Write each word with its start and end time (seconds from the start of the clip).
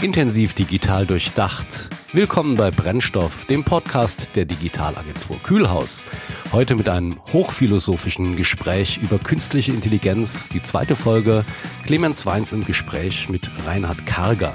Intensiv 0.00 0.54
digital 0.54 1.06
durchdacht. 1.06 1.90
Willkommen 2.12 2.54
bei 2.54 2.70
Brennstoff, 2.70 3.46
dem 3.46 3.64
Podcast 3.64 4.30
der 4.36 4.44
Digitalagentur 4.44 5.42
Kühlhaus. 5.42 6.04
Heute 6.52 6.76
mit 6.76 6.88
einem 6.88 7.18
hochphilosophischen 7.32 8.36
Gespräch 8.36 9.00
über 9.02 9.18
künstliche 9.18 9.72
Intelligenz. 9.72 10.50
Die 10.50 10.62
zweite 10.62 10.94
Folge 10.94 11.44
Clemens 11.84 12.24
Weins 12.26 12.52
im 12.52 12.64
Gespräch 12.64 13.28
mit 13.28 13.50
Reinhard 13.66 14.06
Karger. 14.06 14.54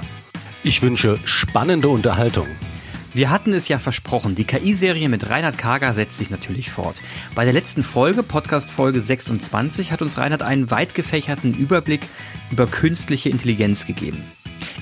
Ich 0.62 0.80
wünsche 0.80 1.18
spannende 1.26 1.88
Unterhaltung. 1.88 2.46
Wir 3.12 3.28
hatten 3.28 3.52
es 3.52 3.68
ja 3.68 3.78
versprochen, 3.78 4.34
die 4.34 4.44
KI-Serie 4.44 5.10
mit 5.10 5.28
Reinhard 5.28 5.58
Kager 5.58 5.92
setzt 5.92 6.16
sich 6.16 6.30
natürlich 6.30 6.70
fort. 6.70 6.96
Bei 7.34 7.44
der 7.44 7.52
letzten 7.52 7.82
Folge, 7.82 8.22
Podcast 8.22 8.70
Folge 8.70 9.02
26, 9.02 9.92
hat 9.92 10.00
uns 10.00 10.16
Reinhard 10.16 10.42
einen 10.42 10.70
weit 10.70 10.94
gefächerten 10.94 11.54
Überblick 11.54 12.00
über 12.50 12.66
künstliche 12.66 13.28
Intelligenz 13.28 13.84
gegeben. 13.84 14.24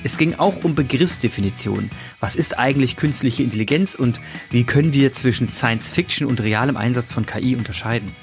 Es 0.03 0.17
ging 0.17 0.35
auch 0.35 0.63
um 0.63 0.75
Begriffsdefinitionen. 0.75 1.91
Was 2.19 2.35
ist 2.35 2.57
eigentlich 2.57 2.95
künstliche 2.95 3.43
Intelligenz 3.43 3.95
und 3.95 4.19
wie 4.49 4.63
können 4.63 4.93
wir 4.93 5.13
zwischen 5.13 5.49
Science 5.49 5.87
Fiction 5.87 6.27
und 6.27 6.41
realem 6.41 6.77
Einsatz 6.77 7.11
von 7.11 7.25
KI 7.25 7.55
unterscheiden? 7.55 8.15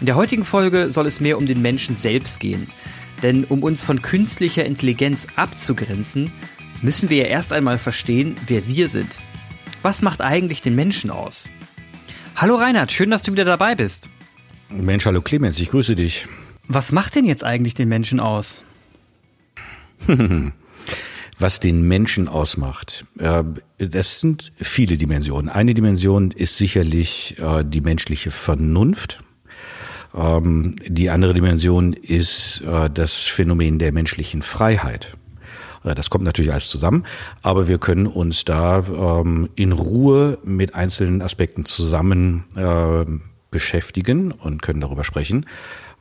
In 0.00 0.06
der 0.06 0.16
heutigen 0.16 0.44
Folge 0.44 0.92
soll 0.92 1.06
es 1.06 1.20
mehr 1.20 1.38
um 1.38 1.46
den 1.46 1.60
Menschen 1.60 1.96
selbst 1.96 2.40
gehen. 2.40 2.68
Denn 3.22 3.44
um 3.44 3.62
uns 3.62 3.82
von 3.82 4.00
künstlicher 4.00 4.64
Intelligenz 4.64 5.26
abzugrenzen, 5.34 6.32
müssen 6.82 7.10
wir 7.10 7.18
ja 7.18 7.24
erst 7.24 7.52
einmal 7.52 7.78
verstehen, 7.78 8.36
wer 8.46 8.68
wir 8.68 8.88
sind. 8.88 9.18
Was 9.82 10.02
macht 10.02 10.20
eigentlich 10.20 10.62
den 10.62 10.74
Menschen 10.74 11.10
aus? 11.10 11.48
Hallo 12.36 12.54
Reinhard, 12.54 12.92
schön, 12.92 13.10
dass 13.10 13.22
du 13.22 13.32
wieder 13.32 13.44
dabei 13.44 13.74
bist. 13.74 14.08
Mensch, 14.68 15.06
hallo 15.06 15.22
Clemens, 15.22 15.58
ich 15.58 15.70
grüße 15.70 15.96
dich. 15.96 16.26
Was 16.68 16.92
macht 16.92 17.14
denn 17.16 17.24
jetzt 17.24 17.42
eigentlich 17.42 17.74
den 17.74 17.88
Menschen 17.88 18.20
aus? 18.20 18.64
was 21.38 21.60
den 21.60 21.86
Menschen 21.86 22.28
ausmacht. 22.28 23.04
Äh, 23.18 23.44
das 23.78 24.20
sind 24.20 24.52
viele 24.56 24.96
Dimensionen. 24.96 25.48
Eine 25.48 25.74
Dimension 25.74 26.30
ist 26.32 26.56
sicherlich 26.56 27.36
äh, 27.38 27.64
die 27.64 27.80
menschliche 27.80 28.30
Vernunft. 28.30 29.22
Ähm, 30.14 30.76
die 30.86 31.10
andere 31.10 31.34
Dimension 31.34 31.92
ist 31.92 32.62
äh, 32.62 32.90
das 32.90 33.14
Phänomen 33.14 33.78
der 33.78 33.92
menschlichen 33.92 34.42
Freiheit. 34.42 35.16
Das 35.84 36.10
kommt 36.10 36.24
natürlich 36.24 36.50
alles 36.50 36.68
zusammen, 36.68 37.04
aber 37.40 37.68
wir 37.68 37.78
können 37.78 38.08
uns 38.08 38.44
da 38.44 38.84
ähm, 39.20 39.48
in 39.54 39.70
Ruhe 39.70 40.36
mit 40.42 40.74
einzelnen 40.74 41.22
Aspekten 41.22 41.64
zusammen 41.64 42.44
beschäftigen 43.50 44.32
und 44.32 44.60
können 44.60 44.80
darüber 44.80 45.04
sprechen. 45.04 45.46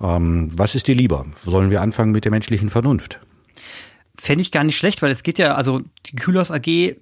Ähm, 0.01 0.51
was 0.53 0.75
ist 0.75 0.87
dir 0.87 0.95
lieber? 0.95 1.25
Sollen 1.45 1.69
wir 1.69 1.81
anfangen 1.81 2.11
mit 2.11 2.25
der 2.25 2.31
menschlichen 2.31 2.69
Vernunft? 2.69 3.19
Fände 4.27 4.41
ich 4.41 4.51
gar 4.51 4.65
nicht 4.65 4.75
schlecht, 4.75 5.01
weil 5.01 5.09
es 5.09 5.23
geht 5.23 5.39
ja, 5.39 5.53
also 5.53 5.81
die 6.05 6.17
Kühlhaus 6.17 6.51
AG 6.51 6.97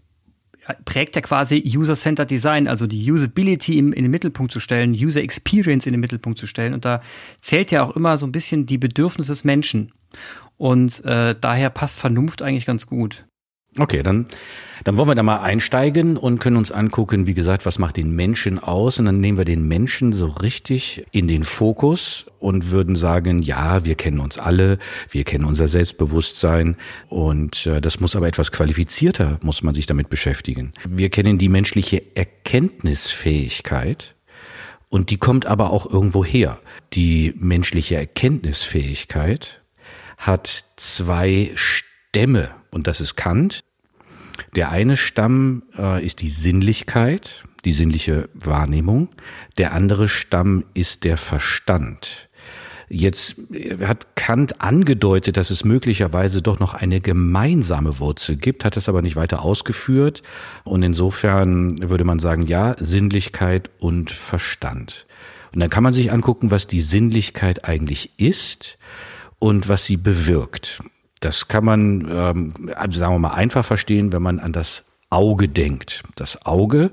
prägt 0.85 1.15
ja 1.15 1.23
quasi 1.23 1.59
User-Centered 1.65 2.29
Design, 2.29 2.67
also 2.67 2.85
die 2.85 3.11
Usability 3.11 3.79
im, 3.79 3.93
in 3.93 4.03
den 4.03 4.11
Mittelpunkt 4.11 4.51
zu 4.51 4.59
stellen, 4.59 4.91
User 4.91 5.23
Experience 5.23 5.87
in 5.87 5.93
den 5.93 6.01
Mittelpunkt 6.01 6.37
zu 6.37 6.45
stellen. 6.45 6.75
Und 6.75 6.85
da 6.85 7.01
zählt 7.41 7.71
ja 7.71 7.81
auch 7.81 7.95
immer 7.95 8.17
so 8.17 8.27
ein 8.27 8.31
bisschen 8.31 8.67
die 8.67 8.77
Bedürfnisse 8.77 9.31
des 9.31 9.43
Menschen. 9.43 9.91
Und 10.57 11.03
äh, 11.03 11.33
daher 11.41 11.71
passt 11.71 11.97
Vernunft 11.97 12.43
eigentlich 12.43 12.67
ganz 12.67 12.85
gut. 12.85 13.25
Okay, 13.77 14.03
dann, 14.03 14.27
dann 14.85 14.95
wollen 14.95 15.09
wir 15.09 15.15
da 15.15 15.23
mal 15.23 15.41
einsteigen 15.41 16.15
und 16.15 16.39
können 16.39 16.55
uns 16.55 16.71
angucken, 16.71 17.27
wie 17.27 17.33
gesagt, 17.33 17.65
was 17.65 17.77
macht 17.77 17.97
den 17.97 18.15
Menschen 18.15 18.57
aus? 18.57 18.99
Und 18.99 19.05
dann 19.05 19.19
nehmen 19.19 19.37
wir 19.37 19.43
den 19.43 19.67
Menschen 19.67 20.13
so 20.13 20.27
richtig 20.27 21.05
in 21.11 21.27
den 21.27 21.43
Fokus 21.43 22.25
und 22.39 22.71
würden 22.71 22.95
sagen, 22.95 23.41
ja, 23.41 23.83
wir 23.83 23.95
kennen 23.95 24.21
uns 24.21 24.37
alle, 24.37 24.77
wir 25.09 25.25
kennen 25.25 25.43
unser 25.43 25.67
Selbstbewusstsein 25.67 26.77
und 27.09 27.65
äh, 27.65 27.81
das 27.81 27.99
muss 27.99 28.15
aber 28.15 28.27
etwas 28.27 28.53
qualifizierter, 28.53 29.39
muss 29.43 29.61
man 29.61 29.75
sich 29.75 29.87
damit 29.87 30.07
beschäftigen. 30.07 30.71
Wir 30.87 31.09
kennen 31.09 31.37
die 31.37 31.49
menschliche 31.49 32.01
Erkenntnisfähigkeit 32.15 34.15
und 34.87 35.09
die 35.09 35.17
kommt 35.17 35.47
aber 35.47 35.71
auch 35.71 35.85
irgendwo 35.85 36.23
her. 36.23 36.59
Die 36.93 37.33
menschliche 37.37 37.97
Erkenntnisfähigkeit 37.97 39.61
hat 40.17 40.63
zwei 40.77 41.51
Stämme 41.55 42.51
und 42.75 42.87
das 42.87 42.99
ist 42.99 43.15
Kant. 43.15 43.63
Der 44.53 44.69
eine 44.69 44.97
Stamm 44.97 45.63
äh, 45.77 46.05
ist 46.05 46.21
die 46.21 46.27
Sinnlichkeit, 46.27 47.45
die 47.63 47.71
sinnliche 47.71 48.27
Wahrnehmung. 48.33 49.07
Der 49.57 49.73
andere 49.73 50.09
Stamm 50.09 50.65
ist 50.73 51.05
der 51.05 51.15
Verstand. 51.15 52.27
Jetzt 52.89 53.37
äh, 53.53 53.77
hat 53.85 54.17
Kant 54.17 54.59
angedeutet, 54.59 55.37
dass 55.37 55.51
es 55.51 55.63
möglicherweise 55.63 56.41
doch 56.41 56.59
noch 56.59 56.73
eine 56.73 56.99
gemeinsame 56.99 57.99
Wurzel 57.99 58.35
gibt, 58.35 58.65
hat 58.65 58.75
das 58.75 58.89
aber 58.89 59.01
nicht 59.01 59.15
weiter 59.15 59.41
ausgeführt. 59.41 60.21
Und 60.65 60.83
insofern 60.83 61.89
würde 61.89 62.03
man 62.03 62.19
sagen, 62.19 62.41
ja, 62.41 62.75
Sinnlichkeit 62.77 63.71
und 63.79 64.11
Verstand. 64.11 65.05
Und 65.53 65.61
dann 65.61 65.69
kann 65.69 65.83
man 65.83 65.93
sich 65.93 66.11
angucken, 66.11 66.51
was 66.51 66.67
die 66.67 66.81
Sinnlichkeit 66.81 67.63
eigentlich 67.63 68.11
ist 68.17 68.77
und 69.39 69.69
was 69.69 69.85
sie 69.85 69.95
bewirkt. 69.95 70.81
Das 71.25 71.47
kann 71.47 71.65
man, 71.65 72.07
ähm, 72.07 72.71
also 72.75 72.99
sagen 72.99 73.15
wir 73.15 73.19
mal, 73.19 73.33
einfach 73.33 73.65
verstehen, 73.65 74.13
wenn 74.13 74.21
man 74.21 74.39
an 74.39 74.51
das 74.51 74.85
Auge 75.09 75.49
denkt. 75.49 76.03
Das 76.13 76.45
Auge, 76.45 76.91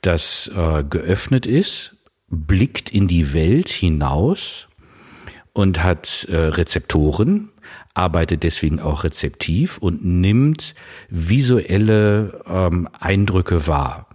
das 0.00 0.48
äh, 0.54 0.84
geöffnet 0.84 1.44
ist, 1.44 1.96
blickt 2.28 2.92
in 2.92 3.08
die 3.08 3.32
Welt 3.32 3.68
hinaus 3.68 4.68
und 5.54 5.82
hat 5.82 6.24
äh, 6.30 6.36
Rezeptoren, 6.36 7.50
arbeitet 7.94 8.44
deswegen 8.44 8.78
auch 8.78 9.02
rezeptiv 9.02 9.78
und 9.78 10.04
nimmt 10.04 10.76
visuelle 11.08 12.44
ähm, 12.46 12.88
Eindrücke 13.00 13.66
wahr. 13.66 14.06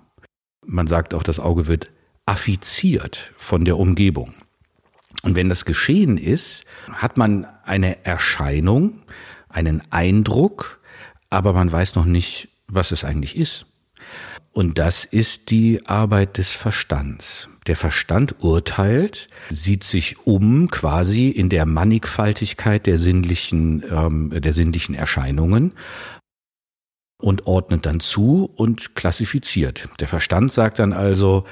Man 0.65 0.87
sagt 0.87 1.13
auch, 1.13 1.23
das 1.23 1.41
Auge 1.41 1.67
wird 1.67 1.91
affiziert 2.25 3.33
von 3.37 3.65
der 3.65 3.77
Umgebung. 3.77 4.35
Und 5.23 5.35
wenn 5.35 5.49
das 5.49 5.65
geschehen 5.65 6.17
ist, 6.17 6.63
hat 6.93 7.17
man 7.17 7.45
eine 7.65 8.05
Erscheinung, 8.05 9.01
einen 9.49 9.81
Eindruck, 9.91 10.79
aber 11.29 11.53
man 11.53 11.71
weiß 11.71 11.95
noch 11.95 12.05
nicht, 12.05 12.49
was 12.67 12.91
es 12.91 13.03
eigentlich 13.03 13.35
ist. 13.35 13.65
Und 14.51 14.79
das 14.79 15.05
ist 15.05 15.51
die 15.51 15.85
Arbeit 15.85 16.37
des 16.37 16.51
Verstands. 16.51 17.49
Der 17.67 17.75
Verstand 17.75 18.37
urteilt, 18.39 19.27
sieht 19.49 19.83
sich 19.83 20.25
um 20.25 20.69
quasi 20.71 21.29
in 21.29 21.49
der 21.49 21.65
Mannigfaltigkeit 21.65 22.87
der 22.87 22.97
sinnlichen, 22.97 23.83
ähm, 23.91 24.31
der 24.35 24.53
sinnlichen 24.53 24.95
Erscheinungen 24.95 25.73
und 27.21 27.45
ordnet 27.45 27.85
dann 27.85 27.99
zu 27.99 28.51
und 28.55 28.95
klassifiziert. 28.95 29.89
Der 29.99 30.07
Verstand 30.07 30.51
sagt 30.51 30.79
dann 30.79 30.93
also, 30.93 31.45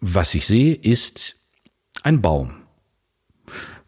was 0.00 0.34
ich 0.34 0.46
sehe, 0.46 0.74
ist 0.74 1.36
ein 2.02 2.20
Baum 2.20 2.59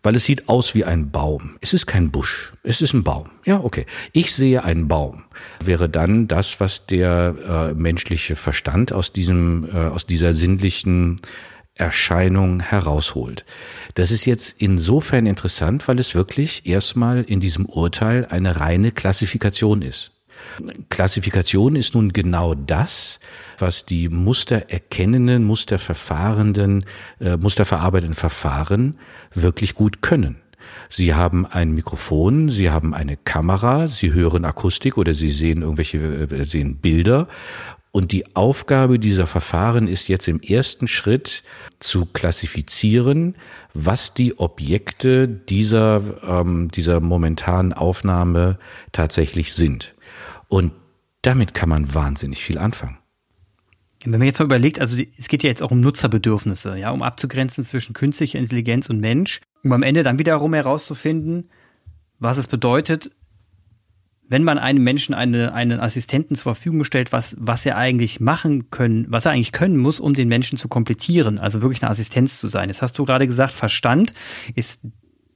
weil 0.03 0.17
es 0.17 0.25
sieht 0.25 0.49
aus 0.49 0.75
wie 0.75 0.85
ein 0.85 1.11
Baum. 1.11 1.57
Es 1.61 1.73
ist 1.73 1.87
kein 1.87 2.11
Busch, 2.11 2.53
es 2.63 2.81
ist 2.81 2.93
ein 2.93 3.05
Baum. 3.05 3.31
Ja, 3.45 3.61
okay. 3.61 3.87
Ich 4.13 4.35
sehe 4.35 4.65
einen 4.65 4.89
Baum. 4.89 5.25
Wäre 5.65 5.89
dann 5.89 6.29
das, 6.29 6.61
was 6.61 6.87
der 6.87 7.35
äh, 7.49 7.75
menschliche 7.75 8.37
Verstand 8.37 8.93
aus 8.93 9.13
diesem, 9.13 9.69
äh, 9.73 9.77
aus 9.77 10.07
dieser 10.07 10.35
sinnlichen 10.35 11.21
Erscheinung 11.75 12.61
herausholt. 12.61 13.45
Das 13.95 14.11
ist 14.11 14.27
jetzt 14.27 14.55
insofern 14.59 15.27
interessant, 15.27 15.89
weil 15.89 15.99
es 15.99 16.15
wirklich 16.15 16.67
erstmal 16.67 17.23
in 17.23 17.41
diesem 17.41 17.65
Urteil 17.67 18.27
eine 18.27 18.61
reine 18.61 18.93
Klassifikation 18.93 19.83
ist. 19.83 20.13
Klassifikation 20.91 21.77
ist 21.77 21.95
nun 21.95 22.13
genau 22.13 22.55
das, 22.55 23.21
was 23.63 23.87
die 23.87 24.11
mustererkennenden, 24.11 25.45
musterverfahrenden, 25.45 26.85
äh, 27.21 27.39
musterverarbeitenden 27.39 28.15
Verfahren 28.15 28.99
wirklich 29.33 29.75
gut 29.75 30.03
können. 30.03 30.37
Sie 30.91 31.15
haben 31.15 31.47
ein 31.47 31.73
Mikrofon, 31.73 32.51
Sie 32.51 32.71
haben 32.71 32.93
eine 32.93 33.17
Kamera, 33.17 33.89
Sie 33.89 34.13
hören 34.13 34.45
Akustik 34.45 34.99
oder 34.99 35.15
Sie 35.15 35.31
sehen 35.31 35.63
irgendwelche, 35.63 35.99
äh, 35.99 36.45
sehen 36.45 36.77
Bilder. 36.77 37.29
Und 37.93 38.13
die 38.13 38.35
Aufgabe 38.35 38.99
dieser 38.99 39.27
Verfahren 39.27 39.87
ist 39.87 40.09
jetzt 40.09 40.27
im 40.27 40.41
ersten 40.41 40.89
Schritt 40.89 41.45
zu 41.79 42.07
klassifizieren, 42.07 43.37
was 43.75 44.15
die 44.15 44.39
Objekte 44.39 45.29
dieser, 45.29 46.03
ähm, 46.27 46.71
dieser 46.71 47.01
momentanen 47.01 47.75
Aufnahme 47.75 48.59
tatsächlich 48.93 49.53
sind. 49.53 49.95
Und 50.49 50.73
damit 51.21 51.53
kann 51.53 51.69
man 51.69 51.95
wahnsinnig 51.95 52.43
viel 52.43 52.57
anfangen. 52.57 53.02
Wenn 54.05 54.19
man 54.19 54.27
jetzt 54.27 54.39
mal 54.39 54.47
überlegt, 54.47 54.81
also 54.81 54.97
es 55.19 55.29
geht 55.29 55.43
ja 55.43 55.49
jetzt 55.49 55.63
auch 55.63 55.71
um 55.71 55.81
Nutzerbedürfnisse, 55.81 56.77
ja, 56.77 56.91
um 56.91 57.03
abzugrenzen 57.03 57.65
zwischen 57.65 57.93
künstlicher 57.93 58.39
Intelligenz 58.39 58.91
und 58.91 59.01
Mensch, 59.01 59.41
um 59.63 59.73
am 59.73 59.83
Ende 59.83 60.03
dann 60.03 60.19
wiederum 60.19 60.55
herauszufinden, 60.55 61.51
was 62.19 62.37
es 62.37 62.49
bedeutet, 62.49 63.11
wenn 64.29 64.45
man 64.45 64.59
einem 64.59 64.83
Menschen 64.83 65.15
eine, 65.15 65.53
einen 65.53 65.79
Assistenten 65.79 66.35
zur 66.35 66.55
Verfügung 66.55 66.85
stellt, 66.85 67.13
was, 67.13 67.37
was 67.39 67.67
er 67.67 67.77
eigentlich 67.77 68.19
machen 68.19 68.71
können, 68.71 69.07
was 69.09 69.27
er 69.27 69.33
eigentlich 69.33 69.53
können 69.53 69.77
muss, 69.77 70.01
um 70.01 70.15
den 70.15 70.29
Menschen 70.29 70.57
zu 70.57 70.69
komplettieren, 70.69 71.39
also 71.39 71.61
wirklich 71.61 71.83
eine 71.83 71.91
Assistenz 71.91 72.39
zu 72.39 72.49
sein. 72.49 72.71
Jetzt 72.71 72.83
hast 72.83 72.99
du 72.99 73.05
gerade 73.05 73.27
gesagt, 73.27 73.53
Verstand 73.53 74.15
ist 74.55 74.81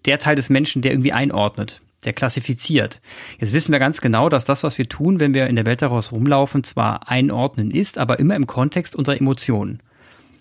der 0.06 0.18
Teil 0.18 0.34
des 0.36 0.48
Menschen, 0.48 0.82
der 0.82 0.92
irgendwie 0.92 1.12
einordnet 1.12 1.82
der 2.06 2.14
klassifiziert. 2.14 3.00
Jetzt 3.38 3.52
wissen 3.52 3.72
wir 3.72 3.78
ganz 3.78 4.00
genau, 4.00 4.28
dass 4.28 4.44
das, 4.44 4.62
was 4.62 4.78
wir 4.78 4.88
tun, 4.88 5.20
wenn 5.20 5.34
wir 5.34 5.46
in 5.48 5.56
der 5.56 5.66
Welt 5.66 5.82
daraus 5.82 6.12
rumlaufen, 6.12 6.64
zwar 6.64 7.08
einordnen 7.08 7.70
ist, 7.70 7.98
aber 7.98 8.18
immer 8.18 8.36
im 8.36 8.46
Kontext 8.46 8.96
unserer 8.96 9.18
Emotionen. 9.18 9.80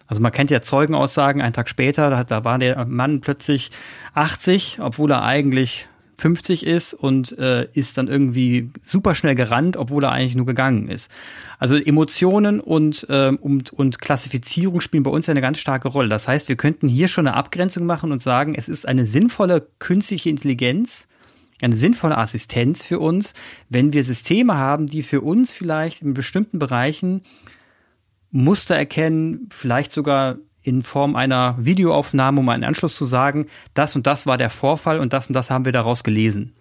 Also 0.07 0.21
man 0.21 0.31
kennt 0.31 0.51
ja 0.51 0.61
Zeugenaussagen, 0.61 1.41
einen 1.41 1.53
Tag 1.53 1.67
später, 1.67 2.09
da, 2.09 2.23
da 2.23 2.45
war 2.45 2.59
der 2.59 2.85
Mann 2.85 3.21
plötzlich 3.21 3.71
80, 4.13 4.77
obwohl 4.79 5.11
er 5.11 5.23
eigentlich 5.23 5.87
50 6.17 6.65
ist 6.65 6.93
und 6.93 7.37
äh, 7.37 7.67
ist 7.73 7.97
dann 7.97 8.07
irgendwie 8.07 8.69
super 8.81 9.15
schnell 9.15 9.35
gerannt, 9.35 9.77
obwohl 9.77 10.03
er 10.03 10.11
eigentlich 10.11 10.35
nur 10.35 10.45
gegangen 10.45 10.87
ist. 10.87 11.11
Also 11.59 11.75
Emotionen 11.75 12.59
und, 12.59 13.05
äh, 13.09 13.29
und, 13.29 13.73
und 13.73 13.99
Klassifizierung 13.99 14.79
spielen 14.79 15.03
bei 15.03 15.11
uns 15.11 15.27
eine 15.27 15.41
ganz 15.41 15.59
starke 15.59 15.87
Rolle. 15.87 16.09
Das 16.09 16.27
heißt, 16.27 16.47
wir 16.47 16.55
könnten 16.55 16.87
hier 16.87 17.07
schon 17.07 17.27
eine 17.27 17.35
Abgrenzung 17.35 17.85
machen 17.85 18.11
und 18.11 18.21
sagen, 18.21 18.55
es 18.55 18.69
ist 18.69 18.87
eine 18.87 19.05
sinnvolle 19.05 19.67
künstliche 19.79 20.29
Intelligenz, 20.29 21.07
eine 21.61 21.77
sinnvolle 21.77 22.17
Assistenz 22.17 22.83
für 22.83 22.99
uns, 22.99 23.33
wenn 23.69 23.93
wir 23.93 24.03
Systeme 24.03 24.55
haben, 24.55 24.87
die 24.87 25.03
für 25.03 25.21
uns 25.21 25.53
vielleicht 25.53 26.01
in 26.01 26.13
bestimmten 26.13 26.59
Bereichen 26.59 27.21
Muster 28.31 28.75
erkennen, 28.75 29.47
vielleicht 29.51 29.91
sogar 29.91 30.37
in 30.61 30.81
Form 30.81 31.15
einer 31.15 31.55
Videoaufnahme, 31.59 32.39
um 32.39 32.49
einen 32.49 32.63
Anschluss 32.63 32.95
zu 32.95 33.05
sagen, 33.05 33.47
das 33.73 33.95
und 33.95 34.07
das 34.07 34.25
war 34.25 34.37
der 34.37 34.49
Vorfall 34.49 34.99
und 34.99 35.13
das 35.13 35.27
und 35.27 35.33
das 35.33 35.49
haben 35.49 35.63
wir 35.63 35.71
daraus 35.71 36.03
gelesen. 36.03 36.53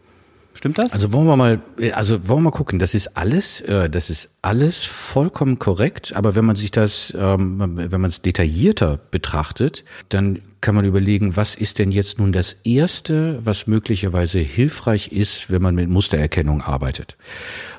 Stimmt 0.55 0.79
das? 0.79 0.93
Also 0.93 1.13
wollen 1.13 1.27
wir 1.27 1.37
mal, 1.37 1.61
also 1.93 2.29
wollen 2.29 2.39
wir 2.39 2.51
mal 2.51 2.57
gucken. 2.57 2.79
Das 2.79 2.95
ist 2.95 3.17
alles, 3.17 3.61
äh, 3.63 3.91
das 3.91 4.09
ist 4.09 4.31
alles 4.41 4.85
vollkommen 4.85 5.59
korrekt. 5.59 6.15
Aber 6.15 6.37
wenn 6.37 6.45
man 6.45 6.57
sich 6.57 6.71
das, 6.71 7.13
ähm, 7.19 7.59
wenn 7.77 8.01
man 8.01 8.09
es 8.09 8.23
detaillierter 8.23 8.99
betrachtet, 9.11 9.85
dann 10.09 10.41
kann 10.61 10.75
man 10.75 10.87
überlegen, 10.87 11.37
was 11.37 11.57
ist 11.57 11.79
denn 11.79 11.93
jetzt 11.93 12.19
nun 12.19 12.33
das 12.33 12.55
erste, 12.65 13.45
was 13.45 13.67
möglicherweise 13.67 14.39
hilfreich 14.39 15.13
ist, 15.13 15.51
wenn 15.51 15.61
man 15.61 15.75
mit 15.75 15.91
Mustererkennung 15.91 16.63
arbeitet. 16.63 17.19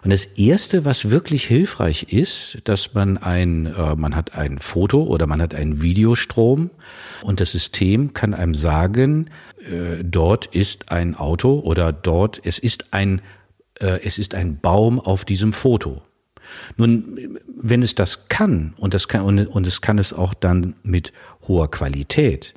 Und 0.04 0.12
das 0.12 0.26
erste, 0.26 0.86
was 0.86 1.10
wirklich 1.10 1.46
hilfreich 1.46 2.14
ist, 2.14 2.60
dass 2.66 2.94
man 2.94 3.18
ein, 3.18 3.66
äh, 3.66 3.96
man 3.96 4.16
hat 4.16 4.36
ein 4.36 4.60
Foto 4.60 5.02
oder 5.02 5.26
man 5.26 5.42
hat 5.42 5.56
einen 5.56 5.82
Videostrom 5.82 6.70
und 7.24 7.40
das 7.40 7.54
System 7.54 8.14
kann 8.14 8.36
einem 8.36 8.54
sagen, 8.54 9.32
äh, 9.66 10.04
dort 10.04 10.48
ist 10.48 10.92
ein 10.92 11.16
Auto 11.16 11.60
oder 11.60 11.92
dort, 11.92 12.42
es 12.44 12.60
ist 12.60 12.94
ein, 12.94 13.22
äh, 13.80 14.00
es 14.04 14.18
ist 14.18 14.36
ein 14.36 14.60
Baum 14.60 15.00
auf 15.00 15.26
diesem 15.26 15.54
Foto. 15.54 16.02
Nun, 16.78 17.40
wenn 17.48 17.82
es 17.82 17.96
das 17.96 18.28
kann 18.28 18.74
und 18.80 18.94
das 18.94 19.08
kann 19.08 19.22
und, 19.22 19.48
und 19.48 19.68
es 19.68 19.82
kann 19.82 19.98
es 19.98 20.14
auch 20.14 20.34
dann 20.34 20.76
mit 20.84 21.12
hoher 21.48 21.70
Qualität, 21.70 22.54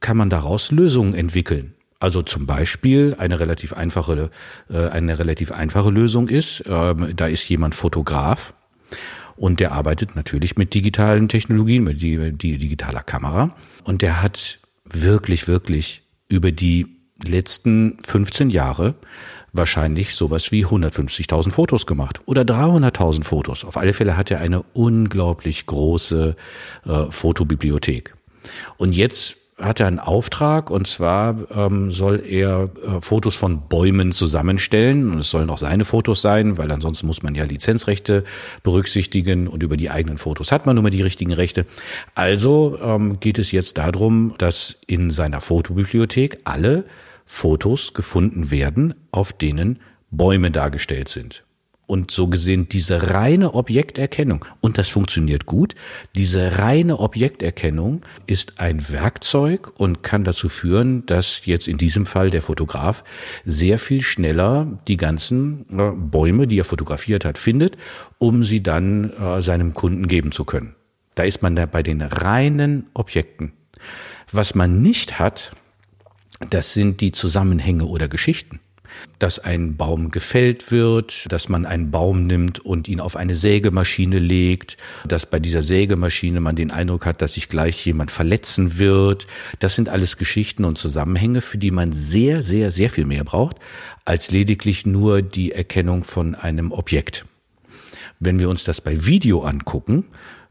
kann 0.00 0.16
man 0.16 0.30
daraus 0.30 0.70
Lösungen 0.70 1.14
entwickeln. 1.14 1.74
Also 1.98 2.22
zum 2.22 2.46
Beispiel 2.46 3.14
eine 3.18 3.40
relativ 3.40 3.72
einfache, 3.72 4.30
äh, 4.70 4.88
eine 4.88 5.18
relativ 5.18 5.52
einfache 5.52 5.90
Lösung 5.90 6.28
ist, 6.28 6.62
ähm, 6.66 7.14
da 7.16 7.26
ist 7.26 7.48
jemand 7.48 7.74
Fotograf 7.74 8.54
und 9.36 9.60
der 9.60 9.72
arbeitet 9.72 10.16
natürlich 10.16 10.56
mit 10.56 10.74
digitalen 10.74 11.28
Technologien, 11.28 11.84
mit 11.84 12.00
die, 12.00 12.32
die 12.32 12.58
digitaler 12.58 13.02
Kamera 13.02 13.54
und 13.84 14.02
der 14.02 14.22
hat 14.22 14.58
wirklich, 14.84 15.48
wirklich 15.48 16.02
über 16.28 16.52
die 16.52 16.86
letzten 17.24 17.98
15 18.04 18.50
Jahre 18.50 18.94
wahrscheinlich 19.52 20.14
sowas 20.14 20.52
wie 20.52 20.66
150.000 20.66 21.50
Fotos 21.50 21.86
gemacht 21.86 22.20
oder 22.26 22.42
300.000 22.42 23.24
Fotos. 23.24 23.64
Auf 23.64 23.76
alle 23.76 23.92
Fälle 23.92 24.16
hat 24.16 24.30
er 24.30 24.40
eine 24.40 24.62
unglaublich 24.74 25.66
große 25.66 26.36
äh, 26.84 27.04
Fotobibliothek. 27.10 28.14
Und 28.76 28.94
jetzt 28.94 29.36
hat 29.58 29.80
er 29.80 29.86
einen 29.86 29.98
Auftrag 29.98 30.70
und 30.70 30.86
zwar 30.86 31.50
ähm, 31.50 31.90
soll 31.90 32.22
er 32.26 32.68
äh, 32.86 33.00
Fotos 33.00 33.36
von 33.36 33.68
Bäumen 33.68 34.12
zusammenstellen 34.12 35.10
und 35.10 35.20
es 35.20 35.30
sollen 35.30 35.48
auch 35.48 35.56
seine 35.56 35.86
Fotos 35.86 36.20
sein, 36.20 36.58
weil 36.58 36.70
ansonsten 36.70 37.06
muss 37.06 37.22
man 37.22 37.34
ja 37.34 37.44
Lizenzrechte 37.44 38.24
berücksichtigen 38.62 39.48
und 39.48 39.62
über 39.62 39.78
die 39.78 39.88
eigenen 39.88 40.18
Fotos 40.18 40.52
hat 40.52 40.66
man 40.66 40.74
nur 40.76 40.82
mal 40.82 40.90
die 40.90 41.02
richtigen 41.02 41.32
Rechte. 41.32 41.64
Also 42.14 42.78
ähm, 42.82 43.18
geht 43.18 43.38
es 43.38 43.50
jetzt 43.50 43.78
darum, 43.78 44.34
dass 44.36 44.76
in 44.86 45.10
seiner 45.10 45.40
Fotobibliothek 45.40 46.40
alle 46.44 46.84
Fotos 47.24 47.94
gefunden 47.94 48.50
werden, 48.50 48.94
auf 49.10 49.32
denen 49.32 49.80
Bäume 50.10 50.50
dargestellt 50.50 51.08
sind. 51.08 51.45
Und 51.86 52.10
so 52.10 52.26
gesehen 52.26 52.68
diese 52.68 53.12
reine 53.12 53.54
Objekterkennung, 53.54 54.44
und 54.60 54.76
das 54.76 54.88
funktioniert 54.88 55.46
gut, 55.46 55.76
diese 56.16 56.58
reine 56.58 56.98
Objekterkennung 56.98 58.00
ist 58.26 58.58
ein 58.58 58.90
Werkzeug 58.90 59.72
und 59.78 60.02
kann 60.02 60.24
dazu 60.24 60.48
führen, 60.48 61.06
dass 61.06 61.46
jetzt 61.46 61.68
in 61.68 61.78
diesem 61.78 62.04
Fall 62.04 62.30
der 62.30 62.42
Fotograf 62.42 63.04
sehr 63.44 63.78
viel 63.78 64.02
schneller 64.02 64.66
die 64.88 64.96
ganzen 64.96 65.66
äh, 65.70 65.92
Bäume, 65.92 66.48
die 66.48 66.58
er 66.58 66.64
fotografiert 66.64 67.24
hat, 67.24 67.38
findet, 67.38 67.76
um 68.18 68.42
sie 68.42 68.64
dann 68.64 69.12
äh, 69.12 69.40
seinem 69.40 69.72
Kunden 69.72 70.08
geben 70.08 70.32
zu 70.32 70.44
können. 70.44 70.74
Da 71.14 71.22
ist 71.22 71.40
man 71.42 71.54
da 71.54 71.66
bei 71.66 71.84
den 71.84 72.02
reinen 72.02 72.86
Objekten. 72.94 73.52
Was 74.32 74.56
man 74.56 74.82
nicht 74.82 75.20
hat, 75.20 75.52
das 76.50 76.72
sind 76.72 77.00
die 77.00 77.12
Zusammenhänge 77.12 77.84
oder 77.84 78.08
Geschichten 78.08 78.60
dass 79.18 79.38
ein 79.38 79.76
Baum 79.76 80.10
gefällt 80.10 80.70
wird, 80.70 81.30
dass 81.32 81.48
man 81.48 81.64
einen 81.64 81.90
Baum 81.90 82.26
nimmt 82.26 82.58
und 82.58 82.88
ihn 82.88 83.00
auf 83.00 83.16
eine 83.16 83.34
Sägemaschine 83.34 84.18
legt, 84.18 84.76
dass 85.06 85.26
bei 85.26 85.38
dieser 85.38 85.62
Sägemaschine 85.62 86.40
man 86.40 86.56
den 86.56 86.70
Eindruck 86.70 87.06
hat, 87.06 87.22
dass 87.22 87.34
sich 87.34 87.48
gleich 87.48 87.84
jemand 87.86 88.10
verletzen 88.10 88.78
wird. 88.78 89.26
Das 89.58 89.74
sind 89.74 89.88
alles 89.88 90.16
Geschichten 90.16 90.64
und 90.64 90.78
Zusammenhänge, 90.78 91.40
für 91.40 91.58
die 91.58 91.70
man 91.70 91.92
sehr, 91.92 92.42
sehr, 92.42 92.72
sehr 92.72 92.90
viel 92.90 93.06
mehr 93.06 93.24
braucht, 93.24 93.56
als 94.04 94.30
lediglich 94.30 94.86
nur 94.86 95.22
die 95.22 95.52
Erkennung 95.52 96.04
von 96.04 96.34
einem 96.34 96.72
Objekt. 96.72 97.24
Wenn 98.18 98.38
wir 98.38 98.48
uns 98.48 98.64
das 98.64 98.80
bei 98.80 99.06
Video 99.06 99.42
angucken, 99.42 100.04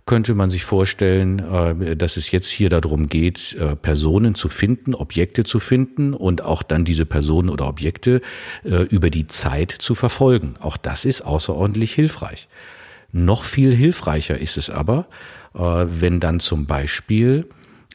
könnte 0.05 0.35
man 0.35 0.51
sich 0.51 0.63
vorstellen, 0.65 1.39
äh, 1.39 1.95
dass 1.95 2.17
es 2.17 2.31
jetzt 2.31 2.47
hier 2.47 2.69
darum 2.69 3.07
geht, 3.07 3.55
äh, 3.59 3.75
Personen 3.75 4.35
zu 4.35 4.49
finden, 4.49 4.93
Objekte 4.93 5.43
zu 5.43 5.59
finden 5.59 6.13
und 6.13 6.43
auch 6.43 6.61
dann 6.61 6.85
diese 6.85 7.05
Personen 7.05 7.49
oder 7.49 7.67
Objekte 7.67 8.21
äh, 8.63 8.83
über 8.83 9.09
die 9.09 9.25
Zeit 9.27 9.71
zu 9.71 9.95
verfolgen. 9.95 10.53
Auch 10.59 10.77
das 10.77 11.05
ist 11.05 11.21
außerordentlich 11.21 11.93
hilfreich. 11.93 12.47
Noch 13.11 13.43
viel 13.43 13.73
hilfreicher 13.73 14.37
ist 14.37 14.57
es 14.57 14.69
aber, 14.69 15.07
wenn 15.53 16.19
dann 16.19 16.41
zum 16.41 16.65
Beispiel 16.65 17.47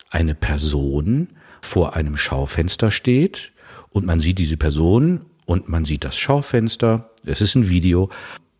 eine 0.08 0.34
Person 0.34 1.28
vor 1.60 1.94
einem 1.94 2.16
Schaufenster 2.16 2.90
steht 2.90 3.52
und 3.90 4.06
man 4.06 4.18
sieht 4.18 4.38
diese 4.38 4.56
Person 4.56 5.26
und 5.44 5.68
man 5.68 5.84
sieht 5.84 6.04
das 6.04 6.16
Schaufenster, 6.16 7.10
es 7.26 7.42
ist 7.42 7.54
ein 7.54 7.68
Video 7.68 8.08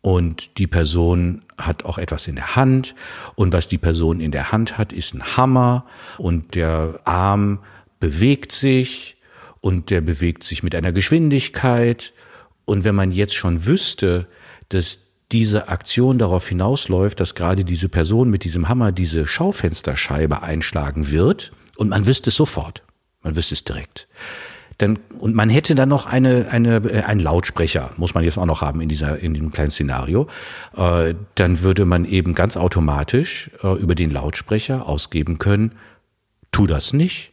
und 0.01 0.57
die 0.57 0.67
Person 0.67 1.43
hat 1.57 1.85
auch 1.85 1.99
etwas 1.99 2.27
in 2.27 2.35
der 2.35 2.55
Hand. 2.55 2.95
Und 3.35 3.53
was 3.53 3.67
die 3.67 3.77
Person 3.77 4.19
in 4.19 4.31
der 4.31 4.51
Hand 4.51 4.77
hat, 4.77 4.93
ist 4.93 5.13
ein 5.13 5.37
Hammer. 5.37 5.85
Und 6.17 6.55
der 6.55 6.99
Arm 7.03 7.59
bewegt 7.99 8.51
sich. 8.51 9.17
Und 9.59 9.91
der 9.91 10.01
bewegt 10.01 10.43
sich 10.43 10.63
mit 10.63 10.73
einer 10.73 10.91
Geschwindigkeit. 10.91 12.13
Und 12.65 12.83
wenn 12.83 12.95
man 12.95 13.11
jetzt 13.11 13.35
schon 13.35 13.67
wüsste, 13.67 14.27
dass 14.69 14.97
diese 15.31 15.69
Aktion 15.69 16.17
darauf 16.17 16.47
hinausläuft, 16.47 17.19
dass 17.19 17.35
gerade 17.35 17.63
diese 17.63 17.87
Person 17.87 18.29
mit 18.29 18.43
diesem 18.43 18.69
Hammer 18.69 18.91
diese 18.91 19.27
Schaufensterscheibe 19.27 20.41
einschlagen 20.41 21.09
wird 21.09 21.51
und 21.77 21.89
man 21.89 22.05
wüsste 22.05 22.31
es 22.31 22.35
sofort, 22.35 22.83
man 23.21 23.35
wüsste 23.35 23.53
es 23.53 23.63
direkt 23.63 24.09
dann, 24.77 24.99
und 25.19 25.35
man 25.35 25.49
hätte 25.49 25.75
dann 25.75 25.89
noch 25.89 26.05
eine, 26.05 26.47
eine, 26.49 26.77
äh, 26.77 27.01
einen 27.01 27.19
Lautsprecher, 27.19 27.91
muss 27.97 28.13
man 28.13 28.23
jetzt 28.23 28.37
auch 28.37 28.45
noch 28.45 28.61
haben 28.61 28.81
in 28.81 28.89
dieser, 28.89 29.19
in 29.19 29.33
dem 29.33 29.51
kleinen 29.51 29.71
Szenario. 29.71 30.27
Äh, 30.75 31.13
dann 31.35 31.61
würde 31.61 31.85
man 31.85 32.05
eben 32.05 32.33
ganz 32.33 32.57
automatisch 32.57 33.51
äh, 33.63 33.73
über 33.79 33.95
den 33.95 34.11
Lautsprecher 34.11 34.87
ausgeben 34.87 35.37
können, 35.37 35.73
tu 36.51 36.67
das 36.67 36.93
nicht. 36.93 37.31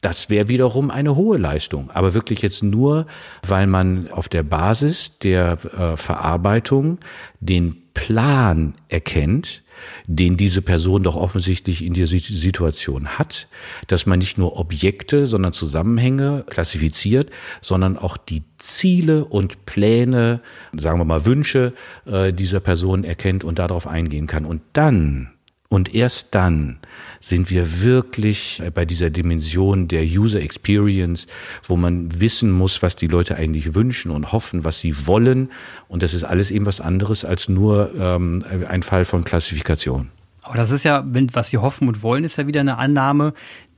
Das 0.00 0.30
wäre 0.30 0.48
wiederum 0.48 0.90
eine 0.92 1.16
hohe 1.16 1.38
Leistung, 1.38 1.90
aber 1.90 2.14
wirklich 2.14 2.40
jetzt 2.42 2.62
nur, 2.62 3.06
weil 3.44 3.66
man 3.66 4.08
auf 4.12 4.28
der 4.28 4.44
Basis 4.44 5.18
der 5.18 5.58
äh, 5.64 5.96
Verarbeitung 5.96 6.98
den 7.40 7.82
Plan 7.94 8.74
erkennt, 8.88 9.64
den 10.06 10.36
diese 10.36 10.62
Person 10.62 11.02
doch 11.02 11.16
offensichtlich 11.16 11.84
in 11.84 11.92
dieser 11.92 12.18
Situation 12.18 13.18
hat, 13.18 13.48
dass 13.86 14.06
man 14.06 14.18
nicht 14.18 14.38
nur 14.38 14.58
Objekte, 14.58 15.26
sondern 15.26 15.52
Zusammenhänge 15.52 16.44
klassifiziert, 16.48 17.30
sondern 17.60 17.96
auch 17.96 18.16
die 18.16 18.42
Ziele 18.58 19.24
und 19.24 19.66
Pläne, 19.66 20.40
sagen 20.72 20.98
wir 20.98 21.04
mal 21.04 21.24
Wünsche 21.24 21.72
äh, 22.06 22.32
dieser 22.32 22.60
Person 22.60 23.04
erkennt 23.04 23.44
und 23.44 23.58
darauf 23.58 23.86
eingehen 23.86 24.26
kann. 24.26 24.44
Und 24.44 24.62
dann 24.72 25.30
und 25.68 25.94
erst 25.94 26.28
dann 26.34 26.78
sind 27.20 27.50
wir 27.50 27.82
wirklich 27.82 28.62
bei 28.74 28.84
dieser 28.84 29.10
Dimension 29.10 29.88
der 29.88 30.04
User 30.04 30.40
Experience, 30.40 31.26
wo 31.64 31.76
man 31.76 32.20
wissen 32.20 32.50
muss, 32.50 32.82
was 32.82 32.96
die 32.96 33.06
Leute 33.06 33.36
eigentlich 33.36 33.74
wünschen 33.74 34.10
und 34.10 34.32
hoffen, 34.32 34.64
was 34.64 34.80
sie 34.80 35.06
wollen. 35.06 35.50
Und 35.88 36.02
das 36.02 36.14
ist 36.14 36.24
alles 36.24 36.50
eben 36.50 36.66
was 36.66 36.80
anderes 36.80 37.24
als 37.24 37.48
nur 37.48 37.92
ähm, 37.98 38.44
ein 38.68 38.82
Fall 38.82 39.04
von 39.04 39.24
Klassifikation. 39.24 40.10
Aber 40.42 40.56
das 40.56 40.70
ist 40.70 40.84
ja, 40.84 41.04
was 41.32 41.50
sie 41.50 41.58
hoffen 41.58 41.88
und 41.88 42.02
wollen, 42.02 42.24
ist 42.24 42.38
ja 42.38 42.46
wieder 42.46 42.60
eine 42.60 42.78
Annahme, 42.78 43.34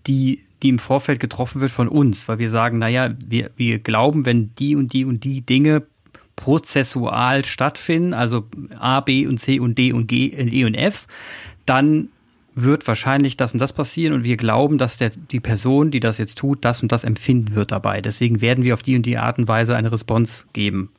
die 0.07 0.41
die 0.63 0.69
im 0.69 0.79
Vorfeld 0.79 1.21
getroffen 1.21 1.61
wird 1.61 1.71
von 1.71 1.89
uns, 1.89 2.29
weil 2.29 2.39
wir 2.39 2.51
sagen, 2.51 2.79
naja, 2.79 3.15
wir, 3.19 3.51
wir 3.57 3.79
glauben, 3.79 4.27
wenn 4.27 4.55
die 4.57 4.77
und 4.77 4.93
die 4.93 5.05
und 5.05 5.25
die 5.25 5.41
Dinge 5.41 5.83
prozessual 6.37 7.45
stattfinden, 7.45 8.15
also 8.15 8.47
A, 8.79 9.01
B 9.01 9.27
und 9.27 9.39
C 9.39 9.61
und 9.61 9.79
D 9.79 9.93
und 9.93 10.07
G, 10.07 10.27
E 10.27 10.65
und 10.65 10.75
F, 10.75 11.07
dann 11.67 12.09
wird 12.55 12.87
wahrscheinlich 12.87 13.37
das 13.37 13.53
und 13.53 13.61
das 13.61 13.73
passieren 13.73 14.15
und 14.15 14.25
wir 14.25 14.37
glauben, 14.37 14.79
dass 14.79 14.97
der, 14.97 15.11
die 15.11 15.41
Person, 15.41 15.91
die 15.91 16.01
das 16.01 16.19
jetzt 16.19 16.39
tut, 16.39 16.65
das 16.65 16.83
und 16.83 16.93
das 16.93 17.05
empfinden 17.05 17.55
wird 17.55 17.73
dabei. 17.73 18.01
Deswegen 18.01 18.41
werden 18.41 18.65
wir 18.65 18.75
auf 18.75 18.83
die 18.83 18.97
und 18.97 19.07
die 19.07 19.19
Art 19.19 19.39
und 19.39 19.49
Weise 19.49 19.77
eine 19.77 19.93
Response 19.93 20.47
geben. 20.53 20.91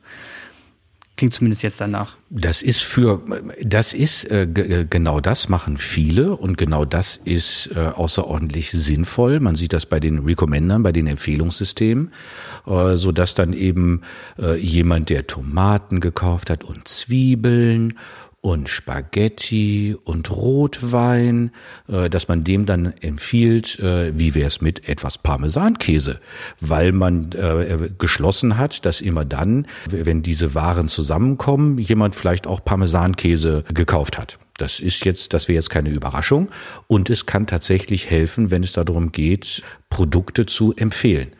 Klingt 1.17 1.33
zumindest 1.33 1.61
jetzt 1.61 1.79
danach. 1.79 2.15
Das 2.31 2.63
ist 2.63 2.81
für, 2.81 3.21
das 3.61 3.93
ist 3.93 4.23
äh, 4.23 4.47
genau 4.89 5.19
das 5.19 5.49
machen 5.49 5.77
viele 5.77 6.35
und 6.35 6.57
genau 6.57 6.83
das 6.85 7.19
ist 7.23 7.69
äh, 7.75 7.79
außerordentlich 7.79 8.71
sinnvoll. 8.71 9.39
Man 9.39 9.55
sieht 9.55 9.73
das 9.73 9.85
bei 9.85 9.99
den 9.99 10.19
Recommendern, 10.19 10.81
bei 10.81 10.91
den 10.91 11.05
Empfehlungssystemen, 11.05 12.11
äh, 12.65 12.95
so 12.95 13.11
dass 13.11 13.35
dann 13.35 13.53
eben 13.53 14.01
äh, 14.39 14.57
jemand, 14.57 15.09
der 15.09 15.27
Tomaten 15.27 15.99
gekauft 15.99 16.49
hat 16.49 16.63
und 16.63 16.87
Zwiebeln 16.87 17.99
und 18.41 18.69
Spaghetti 18.69 19.95
und 20.03 20.31
Rotwein, 20.31 21.51
äh, 21.87 22.09
dass 22.09 22.27
man 22.27 22.43
dem 22.43 22.65
dann 22.65 22.93
empfiehlt, 23.01 23.79
äh, 23.79 24.17
wie 24.17 24.33
wäre 24.33 24.47
es 24.47 24.61
mit 24.61 24.89
etwas 24.89 25.19
Parmesankäse, 25.19 26.19
weil 26.59 26.91
man 26.91 27.31
äh, 27.33 27.89
geschlossen 27.99 28.57
hat, 28.57 28.85
dass 28.85 28.99
immer 28.99 29.25
dann, 29.25 29.67
wenn 29.85 30.23
diese 30.23 30.55
Waren 30.55 30.87
zusammenkommen, 30.87 31.77
jemand 31.77 32.15
vielleicht 32.15 32.47
auch 32.47 32.65
Parmesankäse 32.65 33.63
gekauft 33.73 34.17
hat. 34.17 34.39
Das 34.57 34.79
ist 34.79 35.05
jetzt, 35.05 35.33
das 35.33 35.47
wäre 35.47 35.55
jetzt 35.55 35.69
keine 35.69 35.89
Überraschung 35.89 36.49
und 36.87 37.09
es 37.11 37.27
kann 37.27 37.45
tatsächlich 37.45 38.09
helfen, 38.09 38.49
wenn 38.49 38.63
es 38.63 38.73
darum 38.73 39.11
geht, 39.11 39.63
Produkte 39.89 40.47
zu 40.47 40.75
empfehlen. 40.75 41.31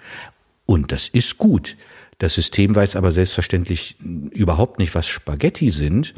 Und 0.68 0.92
das 0.92 1.08
ist 1.08 1.38
gut. 1.40 1.78
Das 2.20 2.36
System 2.36 2.76
weiß 2.76 2.96
aber 2.96 3.12
selbstverständlich 3.12 3.96
überhaupt 4.32 4.78
nicht, 4.78 4.94
was 4.94 5.08
Spaghetti 5.08 5.72
sind 5.72 6.14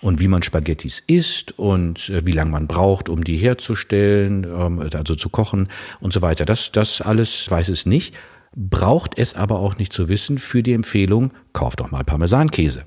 und 0.00 0.20
wie 0.20 0.28
man 0.28 0.42
Spaghettis 0.42 1.02
isst 1.06 1.58
und 1.58 2.08
äh, 2.10 2.24
wie 2.24 2.32
lange 2.32 2.50
man 2.50 2.66
braucht, 2.66 3.08
um 3.08 3.24
die 3.24 3.36
herzustellen, 3.36 4.44
ähm, 4.44 4.80
also 4.80 5.14
zu 5.14 5.28
kochen 5.28 5.68
und 6.00 6.12
so 6.12 6.22
weiter. 6.22 6.44
Das, 6.44 6.72
das 6.72 7.00
alles 7.00 7.50
weiß 7.50 7.68
es 7.68 7.86
nicht, 7.86 8.16
braucht 8.54 9.18
es 9.18 9.34
aber 9.34 9.58
auch 9.58 9.76
nicht 9.78 9.92
zu 9.92 10.08
wissen 10.08 10.38
für 10.38 10.62
die 10.62 10.72
Empfehlung, 10.72 11.32
kauft 11.52 11.80
doch 11.80 11.90
mal 11.90 12.04
Parmesankäse. 12.04 12.84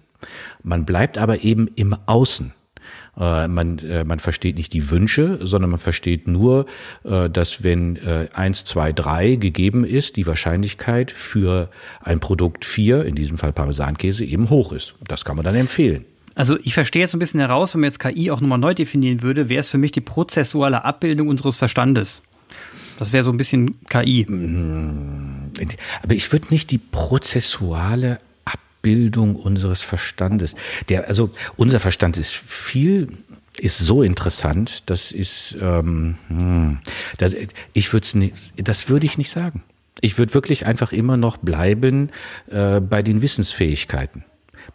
Man 0.63 0.85
bleibt 0.85 1.17
aber 1.17 1.43
eben 1.43 1.67
im 1.75 1.95
Außen. 2.05 2.53
Äh, 3.17 3.47
man, 3.47 3.79
äh, 3.79 4.03
man 4.03 4.19
versteht 4.19 4.55
nicht 4.55 4.73
die 4.73 4.89
Wünsche, 4.89 5.39
sondern 5.41 5.71
man 5.71 5.79
versteht 5.79 6.27
nur, 6.27 6.65
äh, 7.03 7.29
dass 7.29 7.63
wenn 7.63 7.99
1, 8.33 8.65
2, 8.65 8.93
3 8.93 9.35
gegeben 9.35 9.83
ist, 9.83 10.15
die 10.15 10.27
Wahrscheinlichkeit 10.27 11.11
für 11.11 11.69
ein 12.01 12.19
Produkt 12.19 12.65
4, 12.65 13.05
in 13.05 13.15
diesem 13.15 13.37
Fall 13.37 13.53
Parmesankäse, 13.53 14.23
eben 14.23 14.49
hoch 14.49 14.71
ist. 14.71 14.95
Das 15.07 15.25
kann 15.25 15.35
man 15.35 15.45
dann 15.45 15.55
empfehlen. 15.55 16.05
Also 16.35 16.57
ich 16.63 16.73
verstehe 16.73 17.01
jetzt 17.01 17.13
ein 17.13 17.19
bisschen 17.19 17.39
heraus, 17.39 17.73
wenn 17.73 17.81
man 17.81 17.89
jetzt 17.89 17.99
KI 17.99 18.31
auch 18.31 18.41
nochmal 18.41 18.57
neu 18.57 18.73
definieren 18.73 19.21
würde, 19.21 19.49
wäre 19.49 19.59
es 19.59 19.69
für 19.69 19.77
mich 19.77 19.91
die 19.91 20.01
prozessuale 20.01 20.85
Abbildung 20.85 21.27
unseres 21.27 21.55
Verstandes. 21.55 22.21
Das 22.97 23.13
wäre 23.13 23.23
so 23.23 23.31
ein 23.31 23.37
bisschen 23.37 23.77
KI. 23.89 24.25
Mm, 24.29 25.51
aber 26.03 26.13
ich 26.13 26.31
würde 26.31 26.47
nicht 26.51 26.71
die 26.71 26.77
prozessuale 26.77 28.19
Abbildung 28.45 29.35
unseres 29.35 29.81
Verstandes. 29.81 30.55
Der, 30.89 31.07
also 31.07 31.31
unser 31.57 31.79
Verstand 31.79 32.17
ist 32.17 32.33
viel 32.33 33.07
ist 33.57 33.79
so 33.79 34.01
interessant, 34.01 34.89
das 34.89 35.11
ist, 35.11 35.57
ähm, 35.61 36.15
hm, 36.27 36.79
das, 37.17 37.35
ich 37.73 37.91
würde 37.91 38.17
nicht, 38.17 38.53
das 38.55 38.87
würde 38.87 39.05
ich 39.05 39.17
nicht 39.17 39.29
sagen. 39.29 39.63
Ich 39.99 40.17
würde 40.17 40.33
wirklich 40.33 40.65
einfach 40.65 40.93
immer 40.93 41.17
noch 41.17 41.37
bleiben 41.37 42.09
äh, 42.49 42.79
bei 42.79 43.03
den 43.03 43.21
Wissensfähigkeiten 43.21 44.23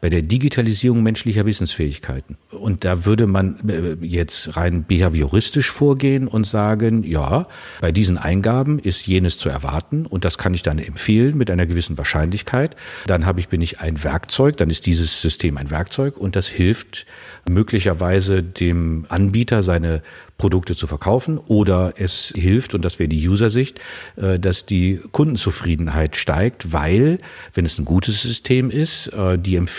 bei 0.00 0.08
der 0.08 0.22
Digitalisierung 0.22 1.02
menschlicher 1.02 1.46
Wissensfähigkeiten. 1.46 2.36
Und 2.50 2.84
da 2.84 3.04
würde 3.04 3.26
man 3.26 3.68
äh, 3.68 4.04
jetzt 4.04 4.56
rein 4.56 4.84
behavioristisch 4.84 5.70
vorgehen 5.70 6.28
und 6.28 6.46
sagen, 6.46 7.02
ja, 7.02 7.48
bei 7.80 7.92
diesen 7.92 8.18
Eingaben 8.18 8.78
ist 8.78 9.06
jenes 9.06 9.38
zu 9.38 9.48
erwarten 9.48 10.06
und 10.06 10.24
das 10.24 10.38
kann 10.38 10.54
ich 10.54 10.62
dann 10.62 10.78
empfehlen 10.78 11.36
mit 11.36 11.50
einer 11.50 11.66
gewissen 11.66 11.98
Wahrscheinlichkeit. 11.98 12.76
Dann 13.06 13.26
habe 13.26 13.40
ich, 13.40 13.48
bin 13.48 13.62
ich 13.62 13.80
ein 13.80 14.02
Werkzeug, 14.02 14.56
dann 14.56 14.70
ist 14.70 14.86
dieses 14.86 15.20
System 15.20 15.56
ein 15.56 15.70
Werkzeug 15.70 16.16
und 16.16 16.36
das 16.36 16.48
hilft 16.48 17.06
möglicherweise 17.48 18.42
dem 18.42 19.06
Anbieter 19.08 19.62
seine 19.62 20.02
Produkte 20.38 20.76
zu 20.76 20.86
verkaufen 20.86 21.38
oder 21.38 21.94
es 21.96 22.32
hilft, 22.36 22.74
und 22.74 22.84
das 22.84 22.98
wäre 22.98 23.08
die 23.08 23.26
User-Sicht, 23.26 23.80
äh, 24.16 24.38
dass 24.38 24.66
die 24.66 25.00
Kundenzufriedenheit 25.12 26.16
steigt, 26.16 26.72
weil, 26.72 27.18
wenn 27.54 27.64
es 27.64 27.78
ein 27.78 27.84
gutes 27.84 28.20
System 28.22 28.70
ist, 28.70 29.08
äh, 29.08 29.38
die 29.38 29.56
Empfehlung 29.56 29.75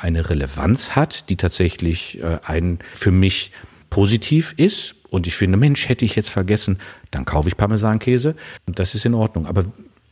eine 0.00 0.28
Relevanz 0.28 0.96
hat, 0.96 1.28
die 1.30 1.36
tatsächlich 1.36 2.22
äh, 2.22 2.38
ein 2.44 2.78
für 2.94 3.10
mich 3.10 3.52
positiv 3.88 4.54
ist 4.56 4.94
und 5.10 5.26
ich 5.26 5.34
finde, 5.34 5.58
Mensch, 5.58 5.88
hätte 5.88 6.04
ich 6.04 6.14
jetzt 6.14 6.30
vergessen, 6.30 6.78
dann 7.10 7.24
kaufe 7.24 7.48
ich 7.48 7.56
Parmesankäse. 7.56 8.36
Und 8.66 8.78
das 8.78 8.94
ist 8.94 9.04
in 9.04 9.14
Ordnung. 9.14 9.46
Aber 9.46 9.64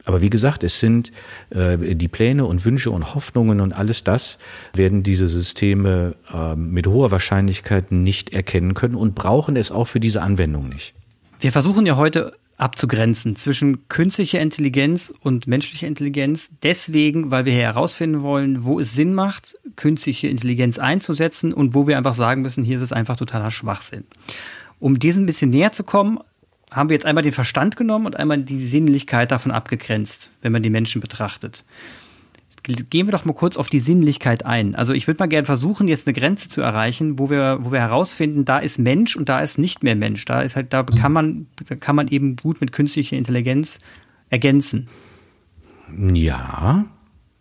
aber 0.05 0.23
wie 0.23 0.31
gesagt, 0.31 0.65
es 0.65 0.81
sind 0.81 1.13
äh, 1.51 1.95
die 1.95 2.09
Pläne 2.09 2.47
und 2.47 2.65
Wünsche 2.65 2.91
und 2.91 3.15
Hoffnungen 3.15 3.61
und 3.61 3.75
alles 3.75 4.05
das 4.05 4.39
werden 4.73 5.03
diese 5.03 5.29
Systeme 5.29 6.15
äh, 6.33 6.57
mit 6.57 6.87
hoher 6.87 7.11
Wahrscheinlichkeit 7.11 7.93
nicht 7.93 8.33
erkennen 8.33 8.73
können 8.73 8.95
und 8.95 9.15
brauchen 9.15 9.55
es 9.55 9.71
auch 9.71 9.85
für 9.85 10.01
diese 10.01 10.23
Anwendung 10.23 10.71
nicht. 10.71 10.95
Wir 11.41 11.53
versuchen 11.53 11.85
ja 11.85 11.97
heute 11.97 12.33
abzugrenzen 12.59 13.37
zwischen 13.37 13.89
künstlicher 13.89 14.41
Intelligenz 14.41 15.13
und 15.23 15.47
menschlicher 15.47 15.87
Intelligenz. 15.87 16.51
Deswegen, 16.63 17.31
weil 17.31 17.45
wir 17.45 17.53
hier 17.53 17.63
herausfinden 17.63 18.23
wollen, 18.23 18.65
wo 18.65 18.81
es 18.81 18.95
Sinn 18.95 19.15
macht, 19.15 19.55
künstliche 19.77 20.27
Intelligenz 20.27 20.79
einzusetzen 20.79 21.55
und 21.55 21.75
wo 21.75 21.87
wir 21.87 21.97
einfach 21.97 22.15
sagen 22.15 22.43
müssen, 22.43 22.65
hier 22.65 22.77
ist 22.77 22.83
es 22.83 22.93
einfach 22.93 23.17
totaler 23.17 23.53
Schwachsinn. 23.53 24.05
Um 24.81 24.99
diesem 24.99 25.23
ein 25.23 25.27
bisschen 25.27 25.51
näher 25.51 25.73
zu 25.73 25.85
kommen, 25.85 26.19
haben 26.71 26.91
wir 26.91 26.95
jetzt 26.95 27.07
einmal 27.07 27.23
den 27.23 27.33
Verstand 27.33 27.77
genommen 27.77 28.07
und 28.07 28.17
einmal 28.17 28.39
die 28.39 28.61
Sinnlichkeit 28.61 29.31
davon 29.31 29.53
abgegrenzt, 29.53 30.31
wenn 30.43 30.53
man 30.53 30.63
die 30.63 30.71
Menschen 30.71 31.01
betrachtet. 31.01 31.65
Gehen 32.91 33.07
wir 33.07 33.13
doch 33.13 33.25
mal 33.25 33.33
kurz 33.33 33.57
auf 33.57 33.69
die 33.69 33.81
Sinnlichkeit 33.81 34.45
ein. 34.45 34.75
Also 34.75 34.93
ich 34.93 35.07
würde 35.07 35.23
mal 35.23 35.27
gerne 35.27 35.47
versuchen, 35.47 35.89
jetzt 35.89 36.07
eine 36.07 36.13
Grenze 36.13 36.51
zu 36.51 36.61
erreichen, 36.61 37.19
wo 37.19 37.31
wir, 37.31 37.59
wo 37.63 37.73
wir 37.73 37.81
herausfinden, 37.81 38.45
da 38.45 38.59
ist 38.59 38.79
Mensch 38.79 39.17
und 39.17 39.31
da 39.31 39.41
ist 39.41 39.59
nicht 39.59 39.83
mehr 39.83 39.97
Mensch. 39.97 40.25
Da 40.27 40.43
ist 40.43 40.55
halt, 40.55 40.75
da 40.75 40.83
kann 40.83 41.13
man, 41.13 41.47
da 41.67 41.77
kann 41.77 41.97
man 41.97 42.09
eben 42.09 42.37
gut 42.37 42.61
mit 42.61 42.73
künstlicher 42.73 43.17
Intelligenz 43.17 43.79
ergänzen. 44.29 44.89
Ja, 45.97 46.85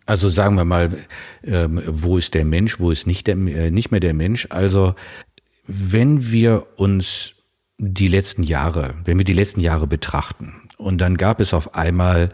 also 0.06 0.30
sagen 0.30 0.56
wir 0.56 0.64
mal, 0.64 0.96
ähm, 1.44 1.82
wo 1.86 2.16
ist 2.16 2.32
der 2.32 2.46
Mensch, 2.46 2.80
wo 2.80 2.90
ist 2.90 3.06
nicht, 3.06 3.26
der, 3.26 3.36
äh, 3.36 3.70
nicht 3.70 3.90
mehr 3.90 4.00
der 4.00 4.14
Mensch? 4.14 4.46
Also 4.48 4.94
wenn 5.66 6.30
wir 6.32 6.66
uns 6.76 7.34
die 7.76 8.08
letzten 8.08 8.42
Jahre, 8.42 8.94
wenn 9.04 9.18
wir 9.18 9.26
die 9.26 9.34
letzten 9.34 9.60
Jahre 9.60 9.86
betrachten, 9.86 10.54
und 10.78 10.98
dann 10.98 11.16
gab 11.16 11.40
es 11.40 11.52
auf 11.52 11.74
einmal 11.74 12.30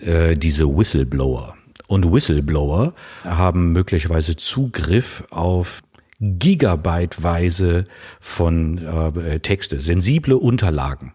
äh, 0.00 0.36
diese 0.36 0.66
Whistleblower. 0.66 1.54
Und 1.88 2.12
Whistleblower 2.12 2.94
haben 3.24 3.72
möglicherweise 3.72 4.36
Zugriff 4.36 5.24
auf 5.30 5.80
Gigabyteweise 6.20 7.86
von 8.20 8.78
äh, 8.78 9.40
Texte, 9.40 9.80
sensible 9.80 10.36
Unterlagen. 10.36 11.14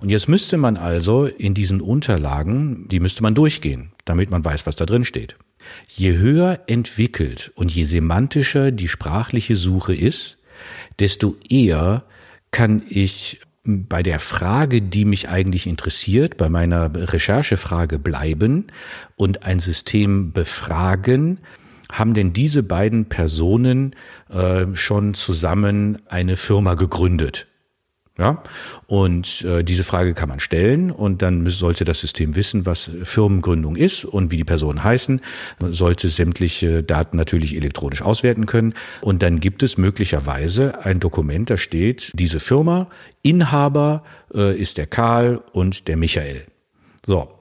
Und 0.00 0.10
jetzt 0.10 0.28
müsste 0.28 0.56
man 0.56 0.76
also 0.76 1.26
in 1.26 1.54
diesen 1.54 1.80
Unterlagen, 1.80 2.88
die 2.88 2.98
müsste 2.98 3.22
man 3.22 3.34
durchgehen, 3.34 3.92
damit 4.04 4.30
man 4.30 4.44
weiß, 4.44 4.66
was 4.66 4.74
da 4.74 4.86
drin 4.86 5.04
steht. 5.04 5.36
Je 5.86 6.16
höher 6.18 6.58
entwickelt 6.66 7.52
und 7.54 7.70
je 7.70 7.84
semantischer 7.84 8.72
die 8.72 8.88
sprachliche 8.88 9.54
Suche 9.54 9.94
ist, 9.94 10.36
desto 10.98 11.36
eher 11.48 12.04
kann 12.50 12.82
ich 12.88 13.40
bei 13.64 14.02
der 14.02 14.18
Frage, 14.18 14.82
die 14.82 15.04
mich 15.04 15.28
eigentlich 15.28 15.66
interessiert, 15.66 16.36
bei 16.36 16.48
meiner 16.48 16.90
Recherchefrage 16.94 17.98
bleiben 17.98 18.66
und 19.16 19.44
ein 19.44 19.60
System 19.60 20.32
befragen, 20.32 21.38
haben 21.90 22.14
denn 22.14 22.32
diese 22.32 22.62
beiden 22.62 23.06
Personen 23.08 23.94
äh, 24.30 24.66
schon 24.74 25.14
zusammen 25.14 25.98
eine 26.06 26.36
Firma 26.36 26.74
gegründet? 26.74 27.46
Ja, 28.18 28.42
und 28.86 29.42
äh, 29.42 29.64
diese 29.64 29.84
Frage 29.84 30.12
kann 30.12 30.28
man 30.28 30.38
stellen 30.38 30.90
und 30.90 31.22
dann 31.22 31.46
sollte 31.46 31.86
das 31.86 32.00
System 32.00 32.36
wissen, 32.36 32.66
was 32.66 32.90
Firmengründung 33.04 33.74
ist 33.74 34.04
und 34.04 34.30
wie 34.30 34.36
die 34.36 34.44
Personen 34.44 34.84
heißen, 34.84 35.22
sollte 35.70 36.10
sämtliche 36.10 36.82
Daten 36.82 37.16
natürlich 37.16 37.56
elektronisch 37.56 38.02
auswerten 38.02 38.44
können. 38.44 38.74
Und 39.00 39.22
dann 39.22 39.40
gibt 39.40 39.62
es 39.62 39.78
möglicherweise 39.78 40.84
ein 40.84 41.00
Dokument, 41.00 41.48
da 41.48 41.56
steht, 41.56 42.12
diese 42.14 42.38
Firma, 42.38 42.90
Inhaber 43.22 44.04
äh, 44.34 44.60
ist 44.60 44.76
der 44.76 44.86
Karl 44.86 45.40
und 45.52 45.88
der 45.88 45.96
Michael. 45.96 46.44
So, 47.06 47.32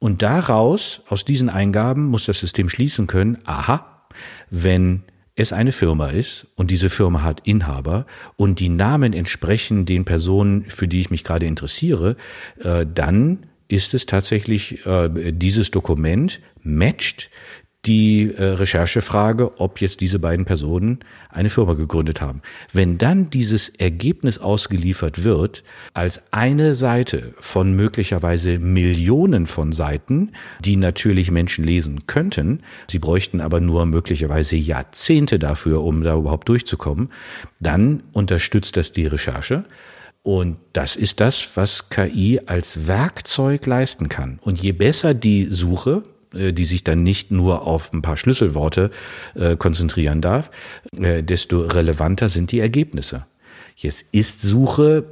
und 0.00 0.20
daraus, 0.20 1.00
aus 1.08 1.24
diesen 1.24 1.48
Eingaben, 1.48 2.06
muss 2.06 2.26
das 2.26 2.40
System 2.40 2.68
schließen 2.68 3.06
können, 3.06 3.38
aha, 3.46 4.06
wenn 4.50 5.04
es 5.40 5.52
eine 5.52 5.72
Firma 5.72 6.08
ist 6.08 6.46
und 6.54 6.70
diese 6.70 6.90
Firma 6.90 7.22
hat 7.22 7.46
Inhaber 7.46 8.06
und 8.36 8.60
die 8.60 8.68
Namen 8.68 9.12
entsprechen 9.12 9.84
den 9.84 10.04
Personen, 10.04 10.64
für 10.64 10.88
die 10.88 11.00
ich 11.00 11.10
mich 11.10 11.24
gerade 11.24 11.46
interessiere, 11.46 12.16
äh, 12.62 12.86
dann 12.92 13.46
ist 13.68 13.94
es 13.94 14.06
tatsächlich 14.06 14.84
äh, 14.86 15.32
dieses 15.32 15.70
Dokument 15.70 16.40
matcht 16.62 17.30
die 17.86 18.34
äh, 18.34 18.44
Recherchefrage, 18.44 19.58
ob 19.58 19.80
jetzt 19.80 20.00
diese 20.00 20.18
beiden 20.18 20.44
Personen 20.44 20.98
eine 21.30 21.48
Firma 21.48 21.72
gegründet 21.72 22.20
haben. 22.20 22.42
Wenn 22.72 22.98
dann 22.98 23.30
dieses 23.30 23.70
Ergebnis 23.70 24.38
ausgeliefert 24.38 25.24
wird 25.24 25.64
als 25.94 26.20
eine 26.30 26.74
Seite 26.74 27.34
von 27.38 27.74
möglicherweise 27.74 28.58
Millionen 28.58 29.46
von 29.46 29.72
Seiten, 29.72 30.32
die 30.62 30.76
natürlich 30.76 31.30
Menschen 31.30 31.64
lesen 31.64 32.06
könnten, 32.06 32.60
sie 32.86 32.98
bräuchten 32.98 33.40
aber 33.40 33.60
nur 33.60 33.86
möglicherweise 33.86 34.56
Jahrzehnte 34.56 35.38
dafür, 35.38 35.82
um 35.82 36.02
da 36.02 36.16
überhaupt 36.16 36.48
durchzukommen, 36.50 37.08
dann 37.60 38.02
unterstützt 38.12 38.76
das 38.76 38.92
die 38.92 39.06
Recherche. 39.06 39.64
Und 40.22 40.58
das 40.74 40.96
ist 40.96 41.20
das, 41.20 41.48
was 41.54 41.88
KI 41.88 42.40
als 42.44 42.86
Werkzeug 42.86 43.64
leisten 43.64 44.10
kann. 44.10 44.38
Und 44.42 44.60
je 44.62 44.72
besser 44.72 45.14
die 45.14 45.46
Suche, 45.46 46.02
die 46.32 46.64
sich 46.64 46.84
dann 46.84 47.02
nicht 47.02 47.30
nur 47.30 47.66
auf 47.66 47.92
ein 47.92 48.02
paar 48.02 48.16
Schlüsselworte 48.16 48.90
äh, 49.34 49.56
konzentrieren 49.56 50.20
darf, 50.20 50.50
äh, 50.98 51.22
desto 51.22 51.60
relevanter 51.60 52.28
sind 52.28 52.52
die 52.52 52.60
Ergebnisse. 52.60 53.26
Jetzt 53.76 54.04
ist 54.12 54.42
Suche 54.42 55.04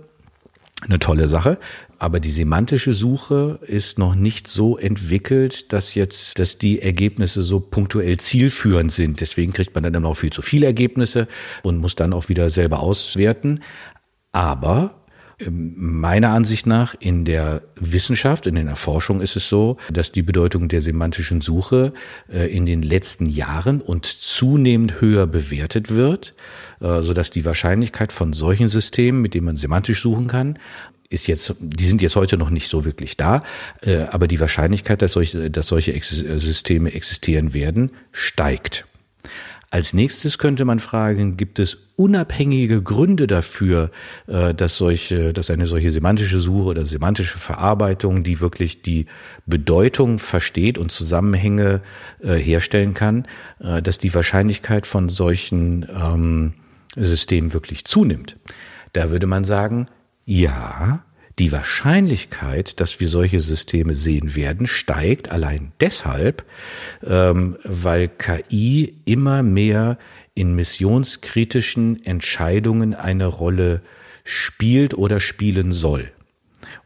eine 0.82 0.98
tolle 0.98 1.26
Sache, 1.26 1.58
aber 1.98 2.20
die 2.20 2.30
semantische 2.30 2.92
Suche 2.92 3.58
ist 3.62 3.98
noch 3.98 4.14
nicht 4.14 4.46
so 4.46 4.78
entwickelt, 4.78 5.72
dass 5.72 5.96
jetzt, 5.96 6.38
dass 6.38 6.58
die 6.58 6.80
Ergebnisse 6.80 7.42
so 7.42 7.58
punktuell 7.58 8.18
zielführend 8.18 8.92
sind. 8.92 9.20
Deswegen 9.20 9.52
kriegt 9.52 9.74
man 9.74 9.92
dann 9.92 10.04
auch 10.04 10.14
viel 10.14 10.30
zu 10.30 10.40
viele 10.40 10.66
Ergebnisse 10.66 11.26
und 11.64 11.78
muss 11.78 11.96
dann 11.96 12.12
auch 12.12 12.28
wieder 12.28 12.50
selber 12.50 12.80
auswerten. 12.80 13.60
Aber 14.30 14.97
Meiner 15.46 16.30
Ansicht 16.30 16.66
nach 16.66 16.96
in 16.98 17.24
der 17.24 17.62
Wissenschaft, 17.76 18.48
in 18.48 18.56
der 18.56 18.74
Forschung 18.74 19.20
ist 19.20 19.36
es 19.36 19.48
so, 19.48 19.76
dass 19.88 20.10
die 20.10 20.22
Bedeutung 20.22 20.66
der 20.66 20.80
semantischen 20.80 21.40
Suche 21.40 21.92
äh, 22.28 22.52
in 22.52 22.66
den 22.66 22.82
letzten 22.82 23.26
Jahren 23.26 23.80
und 23.80 24.04
zunehmend 24.04 25.00
höher 25.00 25.28
bewertet 25.28 25.90
wird, 25.94 26.34
äh, 26.80 27.02
so 27.02 27.14
dass 27.14 27.30
die 27.30 27.44
Wahrscheinlichkeit 27.44 28.12
von 28.12 28.32
solchen 28.32 28.68
Systemen, 28.68 29.22
mit 29.22 29.34
denen 29.34 29.46
man 29.46 29.54
semantisch 29.54 30.02
suchen 30.02 30.26
kann, 30.26 30.58
ist 31.08 31.28
jetzt, 31.28 31.54
die 31.60 31.86
sind 31.86 32.02
jetzt 32.02 32.16
heute 32.16 32.36
noch 32.36 32.50
nicht 32.50 32.68
so 32.68 32.84
wirklich 32.84 33.16
da, 33.16 33.44
äh, 33.82 33.98
aber 34.10 34.26
die 34.26 34.40
Wahrscheinlichkeit, 34.40 35.02
dass 35.02 35.12
solche, 35.12 35.52
dass 35.52 35.68
solche 35.68 35.98
Systeme 36.00 36.92
existieren 36.92 37.54
werden, 37.54 37.92
steigt. 38.10 38.87
Als 39.70 39.92
nächstes 39.92 40.38
könnte 40.38 40.64
man 40.64 40.78
fragen, 40.78 41.36
gibt 41.36 41.58
es 41.58 41.76
unabhängige 41.96 42.82
Gründe 42.82 43.26
dafür, 43.26 43.90
äh, 44.26 44.54
dass 44.54 44.78
solche, 44.78 45.34
dass 45.34 45.50
eine 45.50 45.66
solche 45.66 45.90
semantische 45.90 46.40
Suche 46.40 46.68
oder 46.68 46.86
semantische 46.86 47.36
Verarbeitung, 47.36 48.22
die 48.22 48.40
wirklich 48.40 48.80
die 48.80 49.06
Bedeutung 49.44 50.18
versteht 50.18 50.78
und 50.78 50.90
Zusammenhänge 50.90 51.82
äh, 52.22 52.36
herstellen 52.36 52.94
kann, 52.94 53.26
äh, 53.60 53.82
dass 53.82 53.98
die 53.98 54.14
Wahrscheinlichkeit 54.14 54.86
von 54.86 55.10
solchen 55.10 55.86
ähm, 55.94 56.52
Systemen 56.96 57.52
wirklich 57.52 57.84
zunimmt. 57.84 58.36
Da 58.94 59.10
würde 59.10 59.26
man 59.26 59.44
sagen, 59.44 59.86
ja, 60.24 61.04
die 61.38 61.52
Wahrscheinlichkeit, 61.52 62.80
dass 62.80 63.00
wir 63.00 63.08
solche 63.08 63.40
Systeme 63.40 63.94
sehen 63.94 64.34
werden, 64.34 64.66
steigt 64.66 65.30
allein 65.30 65.72
deshalb, 65.80 66.44
ähm, 67.04 67.56
weil 67.62 68.08
KI 68.08 68.94
immer 69.04 69.42
mehr 69.42 69.98
in 70.34 70.54
missionskritischen 70.54 72.04
Entscheidungen 72.04 72.94
eine 72.94 73.26
Rolle 73.26 73.82
spielt 74.24 74.94
oder 74.94 75.20
spielen 75.20 75.72
soll. 75.72 76.10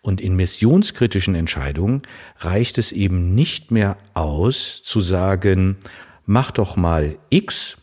Und 0.01 0.21
in 0.21 0.37
missionskritischen 0.37 1.35
Entscheidungen 1.35 2.03
reicht 2.39 2.79
es 2.79 2.93
eben 2.93 3.35
nicht 3.35 3.71
mehr 3.71 3.97
aus 4.15 4.83
zu 4.83 5.01
sagen, 5.01 5.77
mach 6.27 6.51
doch 6.51 6.77
mal 6.77 7.19
X 7.31 7.79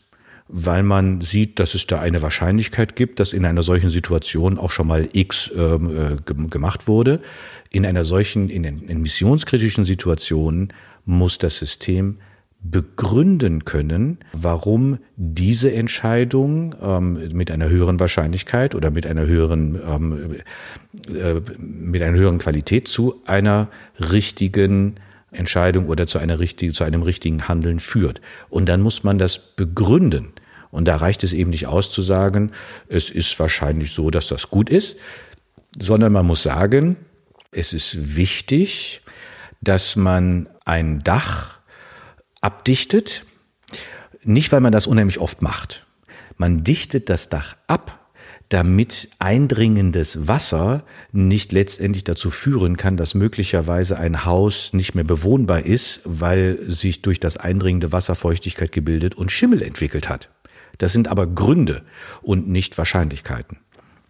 weil 0.52 0.82
man 0.82 1.20
sieht, 1.20 1.58
dass 1.58 1.74
es 1.74 1.86
da 1.86 2.00
eine 2.00 2.22
Wahrscheinlichkeit 2.22 2.96
gibt, 2.96 3.20
dass 3.20 3.32
in 3.32 3.44
einer 3.44 3.62
solchen 3.62 3.90
Situation 3.90 4.58
auch 4.58 4.72
schon 4.72 4.88
mal 4.88 5.08
X 5.12 5.50
ähm, 5.54 6.16
äh, 6.18 6.48
gemacht 6.48 6.88
wurde. 6.88 7.20
In 7.70 7.86
einer 7.86 8.04
solchen, 8.04 8.48
in, 8.48 8.64
in 8.64 9.00
missionskritischen 9.00 9.84
Situationen 9.84 10.72
muss 11.04 11.38
das 11.38 11.56
System 11.56 12.18
begründen 12.62 13.64
können, 13.64 14.18
warum 14.32 14.98
diese 15.16 15.72
Entscheidung 15.72 16.74
ähm, 16.82 17.30
mit 17.32 17.50
einer 17.50 17.68
höheren 17.68 17.98
Wahrscheinlichkeit 18.00 18.74
oder 18.74 18.90
mit 18.90 19.06
einer 19.06 19.26
höheren 19.26 19.80
ähm, 19.82 20.36
äh, 21.08 21.40
mit 21.58 22.02
einer 22.02 22.18
höheren 22.18 22.38
Qualität 22.38 22.86
zu 22.88 23.22
einer 23.24 23.68
richtigen 23.98 24.96
Entscheidung 25.32 25.86
oder 25.86 26.06
zu 26.06 26.18
einer 26.18 26.38
richtigen, 26.38 26.74
zu 26.74 26.84
einem 26.84 27.02
richtigen 27.02 27.48
Handeln 27.48 27.78
führt. 27.78 28.20
Und 28.50 28.68
dann 28.68 28.80
muss 28.80 29.04
man 29.04 29.16
das 29.16 29.38
begründen. 29.38 30.32
Und 30.70 30.86
da 30.86 30.96
reicht 30.96 31.24
es 31.24 31.32
eben 31.32 31.50
nicht 31.50 31.66
aus 31.66 31.90
zu 31.90 32.02
sagen, 32.02 32.52
es 32.88 33.10
ist 33.10 33.38
wahrscheinlich 33.38 33.92
so, 33.92 34.10
dass 34.10 34.28
das 34.28 34.50
gut 34.50 34.70
ist, 34.70 34.96
sondern 35.78 36.12
man 36.12 36.26
muss 36.26 36.42
sagen, 36.42 36.96
es 37.50 37.72
ist 37.72 38.16
wichtig, 38.16 39.02
dass 39.60 39.96
man 39.96 40.48
ein 40.64 41.02
Dach 41.02 41.60
abdichtet, 42.40 43.24
nicht 44.22 44.52
weil 44.52 44.60
man 44.60 44.72
das 44.72 44.86
unheimlich 44.86 45.18
oft 45.18 45.42
macht. 45.42 45.86
Man 46.36 46.64
dichtet 46.64 47.10
das 47.10 47.28
Dach 47.28 47.56
ab, 47.66 48.00
damit 48.48 49.08
eindringendes 49.18 50.26
Wasser 50.26 50.84
nicht 51.12 51.52
letztendlich 51.52 52.04
dazu 52.04 52.30
führen 52.30 52.76
kann, 52.76 52.96
dass 52.96 53.14
möglicherweise 53.14 53.98
ein 53.98 54.24
Haus 54.24 54.72
nicht 54.72 54.94
mehr 54.94 55.04
bewohnbar 55.04 55.64
ist, 55.64 56.00
weil 56.04 56.58
sich 56.66 57.02
durch 57.02 57.20
das 57.20 57.36
eindringende 57.36 57.92
Wasser 57.92 58.16
Feuchtigkeit 58.16 58.72
gebildet 58.72 59.14
und 59.14 59.30
Schimmel 59.30 59.62
entwickelt 59.62 60.08
hat. 60.08 60.30
Das 60.78 60.92
sind 60.92 61.08
aber 61.08 61.26
Gründe 61.26 61.82
und 62.22 62.48
nicht 62.48 62.78
Wahrscheinlichkeiten. 62.78 63.58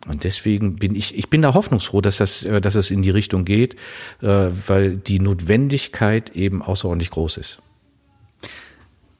Und 0.08 0.24
deswegen 0.24 0.76
bin 0.76 0.94
ich, 0.94 1.16
ich 1.16 1.28
bin 1.28 1.42
da 1.42 1.52
hoffnungsfroh, 1.52 2.00
dass 2.00 2.16
das, 2.16 2.44
äh, 2.44 2.60
dass 2.60 2.74
es 2.74 2.90
in 2.90 3.02
die 3.02 3.10
Richtung 3.10 3.44
geht, 3.44 3.74
äh, 4.22 4.48
weil 4.66 4.96
die 4.96 5.20
Notwendigkeit 5.20 6.30
eben 6.30 6.62
außerordentlich 6.62 7.10
groß 7.10 7.36
ist. 7.36 7.58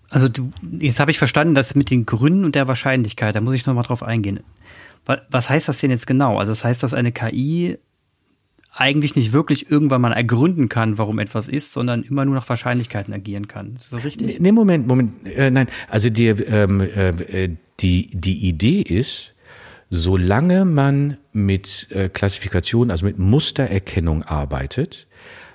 Also 0.09 0.29
du, 0.29 0.53
jetzt 0.79 0.99
habe 0.99 1.11
ich 1.11 1.19
verstanden, 1.19 1.55
dass 1.55 1.75
mit 1.75 1.91
den 1.91 2.07
Gründen 2.07 2.45
und 2.45 2.55
der 2.55 2.67
Wahrscheinlichkeit, 2.67 3.37
da 3.37 3.41
muss 3.41 3.55
ich 3.55 3.67
nochmal 3.67 3.85
drauf 3.85 4.03
eingehen. 4.03 4.41
Was 5.31 5.51
heißt 5.51 5.69
das 5.69 5.79
denn 5.79 5.91
jetzt 5.91 6.07
genau? 6.07 6.39
Also 6.39 6.53
das 6.53 6.63
heißt, 6.63 6.83
dass 6.83 6.95
eine 6.95 7.11
KI 7.11 7.79
eigentlich 8.73 9.17
nicht 9.17 9.33
wirklich 9.33 9.71
irgendwann 9.71 10.01
mal 10.01 10.13
ergründen 10.13 10.69
kann, 10.69 10.99
warum 10.99 11.19
etwas 11.19 11.49
ist, 11.49 11.73
sondern 11.73 12.03
immer 12.03 12.25
nur 12.25 12.35
nach 12.35 12.49
Wahrscheinlichkeiten 12.49 13.13
agieren 13.13 13.49
kann. 13.49 13.77
Ist 13.77 13.93
das 13.93 14.05
richtig? 14.05 14.41
Nee, 14.41 14.53
Moment, 14.53 14.87
Moment. 14.87 15.27
Äh, 15.27 15.51
nein, 15.51 15.67
also 15.89 16.09
die, 16.09 16.29
ähm, 16.29 16.81
äh, 16.81 17.51
die, 17.81 18.11
die 18.13 18.47
Idee 18.49 18.81
ist, 18.83 19.35
solange 19.91 20.65
man 20.65 21.17
mit 21.33 21.89
äh, 21.91 22.09
Klassifikation, 22.09 22.91
also 22.91 23.07
mit 23.07 23.19
Mustererkennung 23.19 24.23
arbeitet, 24.23 25.09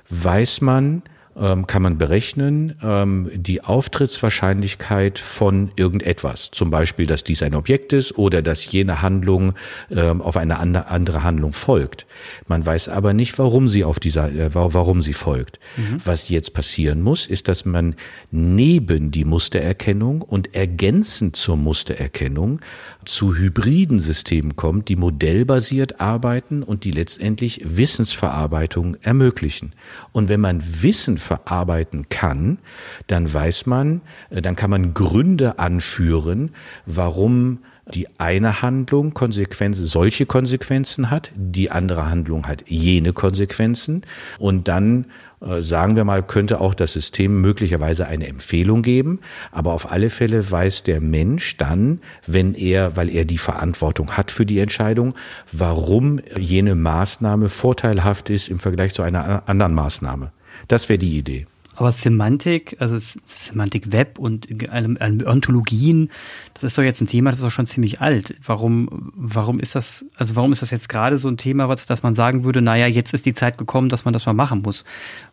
weiß 0.10 0.62
man, 0.62 1.04
ähm, 1.38 1.67
kann 1.67 1.82
man 1.82 1.97
berechnen 1.97 2.75
ähm, 2.82 3.30
die 3.34 3.62
Auftrittswahrscheinlichkeit 3.62 5.19
von 5.19 5.71
irgendetwas. 5.75 6.51
Zum 6.51 6.69
Beispiel, 6.69 7.08
dass 7.08 7.23
dies 7.23 7.43
ein 7.43 7.56
Objekt 7.56 7.93
ist 7.93 8.17
oder 8.17 8.41
dass 8.41 8.71
jene 8.71 9.01
Handlung 9.01 9.54
ähm, 9.91 10.21
auf 10.21 10.38
eine 10.38 10.60
andere 10.60 11.23
Handlung 11.23 11.51
folgt. 11.51 12.06
Man 12.47 12.65
weiß 12.65 12.89
aber 12.89 13.13
nicht, 13.13 13.38
warum 13.39 13.67
sie 13.67 13.84
auf 13.84 13.99
dieser, 13.99 14.32
äh, 14.32 14.49
warum 14.54 15.01
sie 15.01 15.13
folgt. 15.13 15.60
Mhm. 15.78 15.97
Was 16.04 16.30
jetzt 16.30 16.54
passieren 16.54 17.01
muss, 17.01 17.28
ist, 17.28 17.47
dass 17.47 17.65
man 17.65 17.95
neben 18.32 19.12
die 19.12 19.25
Mustererkennung 19.25 20.21
und 20.21 20.54
ergänzend 20.54 21.36
zur 21.36 21.58
Mustererkennung 21.58 22.60
zu 23.06 23.36
hybriden 23.36 23.99
Systemen 23.99 24.56
kommt, 24.56 24.89
die 24.89 24.95
modellbasiert 24.95 25.99
arbeiten 25.99 26.63
und 26.63 26.84
die 26.84 26.91
letztendlich 26.91 27.62
Wissensverarbeitung 27.63 28.97
ermöglichen. 29.01 29.73
Und 30.12 30.30
wenn 30.30 30.41
man 30.41 30.62
Wissen 30.82 31.17
verarbeiten 31.17 32.10
kann, 32.10 32.60
dann 33.08 33.32
weiß 33.32 33.65
man, 33.65 34.01
äh, 34.30 34.41
dann 34.41 34.56
kann 34.56 34.69
man 34.69 34.93
Gründe 34.93 35.60
anführen, 35.60 36.51
warum 36.86 37.60
die 37.93 38.08
eine 38.19 38.62
Handlung 38.62 39.13
Konsequenzen, 39.13 39.86
solche 39.86 40.26
Konsequenzen 40.26 41.12
hat, 41.12 41.32
die 41.36 41.71
andere 41.71 42.10
Handlung 42.10 42.48
hat 42.48 42.63
jene 42.67 43.13
Konsequenzen 43.13 44.04
und 44.39 44.67
dann 44.67 45.06
äh, 45.41 45.62
sagen 45.62 45.95
wir 45.95 46.04
mal, 46.04 46.24
könnte 46.24 46.60
auch 46.60 46.74
das 46.74 46.93
System 46.93 47.41
möglicherweise 47.41 48.08
eine 48.08 48.28
Empfehlung 48.28 48.82
geben, 48.82 49.19
aber 49.52 49.74
auf 49.74 49.91
alle 49.91 50.10
Fälle 50.10 50.50
weiß 50.50 50.84
der 50.84 51.02
Mensch 51.02 51.58
dann, 51.58 52.00
wenn 52.26 52.54
er, 52.54 52.95
weil 52.95 53.10
er 53.10 53.26
die 53.26 53.38
Verantwortung 53.38 54.12
hat 54.17 54.32
für 54.32 54.45
die 54.45 54.60
Entscheidung, 54.60 55.13
warum 55.52 56.19
jene 56.38 56.76
Maßnahme 56.76 57.50
vorteilhaft 57.50 58.30
ist 58.30 58.50
im 58.50 58.60
Vergleich 58.60 58.93
zu 58.93 59.04
einer 59.04 59.48
anderen 59.48 59.74
Maßnahme. 59.74 60.32
Das 60.67 60.89
wäre 60.89 60.98
die 60.98 61.17
Idee. 61.17 61.45
Aber 61.76 61.92
Semantik, 61.92 62.78
also 62.80 62.98
Semantik 62.98 63.92
Web 63.92 64.18
und 64.18 64.48
Ontologien, 64.72 66.10
das 66.54 66.64
ist 66.64 66.78
doch 66.78 66.84
jetzt 66.84 67.02
ein 67.02 67.08
Thema, 67.08 67.32
das 67.32 67.40
ist 67.40 67.46
doch 67.46 67.52
schon 67.52 67.66
ziemlich 67.66 68.02
alt. 68.02 68.36
Warum, 68.46 69.12
warum 69.14 69.60
ist 69.60 69.76
das, 69.76 70.06
also 70.16 70.36
warum 70.38 70.54
ist 70.54 70.62
das 70.62 70.72
jetzt 70.72 70.88
gerade 70.88 71.18
so 71.18 71.28
ein 71.28 71.38
Thema, 71.38 71.68
was, 71.68 71.86
dass 71.86 72.02
man 72.02 72.14
sagen 72.14 72.46
würde, 72.46 72.62
naja, 72.62 72.88
jetzt 72.88 73.14
ist 73.14 73.26
die 73.26 73.34
Zeit 73.34 73.58
gekommen, 73.58 73.90
dass 73.90 74.06
man 74.06 74.14
das 74.14 74.26
mal 74.26 74.34
machen 74.34 74.62
muss? 74.62 74.86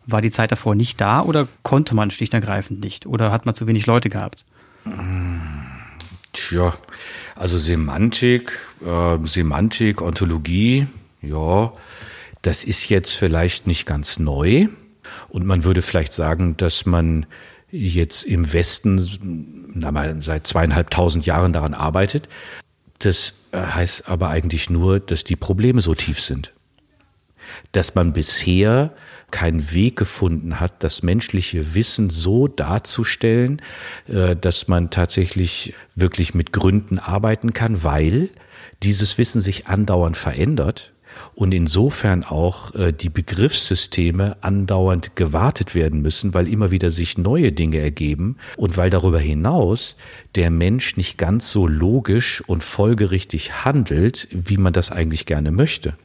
War 0.05 0.21
die 0.21 0.31
Zeit 0.31 0.51
davor 0.51 0.75
nicht 0.75 0.99
da 0.99 1.21
oder 1.21 1.47
konnte 1.63 1.95
man 1.95 2.11
schlicht 2.11 2.33
und 2.33 2.41
ergreifend 2.41 2.83
nicht? 2.83 3.05
Oder 3.05 3.31
hat 3.31 3.45
man 3.45 3.55
zu 3.55 3.65
wenig 3.67 3.85
Leute 3.85 4.09
gehabt? 4.09 4.45
Tja, 6.33 6.73
also 7.35 7.57
Semantik, 7.57 8.59
äh, 8.85 9.17
Semantik, 9.25 10.01
Ontologie, 10.01 10.87
ja, 11.21 11.71
das 12.41 12.65
ist 12.65 12.89
jetzt 12.89 13.13
vielleicht 13.13 13.65
nicht 13.65 13.85
ganz 13.85 14.19
neu. 14.19 14.67
Und 15.33 15.47
man 15.47 15.63
würde 15.63 15.81
vielleicht 15.81 16.13
sagen, 16.13 16.55
dass 16.57 16.85
man 16.85 17.25
jetzt 17.71 18.21
im 18.21 18.53
Westen 18.53 19.71
na 19.73 19.91
mal, 19.91 20.21
seit 20.21 20.45
zweieinhalbtausend 20.45 21.25
Jahren 21.25 21.53
daran 21.53 21.73
arbeitet. 21.73 22.29
Das 22.99 23.33
heißt 23.53 24.07
aber 24.07 24.29
eigentlich 24.29 24.69
nur, 24.69 24.99
dass 24.99 25.23
die 25.23 25.35
Probleme 25.35 25.81
so 25.81 25.95
tief 25.95 26.19
sind. 26.19 26.53
Dass 27.71 27.95
man 27.95 28.13
bisher 28.13 28.93
keinen 29.31 29.73
Weg 29.73 29.95
gefunden 29.95 30.59
hat, 30.59 30.83
das 30.83 31.01
menschliche 31.01 31.73
Wissen 31.73 32.11
so 32.11 32.47
darzustellen, 32.47 33.59
äh, 34.07 34.35
dass 34.35 34.67
man 34.67 34.91
tatsächlich 34.91 35.73
wirklich 35.95 36.35
mit 36.35 36.53
Gründen 36.53 36.99
arbeiten 36.99 37.53
kann, 37.53 37.83
weil 37.83 38.29
dieses 38.83 39.17
Wissen 39.17 39.41
sich 39.41 39.65
andauernd 39.65 40.15
verändert 40.15 40.92
und 41.35 41.53
insofern 41.53 42.23
auch 42.23 42.73
äh, 42.75 42.91
die 42.91 43.09
Begriffssysteme 43.09 44.37
andauernd 44.41 45.15
gewartet 45.15 45.75
werden 45.75 46.01
müssen, 46.01 46.33
weil 46.33 46.47
immer 46.47 46.71
wieder 46.71 46.91
sich 46.91 47.17
neue 47.17 47.51
Dinge 47.51 47.79
ergeben 47.79 48.37
und 48.57 48.77
weil 48.77 48.89
darüber 48.89 49.19
hinaus 49.19 49.95
der 50.35 50.49
Mensch 50.49 50.97
nicht 50.97 51.17
ganz 51.17 51.49
so 51.49 51.67
logisch 51.67 52.43
und 52.47 52.63
folgerichtig 52.63 53.65
handelt, 53.65 54.27
wie 54.31 54.57
man 54.57 54.73
das 54.73 54.91
eigentlich 54.91 55.25
gerne 55.25 55.51
möchte. 55.51 55.95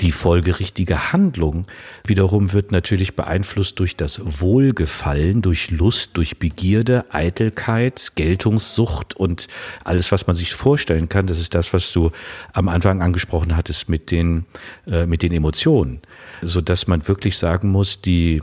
Die 0.00 0.12
folgerichtige 0.12 1.12
Handlung 1.12 1.66
wiederum 2.04 2.52
wird 2.52 2.70
natürlich 2.70 3.16
beeinflusst 3.16 3.78
durch 3.78 3.96
das 3.96 4.20
Wohlgefallen, 4.22 5.40
durch 5.40 5.70
Lust, 5.70 6.10
durch 6.14 6.38
Begierde, 6.38 7.06
Eitelkeit, 7.10 8.12
Geltungssucht 8.14 9.14
und 9.14 9.46
alles, 9.84 10.12
was 10.12 10.26
man 10.26 10.36
sich 10.36 10.54
vorstellen 10.54 11.08
kann. 11.08 11.26
Das 11.26 11.38
ist 11.38 11.54
das, 11.54 11.72
was 11.72 11.92
du 11.92 12.10
am 12.52 12.68
Anfang 12.68 13.00
angesprochen 13.00 13.56
hattest 13.56 13.88
mit 13.88 14.10
den, 14.10 14.44
äh, 14.86 15.06
mit 15.06 15.22
den 15.22 15.32
Emotionen. 15.32 16.02
So 16.42 16.60
dass 16.60 16.86
man 16.86 17.08
wirklich 17.08 17.38
sagen 17.38 17.70
muss, 17.70 18.02
die, 18.02 18.42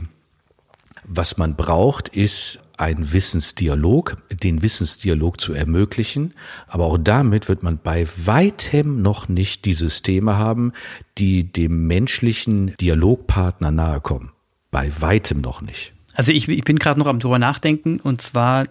was 1.04 1.36
man 1.36 1.54
braucht, 1.54 2.08
ist 2.08 2.58
ein 2.76 3.12
Wissensdialog, 3.12 4.16
den 4.42 4.62
Wissensdialog 4.62 5.40
zu 5.40 5.52
ermöglichen. 5.52 6.34
Aber 6.66 6.84
auch 6.84 6.98
damit 6.98 7.48
wird 7.48 7.62
man 7.62 7.78
bei 7.78 8.06
weitem 8.24 9.02
noch 9.02 9.28
nicht 9.28 9.64
die 9.64 9.74
Systeme 9.74 10.36
haben, 10.36 10.72
die 11.18 11.44
dem 11.44 11.86
menschlichen 11.86 12.74
Dialogpartner 12.80 13.70
nahe 13.70 14.00
kommen. 14.00 14.32
Bei 14.70 14.90
weitem 15.00 15.40
noch 15.40 15.62
nicht. 15.62 15.92
Also 16.14 16.32
ich, 16.32 16.48
ich 16.48 16.64
bin 16.64 16.78
gerade 16.78 16.98
noch 16.98 17.06
am 17.06 17.18
drüber 17.18 17.38
nachdenken 17.38 18.00
und 18.00 18.22
zwar, 18.22 18.64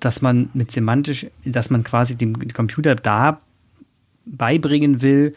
dass 0.00 0.22
man 0.22 0.50
mit 0.54 0.70
semantisch, 0.70 1.26
dass 1.44 1.70
man 1.70 1.84
quasi 1.84 2.16
dem 2.16 2.34
Computer 2.52 2.94
da 2.94 3.40
beibringen 4.26 5.02
will, 5.02 5.34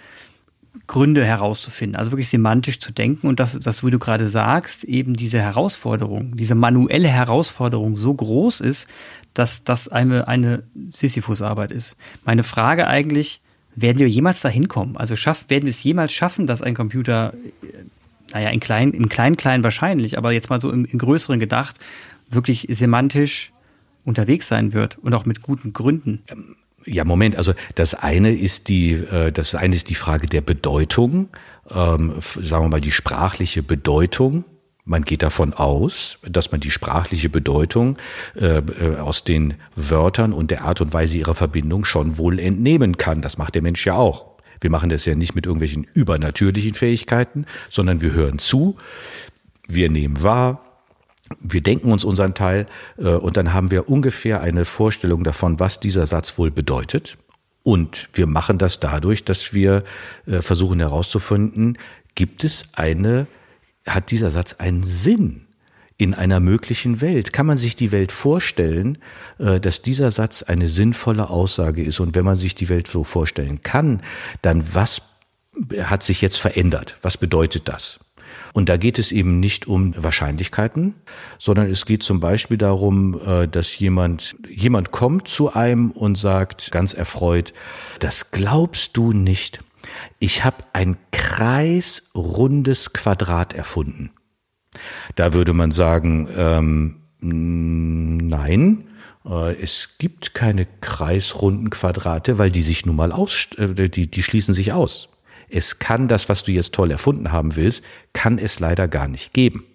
Gründe 0.85 1.25
herauszufinden, 1.25 1.95
also 1.95 2.11
wirklich 2.11 2.29
semantisch 2.29 2.79
zu 2.79 2.91
denken 2.91 3.27
und 3.27 3.39
dass, 3.39 3.59
dass 3.59 3.83
wie 3.83 3.89
du 3.89 3.99
gerade 3.99 4.27
sagst, 4.27 4.83
eben 4.83 5.15
diese 5.15 5.41
Herausforderung, 5.41 6.37
diese 6.37 6.55
manuelle 6.55 7.07
Herausforderung 7.07 7.97
so 7.97 8.13
groß 8.13 8.61
ist, 8.61 8.87
dass 9.33 9.63
das 9.63 9.87
eine, 9.87 10.27
eine 10.27 10.63
Sisyphus-Arbeit 10.91 11.71
ist. 11.71 11.95
Meine 12.25 12.43
Frage 12.43 12.87
eigentlich, 12.87 13.41
werden 13.75 13.99
wir 13.99 14.09
jemals 14.09 14.41
dahin 14.41 14.67
kommen? 14.67 14.97
Also 14.97 15.15
schaff, 15.15 15.45
werden 15.49 15.65
wir 15.65 15.69
es 15.69 15.83
jemals 15.83 16.11
schaffen, 16.11 16.47
dass 16.47 16.61
ein 16.61 16.73
Computer, 16.73 17.33
äh, 17.61 17.67
naja, 18.33 18.49
in 18.49 18.59
klein, 18.59 18.91
im 18.91 19.07
klein, 19.07 19.37
klein 19.37 19.63
wahrscheinlich, 19.63 20.17
aber 20.17 20.31
jetzt 20.31 20.49
mal 20.49 20.59
so 20.59 20.71
im, 20.71 20.85
im 20.85 20.97
größeren 20.97 21.39
gedacht, 21.39 21.77
wirklich 22.29 22.67
semantisch 22.69 23.53
unterwegs 24.03 24.47
sein 24.47 24.73
wird 24.73 24.97
und 24.97 25.13
auch 25.13 25.25
mit 25.25 25.41
guten 25.41 25.73
Gründen? 25.73 26.23
Ja, 26.87 27.03
Moment. 27.03 27.35
Also 27.35 27.53
das 27.75 27.93
eine 27.93 28.33
ist 28.33 28.69
die, 28.69 28.93
äh, 28.93 29.31
das 29.31 29.55
eine 29.55 29.75
ist 29.75 29.89
die 29.89 29.95
Frage 29.95 30.27
der 30.27 30.41
Bedeutung, 30.41 31.27
ähm, 31.69 32.13
sagen 32.21 32.65
wir 32.65 32.69
mal 32.69 32.81
die 32.81 32.93
sprachliche 32.93 33.61
Bedeutung. 33.61 34.45
Man 34.85 35.03
geht 35.03 35.21
davon 35.21 35.53
aus, 35.53 36.17
dass 36.23 36.51
man 36.51 36.61
die 36.61 36.71
sprachliche 36.71 37.27
Bedeutung 37.27 37.97
äh, 38.35 38.59
äh, 38.59 38.97
aus 38.99 39.25
den 39.25 39.55
Wörtern 39.75 40.31
und 40.31 40.49
der 40.49 40.63
Art 40.63 40.79
und 40.79 40.93
Weise 40.93 41.17
ihrer 41.17 41.35
Verbindung 41.35 41.83
schon 41.83 42.17
wohl 42.17 42.39
entnehmen 42.39 42.95
kann. 42.95 43.21
Das 43.21 43.37
macht 43.37 43.55
der 43.55 43.61
Mensch 43.61 43.85
ja 43.85 43.95
auch. 43.95 44.37
Wir 44.61 44.71
machen 44.71 44.89
das 44.89 45.03
ja 45.03 45.13
nicht 45.13 45.35
mit 45.35 45.45
irgendwelchen 45.45 45.85
übernatürlichen 45.93 46.73
Fähigkeiten, 46.73 47.45
sondern 47.69 47.99
wir 47.99 48.13
hören 48.13 48.39
zu, 48.39 48.77
wir 49.67 49.89
nehmen 49.89 50.23
wahr, 50.23 50.61
wir 51.39 51.61
denken 51.61 51.91
uns 51.91 52.03
unseren 52.03 52.33
Teil 52.33 52.67
äh, 52.97 53.09
und 53.09 53.37
dann 53.37 53.53
haben 53.53 53.71
wir 53.71 53.89
ungefähr 53.89 54.41
eine 54.41 54.65
Vorstellung 54.65 55.23
davon, 55.23 55.59
was 55.59 55.79
dieser 55.79 56.07
Satz 56.07 56.37
wohl 56.37 56.51
bedeutet. 56.51 57.17
Und 57.63 58.09
wir 58.13 58.27
machen 58.27 58.57
das 58.57 58.79
dadurch, 58.79 59.25
dass 59.25 59.53
wir 59.53 59.83
äh, 60.25 60.41
versuchen 60.41 60.79
herauszufinden, 60.79 61.77
gibt 62.15 62.43
es 62.43 62.69
eine, 62.73 63.27
hat 63.85 64.11
dieser 64.11 64.31
Satz 64.31 64.55
einen 64.57 64.83
Sinn 64.83 65.47
in 65.97 66.13
einer 66.13 66.39
möglichen 66.39 67.01
Welt? 67.01 67.33
Kann 67.33 67.45
man 67.45 67.57
sich 67.57 67.75
die 67.75 67.91
Welt 67.91 68.11
vorstellen, 68.11 68.99
äh, 69.39 69.59
dass 69.59 69.81
dieser 69.81 70.11
Satz 70.11 70.43
eine 70.43 70.69
sinnvolle 70.69 71.29
Aussage 71.29 71.83
ist? 71.83 71.99
Und 71.99 72.15
wenn 72.15 72.25
man 72.25 72.37
sich 72.37 72.55
die 72.55 72.69
Welt 72.69 72.87
so 72.87 73.03
vorstellen 73.03 73.61
kann, 73.63 74.01
dann 74.41 74.63
was 74.73 75.01
hat 75.79 76.03
sich 76.03 76.21
jetzt 76.21 76.37
verändert? 76.37 76.97
Was 77.01 77.17
bedeutet 77.17 77.67
das? 77.67 77.99
Und 78.53 78.69
da 78.69 78.77
geht 78.77 78.99
es 78.99 79.11
eben 79.11 79.39
nicht 79.39 79.67
um 79.67 79.93
Wahrscheinlichkeiten, 79.95 80.95
sondern 81.37 81.69
es 81.69 81.85
geht 81.85 82.03
zum 82.03 82.19
Beispiel 82.19 82.57
darum, 82.57 83.19
äh, 83.25 83.47
dass 83.47 83.77
jemand, 83.77 84.35
jemand 84.49 84.91
kommt 84.91 85.27
zu 85.27 85.53
einem 85.53 85.91
und 85.91 86.17
sagt 86.17 86.71
ganz 86.71 86.93
erfreut, 86.93 87.53
das 87.99 88.31
glaubst 88.31 88.97
du 88.97 89.13
nicht. 89.13 89.59
Ich 90.19 90.43
habe 90.43 90.57
ein 90.73 90.97
kreisrundes 91.11 92.93
Quadrat 92.93 93.53
erfunden. 93.53 94.11
Da 95.15 95.33
würde 95.33 95.53
man 95.53 95.71
sagen, 95.71 96.27
ähm, 96.35 96.97
nein, 97.21 98.87
äh, 99.25 99.53
es 99.61 99.97
gibt 99.97 100.33
keine 100.33 100.65
kreisrunden 100.81 101.69
Quadrate, 101.69 102.37
weil 102.37 102.51
die 102.51 102.61
sich 102.61 102.85
nun 102.85 102.95
mal 102.95 103.11
aus, 103.11 103.47
äh, 103.57 103.89
die, 103.89 104.09
die 104.09 104.23
schließen 104.23 104.53
sich 104.53 104.73
aus. 104.73 105.09
Es 105.49 105.79
kann 105.79 106.07
das, 106.07 106.29
was 106.29 106.43
du 106.43 106.51
jetzt 106.51 106.73
toll 106.73 106.91
erfunden 106.91 107.31
haben 107.31 107.55
willst, 107.55 107.83
kann 108.13 108.37
es 108.37 108.59
leider 108.59 108.87
gar 108.87 109.07
nicht 109.07 109.33
geben. 109.33 109.65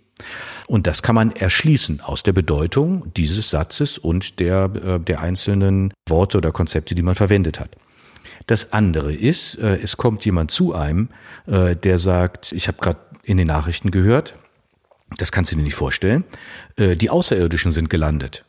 Und 0.66 0.86
das 0.86 1.02
kann 1.02 1.14
man 1.14 1.32
erschließen 1.32 2.00
aus 2.00 2.22
der 2.22 2.32
Bedeutung 2.32 3.12
dieses 3.16 3.50
Satzes 3.50 3.98
und 3.98 4.40
der, 4.40 4.70
äh, 4.74 5.00
der 5.00 5.20
einzelnen 5.20 5.92
Worte 6.08 6.38
oder 6.38 6.52
Konzepte, 6.52 6.94
die 6.94 7.02
man 7.02 7.14
verwendet 7.14 7.60
hat. 7.60 7.76
Das 8.46 8.72
andere 8.72 9.12
ist, 9.12 9.56
äh, 9.56 9.78
es 9.82 9.96
kommt 9.96 10.24
jemand 10.24 10.50
zu 10.50 10.74
einem, 10.74 11.08
äh, 11.46 11.76
der 11.76 11.98
sagt, 11.98 12.52
ich 12.52 12.68
habe 12.68 12.78
gerade 12.80 12.98
in 13.22 13.36
den 13.36 13.46
Nachrichten 13.46 13.90
gehört, 13.90 14.34
das 15.18 15.30
kannst 15.30 15.52
du 15.52 15.56
dir 15.56 15.62
nicht 15.62 15.74
vorstellen, 15.74 16.24
die 16.78 17.10
Außerirdischen 17.10 17.70
sind 17.70 17.90
gelandet. 17.90 18.46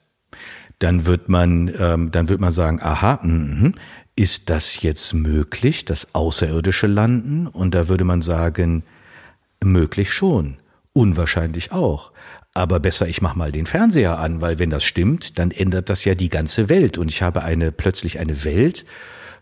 Dann 0.80 1.06
wird 1.06 1.28
man, 1.28 1.70
ähm, 1.78 2.10
dann 2.10 2.30
wird 2.30 2.40
man 2.40 2.54
sagen, 2.54 2.80
aha, 2.82 3.20
mh, 3.22 3.74
ist 4.16 4.50
das 4.50 4.82
jetzt 4.82 5.14
möglich, 5.14 5.86
das 5.86 6.08
Außerirdische 6.14 6.88
landen? 6.88 7.48
Und 7.48 7.74
da 7.74 7.88
würde 7.88 8.04
man 8.04 8.22
sagen, 8.22 8.84
möglich 9.64 10.12
schon, 10.12 10.58
unwahrscheinlich 10.94 11.72
auch. 11.72 12.12
Aber 12.54 12.80
besser, 12.80 13.08
ich 13.08 13.22
mach 13.22 13.36
mal 13.36 13.52
den 13.52 13.66
Fernseher 13.66 14.20
an, 14.20 14.42
weil 14.42 14.60
wenn 14.60 14.70
das 14.70 14.84
stimmt, 14.84 15.40
dann 15.40 15.50
ändert 15.50 15.90
das 15.90 16.06
ja 16.06 16.14
die 16.14 16.30
ganze 16.30 16.70
Welt. 16.70 16.98
Und 16.98 17.10
ich 17.10 17.24
habe 17.24 17.44
eine 17.44 17.72
plötzlich 17.72 18.20
eine 18.20 18.44
Welt, 18.46 18.86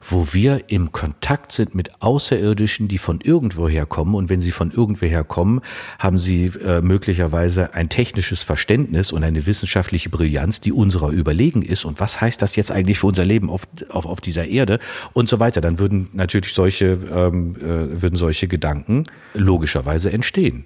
wo 0.01 0.33
wir 0.33 0.69
im 0.69 0.91
Kontakt 0.91 1.51
sind 1.51 1.75
mit 1.75 2.01
Außerirdischen, 2.01 2.87
die 2.87 2.97
von 2.97 3.21
irgendwoher 3.21 3.85
kommen. 3.85 4.15
Und 4.15 4.29
wenn 4.29 4.39
sie 4.39 4.51
von 4.51 4.71
irgendwoher 4.71 5.23
kommen, 5.23 5.61
haben 5.99 6.17
sie 6.17 6.47
äh, 6.63 6.81
möglicherweise 6.81 7.73
ein 7.73 7.89
technisches 7.89 8.43
Verständnis 8.43 9.11
und 9.11 9.23
eine 9.23 9.45
wissenschaftliche 9.45 10.09
Brillanz, 10.09 10.59
die 10.59 10.71
unserer 10.71 11.09
überlegen 11.09 11.61
ist. 11.61 11.85
Und 11.85 11.99
was 11.99 12.19
heißt 12.19 12.41
das 12.41 12.55
jetzt 12.55 12.71
eigentlich 12.71 12.99
für 12.99 13.07
unser 13.07 13.25
Leben 13.25 13.49
auf, 13.49 13.67
auf, 13.89 14.05
auf 14.05 14.21
dieser 14.21 14.47
Erde 14.47 14.79
und 15.13 15.29
so 15.29 15.39
weiter? 15.39 15.61
Dann 15.61 15.79
würden 15.79 16.09
natürlich 16.13 16.53
solche, 16.53 16.97
ähm, 17.11 17.55
äh, 17.57 18.01
würden 18.01 18.15
solche 18.15 18.47
Gedanken 18.47 19.03
logischerweise 19.33 20.11
entstehen. 20.11 20.65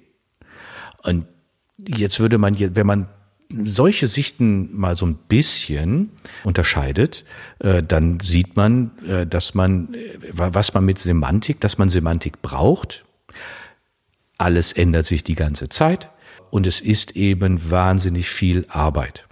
Und 1.02 1.26
jetzt 1.78 2.20
würde 2.20 2.38
man, 2.38 2.56
wenn 2.58 2.86
man 2.86 3.08
solche 3.48 4.06
Sichten 4.06 4.76
mal 4.76 4.96
so 4.96 5.06
ein 5.06 5.14
bisschen 5.14 6.10
unterscheidet, 6.44 7.24
äh, 7.60 7.82
dann 7.82 8.20
sieht 8.20 8.56
man, 8.56 8.90
äh, 9.06 9.26
dass 9.26 9.54
man, 9.54 9.94
äh, 9.94 10.18
was 10.32 10.74
man 10.74 10.84
mit 10.84 10.98
Semantik, 10.98 11.60
dass 11.60 11.78
man 11.78 11.88
Semantik 11.88 12.42
braucht. 12.42 13.04
Alles 14.38 14.72
ändert 14.72 15.06
sich 15.06 15.24
die 15.24 15.34
ganze 15.34 15.68
Zeit. 15.68 16.10
und 16.50 16.64
es 16.64 16.80
ist 16.80 17.16
eben 17.16 17.70
wahnsinnig 17.72 18.28
viel 18.28 18.66
Arbeit. 18.68 19.26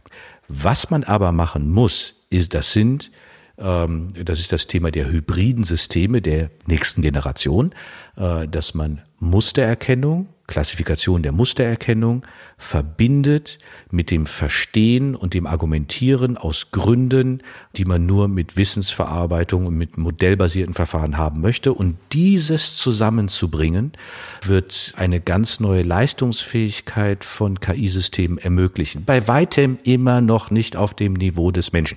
Was 0.48 0.90
man 0.90 1.04
aber 1.04 1.30
machen 1.30 1.70
muss, 1.70 2.16
ist, 2.28 2.54
das 2.54 2.72
sind 2.72 3.12
ähm, 3.56 4.08
das 4.24 4.40
ist 4.40 4.50
das 4.50 4.66
Thema 4.66 4.90
der 4.90 5.10
hybriden 5.10 5.62
Systeme 5.62 6.20
der 6.20 6.50
nächsten 6.66 7.02
Generation, 7.02 7.72
dass 8.16 8.74
man 8.74 9.02
Mustererkennung, 9.20 10.28
Klassifikation 10.46 11.22
der 11.22 11.32
Mustererkennung 11.32 12.26
verbindet 12.58 13.58
mit 13.90 14.10
dem 14.10 14.26
Verstehen 14.26 15.14
und 15.14 15.32
dem 15.32 15.46
Argumentieren 15.46 16.36
aus 16.36 16.70
Gründen, 16.70 17.42
die 17.76 17.86
man 17.86 18.04
nur 18.04 18.28
mit 18.28 18.56
Wissensverarbeitung 18.56 19.66
und 19.66 19.76
mit 19.76 19.96
modellbasierten 19.96 20.74
Verfahren 20.74 21.16
haben 21.16 21.40
möchte. 21.40 21.72
Und 21.72 21.96
dieses 22.12 22.76
zusammenzubringen, 22.76 23.92
wird 24.42 24.92
eine 24.96 25.20
ganz 25.20 25.60
neue 25.60 25.82
Leistungsfähigkeit 25.82 27.24
von 27.24 27.58
KI-Systemen 27.58 28.38
ermöglichen. 28.38 29.04
Bei 29.04 29.26
weitem 29.26 29.78
immer 29.84 30.20
noch 30.20 30.50
nicht 30.50 30.76
auf 30.76 30.94
dem 30.94 31.14
Niveau 31.14 31.50
des 31.50 31.72
Menschen. 31.72 31.96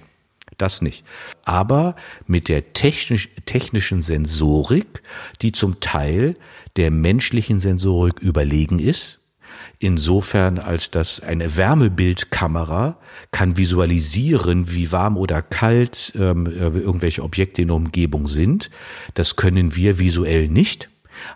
Das 0.57 0.81
nicht. 0.81 1.05
Aber 1.45 1.95
mit 2.25 2.49
der 2.49 2.73
technisch, 2.73 3.29
technischen 3.45 4.01
Sensorik, 4.01 5.03
die 5.41 5.51
zum 5.51 5.79
Teil 5.79 6.35
der 6.77 6.89
menschlichen 6.89 7.59
Sensorik 7.59 8.19
überlegen 8.19 8.79
ist, 8.79 9.19
insofern 9.79 10.57
als 10.57 10.89
dass 10.89 11.19
eine 11.19 11.55
Wärmebildkamera 11.55 12.97
kann 13.31 13.57
visualisieren, 13.57 14.71
wie 14.71 14.91
warm 14.91 15.17
oder 15.17 15.41
kalt 15.41 16.13
ähm, 16.15 16.47
äh, 16.47 16.79
irgendwelche 16.79 17.23
Objekte 17.23 17.61
in 17.61 17.67
der 17.67 17.77
Umgebung 17.77 18.27
sind. 18.27 18.71
Das 19.13 19.35
können 19.35 19.75
wir 19.75 19.99
visuell 19.99 20.47
nicht. 20.47 20.89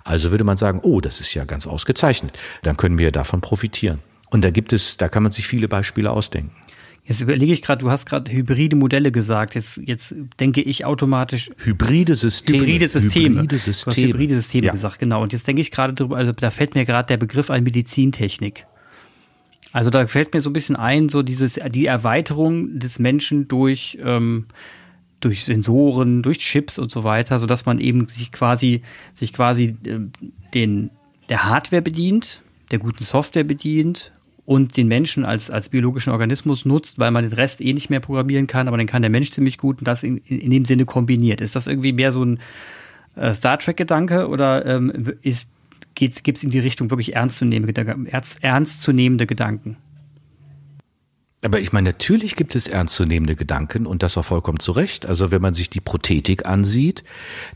Also 0.04 0.32
würde 0.32 0.44
man 0.44 0.58
sagen, 0.58 0.80
oh, 0.84 1.02
das 1.02 1.20
ist 1.20 1.34
ja 1.34 1.46
ganz 1.46 1.68
ausgezeichnet. 1.68 2.38
Dann 2.64 2.78
können 2.78 2.98
wir 2.98 3.12
davon 3.12 3.42
profitieren. 3.42 4.00
Und 4.30 4.44
da 4.44 4.50
gibt 4.50 4.74
es, 4.74 4.98
da 4.98 5.10
kann 5.10 5.24
man 5.24 5.32
sich 5.32 5.48
viele 5.48 5.68
Beispiele 5.68 6.10
ausdenken. 6.12 6.56
Jetzt 7.04 7.22
überlege 7.22 7.52
ich 7.52 7.62
gerade, 7.64 7.84
du 7.84 7.90
hast 7.90 8.06
gerade 8.06 8.32
hybride 8.32 8.76
Modelle 8.76 9.12
gesagt. 9.12 9.56
Jetzt, 9.56 9.82
jetzt 9.84 10.14
denke 10.40 10.62
ich 10.62 10.86
automatisch. 10.86 11.50
Hybride 11.58 12.16
Systeme. 12.16 12.60
Hybride 12.60 12.88
Systeme. 12.88 13.42
Hybride 13.42 13.58
Systeme. 13.58 13.96
Du 13.96 14.02
hast 14.02 14.08
hybride 14.08 14.36
Systeme 14.36 14.68
ja. 14.68 14.72
gesagt, 14.72 15.00
genau. 15.00 15.24
Und 15.24 15.34
jetzt 15.34 15.48
denke 15.48 15.62
ich 15.62 15.72
gerade 15.72 15.94
drüber, 15.94 16.18
also 16.18 16.32
da 16.32 16.52
fällt 16.52 16.76
mir 16.76 16.86
gerade 16.86 17.08
der 17.08 17.18
Begriff 17.18 17.50
ein 17.50 17.64
Medizintechnik. 17.64 18.68
Also 19.72 19.90
da 19.90 20.06
fällt 20.06 20.34
mir 20.34 20.42
so 20.42 20.50
ein 20.50 20.54
bisschen 20.54 20.76
ein, 20.76 21.10
so 21.10 21.24
dieses, 21.24 21.60
die 21.70 21.86
Erweiterung 21.86 22.78
des 22.78 23.00
Menschen 23.00 23.48
durch, 23.48 23.98
ähm, 24.04 24.46
durch 25.22 25.46
Sensoren, 25.46 26.22
durch 26.22 26.40
Chips 26.40 26.78
und 26.78 26.92
so 26.92 27.04
weiter, 27.04 27.40
so 27.40 27.48
dass 27.48 27.66
man 27.66 27.80
eben 27.80 28.08
sich 28.10 28.32
quasi, 28.32 28.82
sich 29.14 29.34
quasi 29.34 29.76
äh, 29.88 30.00
den, 30.54 30.92
der 31.30 31.46
Hardware 31.46 31.82
bedient, 31.82 32.44
der 32.70 32.80
guten 32.80 33.04
Software 33.04 33.44
bedient 33.44 34.12
und 34.46 34.78
den 34.78 34.88
Menschen 34.88 35.26
als, 35.26 35.50
als 35.50 35.70
biologischen 35.70 36.12
Organismus 36.12 36.66
nutzt, 36.66 37.00
weil 37.00 37.12
man 37.12 37.24
den 37.24 37.34
Rest 37.34 37.62
eh 37.62 37.74
nicht 37.74 37.90
mehr 37.90 38.00
programmieren 38.00 38.48
kann, 38.48 38.68
aber 38.68 38.78
dann 38.78 38.88
kann 38.88 39.02
der 39.02 39.12
Mensch 39.12 39.32
ziemlich 39.32 39.58
gut 39.58 39.80
und 39.80 39.88
das 39.88 40.04
in, 40.04 40.18
in 40.18 40.50
dem 40.50 40.66
Sinne 40.66 40.86
kombiniert. 40.86 41.42
Ist 41.42 41.56
das 41.56 41.68
irgendwie 41.68 41.94
mehr 41.94 42.12
so 42.12 42.24
ein 42.24 42.40
äh, 43.16 43.34
Star 43.34 43.60
Trek-Gedanke 43.60 44.28
oder 44.28 44.66
ähm, 44.66 45.14
gibt 45.96 46.38
es 46.38 46.44
in 46.44 46.50
die 46.50 46.60
Richtung 46.60 46.90
wirklich 46.90 47.16
ernstzunehmende, 47.16 48.08
ernst, 48.10 48.44
ernstzunehmende 48.44 49.28
Gedanken? 49.28 49.78
Aber 51.44 51.60
ich 51.60 51.74
meine, 51.74 51.90
natürlich 51.90 52.36
gibt 52.36 52.56
es 52.56 52.68
ernstzunehmende 52.68 53.36
Gedanken 53.36 53.88
und 53.88 54.04
das 54.04 54.16
auch 54.16 54.26
vollkommen 54.26 54.60
zu 54.60 54.72
Recht. 54.74 55.08
Also 55.08 55.32
wenn 55.32 55.42
man 55.42 55.56
sich 55.56 55.72
die 55.72 55.82
Prothetik 55.82 56.46
ansieht, 56.46 57.04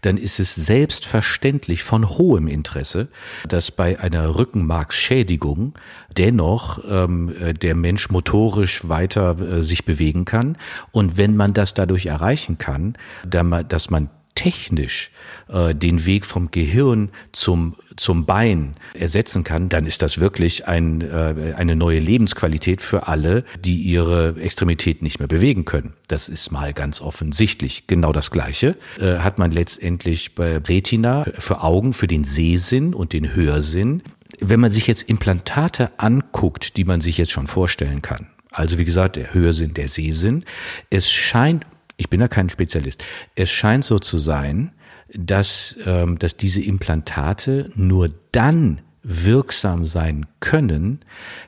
dann 0.02 0.18
ist 0.18 0.40
es 0.40 0.56
selbstverständlich 0.56 1.84
von 1.84 2.10
hohem 2.10 2.48
Interesse, 2.48 3.10
dass 3.48 3.70
bei 3.70 4.00
einer 4.00 4.38
Rückenmarksschädigung 4.40 5.76
dennoch 6.18 6.80
ähm, 6.90 7.32
äh, 7.40 7.54
der 7.54 7.76
Mensch 7.76 8.10
motorisch 8.10 8.90
weiter 8.90 9.38
äh, 9.40 9.62
sich 9.62 9.86
bewegen 9.86 10.26
kann. 10.26 10.58
Und 10.92 11.18
wenn 11.18 11.36
man 11.36 11.54
das 11.54 11.76
dadurch 11.76 12.08
erreichen 12.08 12.58
kann, 12.58 12.94
dass 13.24 13.90
man 13.92 14.10
technisch 14.36 15.12
äh, 15.48 15.74
den 15.74 16.06
Weg 16.06 16.26
vom 16.26 16.52
Gehirn 16.52 17.10
zum, 17.32 17.76
zum 17.96 18.26
Bein 18.26 18.76
ersetzen 18.94 19.44
kann, 19.44 19.70
dann 19.70 19.86
ist 19.86 20.02
das 20.02 20.20
wirklich 20.20 20.68
ein, 20.68 21.02
äh, 21.02 21.54
eine 21.56 21.76
neue 21.76 22.00
Lebensqualität 22.00 22.82
für 22.82 23.08
alle, 23.08 23.44
die 23.60 23.82
ihre 23.82 24.36
Extremität 24.40 25.02
nicht 25.02 25.20
mehr 25.20 25.28
bewegen 25.28 25.66
können. 25.66 25.94
Das 26.08 26.30
ist 26.30 26.52
mal 26.52 26.74
ganz 26.74 27.02
offensichtlich. 27.02 27.88
Genau 27.88 28.12
das 28.12 28.30
Gleiche 28.30 28.78
äh, 29.00 29.20
hat 29.20 29.40
man 29.40 29.52
letztendlich 29.52 30.36
bei 30.36 30.58
Retina 30.58 31.26
für 31.38 31.64
Augen, 31.64 31.94
für 31.94 32.08
den 32.08 32.24
Sehsinn 32.24 32.94
und 32.94 33.14
den 33.14 33.34
Hörsinn. 33.34 34.04
Wenn 34.40 34.60
man 34.60 34.72
sich 34.72 34.86
jetzt 34.88 35.04
Implantate 35.04 35.92
anguckt, 35.98 36.76
die 36.78 36.84
man 36.84 37.00
sich 37.00 37.18
jetzt 37.18 37.32
schon 37.32 37.48
vorstellen 37.48 38.02
kann, 38.02 38.28
also 38.52 38.78
wie 38.78 38.86
gesagt, 38.86 39.18
der 39.18 39.34
Hörsinn, 39.34 39.74
der 39.74 39.90
Sehsinn. 39.90 40.46
Es 40.90 41.12
scheint 41.12 41.66
ich 41.98 42.10
bin 42.10 42.20
da 42.20 42.28
kein 42.28 42.50
Spezialist. 42.50 43.04
Es 43.36 43.50
scheint 43.50 43.86
so 43.86 44.00
zu 44.00 44.18
sein, 44.18 44.72
dass, 45.14 45.76
ähm, 45.86 46.20
dass 46.20 46.36
diese 46.38 46.62
Implantate 46.62 47.72
nur 47.76 48.10
dann 48.32 48.82
wirksam 49.04 49.86
sein 49.86 50.26
können, 50.40 51.00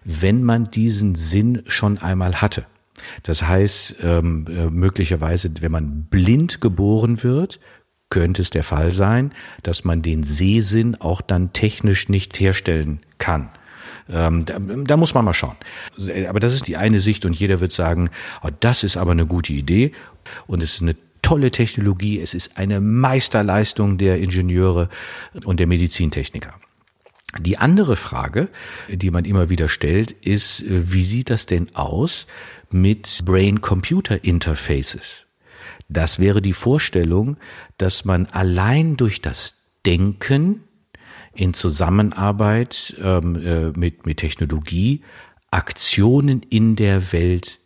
wenn 0.03 0.43
man 0.43 0.69
diesen 0.69 1.15
Sinn 1.15 1.63
schon 1.67 1.97
einmal 1.97 2.35
hatte. 2.41 2.65
Das 3.23 3.43
heißt, 3.43 3.97
ähm, 4.03 4.45
äh, 4.47 4.69
möglicherweise, 4.69 5.49
wenn 5.59 5.71
man 5.71 6.03
blind 6.03 6.61
geboren 6.61 7.23
wird, 7.23 7.59
könnte 8.09 8.41
es 8.41 8.51
der 8.51 8.63
Fall 8.63 8.91
sein, 8.91 9.33
dass 9.63 9.83
man 9.83 10.01
den 10.01 10.23
Sehsinn 10.23 10.95
auch 10.95 11.21
dann 11.21 11.51
technisch 11.51 12.09
nicht 12.09 12.39
herstellen 12.39 12.99
kann. 13.17 13.49
Ähm, 14.09 14.45
da, 14.45 14.57
da, 14.59 14.95
muss 14.95 15.13
man 15.13 15.25
mal 15.25 15.33
schauen. 15.33 15.57
Aber 16.29 16.39
das 16.39 16.53
ist 16.53 16.67
die 16.67 16.77
eine 16.77 17.01
Sicht 17.01 17.25
und 17.25 17.35
jeder 17.35 17.59
wird 17.59 17.73
sagen, 17.73 18.09
oh, 18.41 18.49
das 18.59 18.83
ist 18.83 18.95
aber 18.95 19.11
eine 19.11 19.25
gute 19.25 19.51
Idee 19.51 19.91
und 20.47 20.63
es 20.63 20.75
ist 20.75 20.81
eine 20.81 20.95
tolle 21.21 21.51
Technologie, 21.51 22.19
es 22.19 22.33
ist 22.33 22.57
eine 22.57 22.79
Meisterleistung 22.79 23.97
der 23.97 24.19
Ingenieure 24.19 24.89
und 25.43 25.59
der 25.59 25.67
Medizintechniker. 25.67 26.53
Die 27.39 27.57
andere 27.57 27.95
Frage, 27.95 28.49
die 28.87 29.11
man 29.11 29.25
immer 29.25 29.49
wieder 29.49 29.67
stellt, 29.67 30.11
ist, 30.11 30.63
wie 30.67 31.03
sieht 31.03 31.29
das 31.29 31.45
denn 31.45 31.67
aus 31.75 32.25
mit 32.71 33.23
Brain-Computer-Interfaces? 33.25 35.25
Das 35.89 36.19
wäre 36.19 36.41
die 36.41 36.53
Vorstellung, 36.53 37.37
dass 37.77 38.05
man 38.05 38.25
allein 38.27 38.97
durch 38.97 39.21
das 39.21 39.55
Denken 39.85 40.63
in 41.33 41.53
Zusammenarbeit 41.53 42.95
ähm, 43.01 43.35
äh, 43.35 43.69
mit, 43.77 44.05
mit 44.05 44.17
Technologie 44.17 45.03
Aktionen 45.51 46.41
in 46.41 46.75
der 46.75 47.13
Welt 47.13 47.59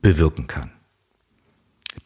bewirken 0.00 0.46
kann. 0.46 0.72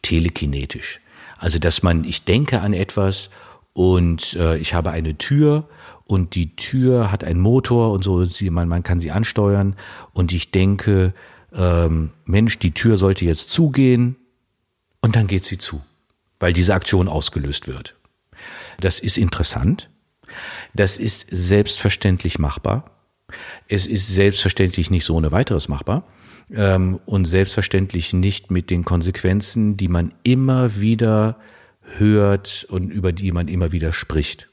Telekinetisch. 0.05 1.01
Also, 1.39 1.57
dass 1.57 1.81
man, 1.81 2.03
ich 2.03 2.25
denke 2.25 2.61
an 2.61 2.73
etwas 2.73 3.31
und 3.73 4.35
äh, 4.35 4.55
ich 4.57 4.75
habe 4.75 4.91
eine 4.91 5.17
Tür 5.17 5.67
und 6.03 6.35
die 6.35 6.55
Tür 6.55 7.11
hat 7.11 7.23
einen 7.23 7.39
Motor 7.39 7.91
und 7.91 8.03
so, 8.03 8.23
sie, 8.25 8.51
man, 8.51 8.67
man 8.67 8.83
kann 8.83 8.99
sie 8.99 9.09
ansteuern 9.09 9.75
und 10.13 10.31
ich 10.31 10.51
denke, 10.51 11.15
ähm, 11.53 12.11
Mensch, 12.25 12.59
die 12.59 12.71
Tür 12.71 12.99
sollte 12.99 13.25
jetzt 13.25 13.49
zugehen 13.49 14.15
und 15.01 15.15
dann 15.15 15.25
geht 15.25 15.43
sie 15.43 15.57
zu, 15.57 15.81
weil 16.39 16.53
diese 16.53 16.75
Aktion 16.75 17.07
ausgelöst 17.07 17.67
wird. 17.67 17.95
Das 18.79 18.99
ist 18.99 19.17
interessant. 19.17 19.89
Das 20.75 20.97
ist 20.97 21.25
selbstverständlich 21.31 22.37
machbar. 22.37 22.91
Es 23.67 23.87
ist 23.87 24.07
selbstverständlich 24.07 24.91
nicht 24.91 25.05
so 25.05 25.15
ohne 25.15 25.31
weiteres 25.31 25.67
machbar 25.67 26.03
ähm, 26.53 26.99
und 27.05 27.25
selbstverständlich 27.25 28.13
nicht 28.13 28.51
mit 28.51 28.69
den 28.69 28.83
Konsequenzen, 28.83 29.77
die 29.77 29.87
man 29.87 30.13
immer 30.23 30.79
wieder 30.79 31.37
hört 31.97 32.65
und 32.69 32.89
über 32.89 33.11
die 33.11 33.31
man 33.31 33.47
immer 33.47 33.71
wieder 33.71 33.93
spricht. 33.93 34.49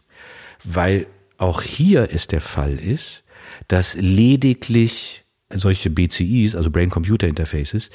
Weil 0.65 1.07
auch 1.39 1.63
hier 1.63 2.09
es 2.13 2.27
der 2.27 2.41
Fall 2.41 2.79
ist, 2.79 3.25
dass 3.69 3.95
lediglich 3.95 5.25
solche 5.51 5.91
BCIs, 5.91 6.55
also 6.55 6.71
Brain-Computer 6.71 7.27
Interfaces, 7.27 7.91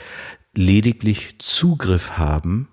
lediglich 0.55 1.39
Zugriff 1.39 2.11
haben 2.11 2.67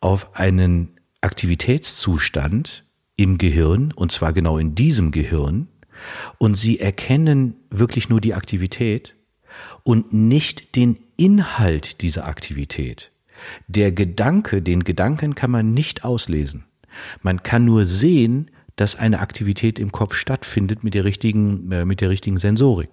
auf 0.00 0.34
einen 0.34 0.98
Aktivitätszustand, 1.20 2.84
im 3.18 3.36
Gehirn, 3.36 3.92
und 3.92 4.12
zwar 4.12 4.32
genau 4.32 4.58
in 4.58 4.76
diesem 4.76 5.10
Gehirn, 5.10 5.66
und 6.38 6.54
sie 6.54 6.78
erkennen 6.78 7.56
wirklich 7.68 8.08
nur 8.08 8.20
die 8.20 8.34
Aktivität 8.34 9.16
und 9.88 10.12
nicht 10.12 10.76
den 10.76 10.98
Inhalt 11.16 12.02
dieser 12.02 12.26
Aktivität. 12.26 13.10
Der 13.68 13.90
Gedanke, 13.90 14.60
den 14.60 14.84
Gedanken 14.84 15.34
kann 15.34 15.50
man 15.50 15.72
nicht 15.72 16.04
auslesen. 16.04 16.66
Man 17.22 17.42
kann 17.42 17.64
nur 17.64 17.86
sehen, 17.86 18.50
dass 18.76 18.96
eine 18.96 19.20
Aktivität 19.20 19.78
im 19.78 19.90
Kopf 19.90 20.14
stattfindet 20.14 20.84
mit 20.84 20.92
der 20.92 21.06
richtigen, 21.06 21.72
äh, 21.72 21.86
mit 21.86 22.02
der 22.02 22.10
richtigen 22.10 22.36
Sensorik. 22.36 22.90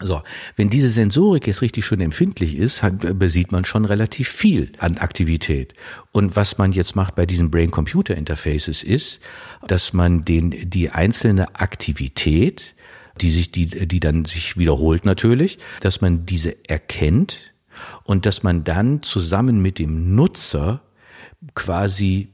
So, 0.00 0.22
wenn 0.56 0.70
diese 0.70 0.88
Sensorik 0.88 1.46
jetzt 1.46 1.60
richtig 1.60 1.84
schön 1.84 2.00
empfindlich 2.00 2.56
ist, 2.56 2.82
hat, 2.82 3.18
besieht 3.18 3.52
man 3.52 3.66
schon 3.66 3.84
relativ 3.84 4.30
viel 4.30 4.72
an 4.78 4.96
Aktivität. 4.96 5.74
Und 6.12 6.34
was 6.34 6.56
man 6.56 6.72
jetzt 6.72 6.96
macht 6.96 7.14
bei 7.14 7.26
diesen 7.26 7.50
Brain-Computer-Interfaces 7.50 8.82
ist, 8.82 9.20
dass 9.68 9.92
man 9.92 10.24
den, 10.24 10.70
die 10.70 10.88
einzelne 10.88 11.56
Aktivität 11.56 12.74
die 13.20 13.30
sich, 13.30 13.52
die, 13.52 13.66
die 13.66 14.00
dann 14.00 14.24
sich 14.24 14.56
wiederholt 14.56 15.04
natürlich, 15.04 15.58
dass 15.80 16.00
man 16.00 16.26
diese 16.26 16.68
erkennt 16.68 17.54
und 18.04 18.26
dass 18.26 18.42
man 18.42 18.64
dann 18.64 19.02
zusammen 19.02 19.62
mit 19.62 19.78
dem 19.78 20.14
Nutzer 20.14 20.82
quasi 21.54 22.28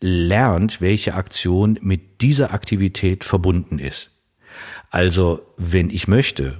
lernt, 0.00 0.80
welche 0.80 1.14
Aktion 1.14 1.78
mit 1.82 2.20
dieser 2.20 2.52
Aktivität 2.52 3.24
verbunden 3.24 3.78
ist. 3.78 4.10
Also, 4.90 5.40
wenn 5.56 5.90
ich 5.90 6.08
möchte, 6.08 6.58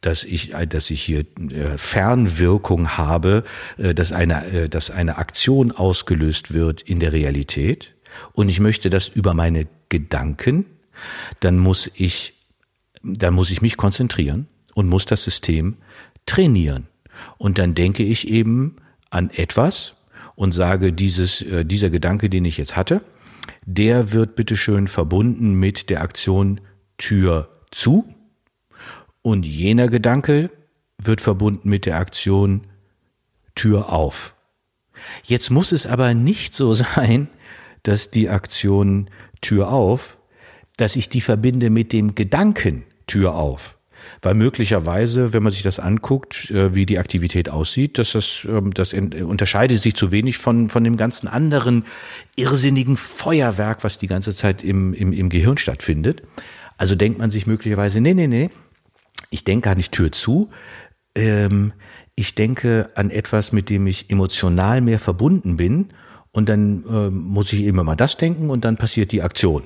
dass 0.00 0.24
ich, 0.24 0.50
dass 0.68 0.90
ich 0.90 1.02
hier 1.02 1.24
äh, 1.50 1.76
Fernwirkung 1.76 2.96
habe, 2.96 3.44
äh, 3.76 3.92
dass 3.92 4.12
eine, 4.12 4.46
äh, 4.46 4.68
dass 4.68 4.90
eine 4.90 5.18
Aktion 5.18 5.72
ausgelöst 5.72 6.54
wird 6.54 6.82
in 6.82 7.00
der 7.00 7.12
Realität 7.12 7.94
und 8.32 8.48
ich 8.48 8.60
möchte 8.60 8.88
das 8.88 9.08
über 9.08 9.34
meine 9.34 9.66
Gedanken, 9.88 10.66
dann 11.40 11.58
muss 11.58 11.90
ich, 11.94 12.34
dann 13.06 13.34
muss 13.34 13.50
ich 13.50 13.62
mich 13.62 13.76
konzentrieren 13.76 14.46
und 14.74 14.88
muss 14.88 15.06
das 15.06 15.22
System 15.24 15.76
trainieren. 16.26 16.86
Und 17.38 17.58
dann 17.58 17.74
denke 17.74 18.02
ich 18.02 18.28
eben 18.28 18.76
an 19.10 19.30
etwas 19.30 19.94
und 20.34 20.52
sage, 20.52 20.92
dieses, 20.92 21.44
dieser 21.64 21.90
Gedanke, 21.90 22.28
den 22.28 22.44
ich 22.44 22.58
jetzt 22.58 22.76
hatte, 22.76 23.02
der 23.64 24.12
wird 24.12 24.36
bitteschön 24.36 24.88
verbunden 24.88 25.54
mit 25.54 25.88
der 25.90 26.02
Aktion 26.02 26.60
Tür 26.98 27.48
zu 27.70 28.06
und 29.22 29.46
jener 29.46 29.88
Gedanke 29.88 30.50
wird 30.98 31.20
verbunden 31.20 31.68
mit 31.68 31.86
der 31.86 31.98
Aktion 31.98 32.62
Tür 33.54 33.92
auf. 33.92 34.34
Jetzt 35.24 35.50
muss 35.50 35.72
es 35.72 35.86
aber 35.86 36.14
nicht 36.14 36.54
so 36.54 36.74
sein, 36.74 37.28
dass 37.82 38.10
die 38.10 38.28
Aktion 38.28 39.10
Tür 39.40 39.70
auf, 39.70 40.18
dass 40.76 40.96
ich 40.96 41.08
die 41.08 41.20
verbinde 41.20 41.70
mit 41.70 41.92
dem 41.92 42.14
Gedanken 42.14 42.84
Tür 43.06 43.34
auf. 43.34 43.78
Weil 44.22 44.34
möglicherweise, 44.34 45.32
wenn 45.32 45.42
man 45.42 45.52
sich 45.52 45.62
das 45.62 45.78
anguckt, 45.78 46.50
äh, 46.50 46.74
wie 46.74 46.86
die 46.86 46.98
Aktivität 46.98 47.48
aussieht, 47.48 47.98
dass 47.98 48.12
das, 48.12 48.46
ähm, 48.48 48.72
das 48.72 48.92
unterscheidet 48.92 49.80
sich 49.80 49.94
zu 49.94 50.10
wenig 50.10 50.38
von, 50.38 50.68
von 50.68 50.84
dem 50.84 50.96
ganzen 50.96 51.28
anderen 51.28 51.84
irrsinnigen 52.36 52.96
Feuerwerk, 52.96 53.84
was 53.84 53.98
die 53.98 54.06
ganze 54.06 54.32
Zeit 54.32 54.62
im, 54.62 54.94
im, 54.94 55.12
im 55.12 55.28
Gehirn 55.28 55.58
stattfindet. 55.58 56.22
Also 56.78 56.94
denkt 56.94 57.18
man 57.18 57.30
sich 57.30 57.46
möglicherweise, 57.46 58.00
nee, 58.00 58.14
nee, 58.14 58.26
nee, 58.26 58.50
ich 59.30 59.44
denke 59.44 59.64
gar 59.64 59.74
nicht 59.74 59.92
Tür 59.92 60.12
zu. 60.12 60.50
Ähm, 61.14 61.72
ich 62.14 62.34
denke 62.34 62.90
an 62.94 63.10
etwas, 63.10 63.52
mit 63.52 63.70
dem 63.70 63.86
ich 63.86 64.10
emotional 64.10 64.80
mehr 64.80 64.98
verbunden 64.98 65.56
bin. 65.56 65.88
Und 66.32 66.48
dann 66.48 66.84
äh, 66.84 67.10
muss 67.10 67.52
ich 67.52 67.64
immer 67.64 67.82
mal 67.82 67.96
das 67.96 68.18
denken 68.18 68.50
und 68.50 68.64
dann 68.64 68.76
passiert 68.76 69.10
die 69.12 69.22
Aktion. 69.22 69.62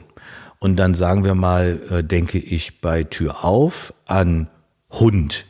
Und 0.61 0.77
dann 0.77 0.95
sagen 0.95 1.25
wir 1.25 1.35
mal, 1.35 1.81
äh, 1.91 2.05
denke 2.05 2.39
ich 2.39 2.81
bei 2.81 3.03
Tür 3.03 3.45
auf 3.45 3.95
an 4.05 4.49
Hund. 4.91 5.47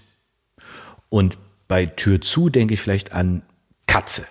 Und 1.09 1.37
bei 1.67 1.87
Tür 1.87 2.21
zu 2.21 2.49
denke 2.49 2.75
ich 2.75 2.81
vielleicht 2.81 3.13
an 3.13 3.43
Katze. 3.87 4.25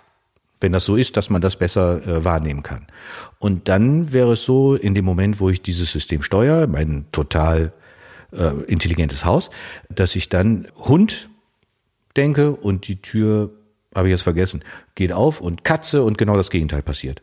Wenn 0.62 0.72
das 0.72 0.86
so 0.86 0.96
ist, 0.96 1.18
dass 1.18 1.30
man 1.30 1.42
das 1.42 1.58
besser 1.58 2.06
äh, 2.08 2.24
wahrnehmen 2.24 2.64
kann. 2.64 2.88
Und 3.40 3.68
dann 3.68 4.14
wäre 4.14 4.34
es 4.34 4.46
so, 4.46 4.76
in 4.76 4.96
dem 4.96 5.06
Moment, 5.06 5.42
wo 5.42 5.50
ich 5.50 5.62
dieses 5.62 5.92
System 5.92 6.22
steuere, 6.22 6.68
mein 6.68 7.06
total 7.12 7.74
äh, 8.32 8.54
intelligentes 8.68 9.26
Haus, 9.26 9.50
dass 9.90 10.16
ich 10.16 10.30
dann 10.30 10.68
Hund 10.76 11.30
denke 12.16 12.56
und 12.56 12.88
die 12.88 13.02
Tür, 13.02 13.52
habe 13.94 14.08
ich 14.08 14.12
jetzt 14.12 14.24
vergessen, 14.24 14.64
geht 14.96 15.12
auf 15.12 15.42
und 15.42 15.66
Katze 15.66 16.04
und 16.04 16.18
genau 16.18 16.38
das 16.38 16.50
Gegenteil 16.50 16.82
passiert. 16.82 17.22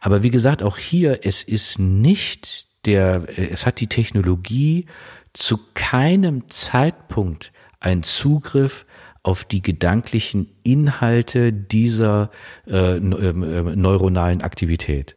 Aber 0.00 0.22
wie 0.22 0.30
gesagt, 0.30 0.62
auch 0.62 0.78
hier, 0.78 1.20
es 1.24 1.42
ist 1.42 1.78
nicht 1.78 2.65
der, 2.86 3.26
es 3.36 3.66
hat 3.66 3.80
die 3.80 3.88
Technologie 3.88 4.86
zu 5.32 5.58
keinem 5.74 6.48
Zeitpunkt 6.48 7.52
ein 7.80 8.02
Zugriff 8.02 8.86
auf 9.22 9.44
die 9.44 9.60
gedanklichen 9.60 10.48
Inhalte 10.62 11.52
dieser 11.52 12.30
äh, 12.66 12.98
neuronalen 13.00 14.40
Aktivität. 14.40 15.16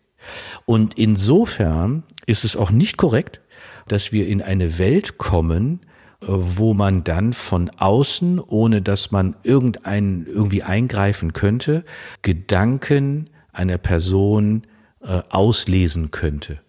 Und 0.65 0.97
insofern 0.97 2.03
ist 2.25 2.43
es 2.43 2.55
auch 2.55 2.71
nicht 2.71 2.97
korrekt, 2.97 3.39
dass 3.87 4.11
wir 4.11 4.27
in 4.27 4.41
eine 4.41 4.77
Welt 4.77 5.17
kommen, 5.17 5.81
äh, 6.21 6.25
wo 6.27 6.73
man 6.73 7.03
dann 7.03 7.33
von 7.33 7.69
außen, 7.77 8.39
ohne 8.39 8.81
dass 8.81 9.11
man 9.11 9.35
irgendein, 9.43 10.25
irgendwie 10.27 10.63
eingreifen 10.63 11.33
könnte, 11.33 11.85
Gedanken 12.21 13.29
einer 13.51 13.77
Person 13.77 14.63
äh, 15.01 15.21
auslesen 15.29 16.11
könnte. 16.11 16.59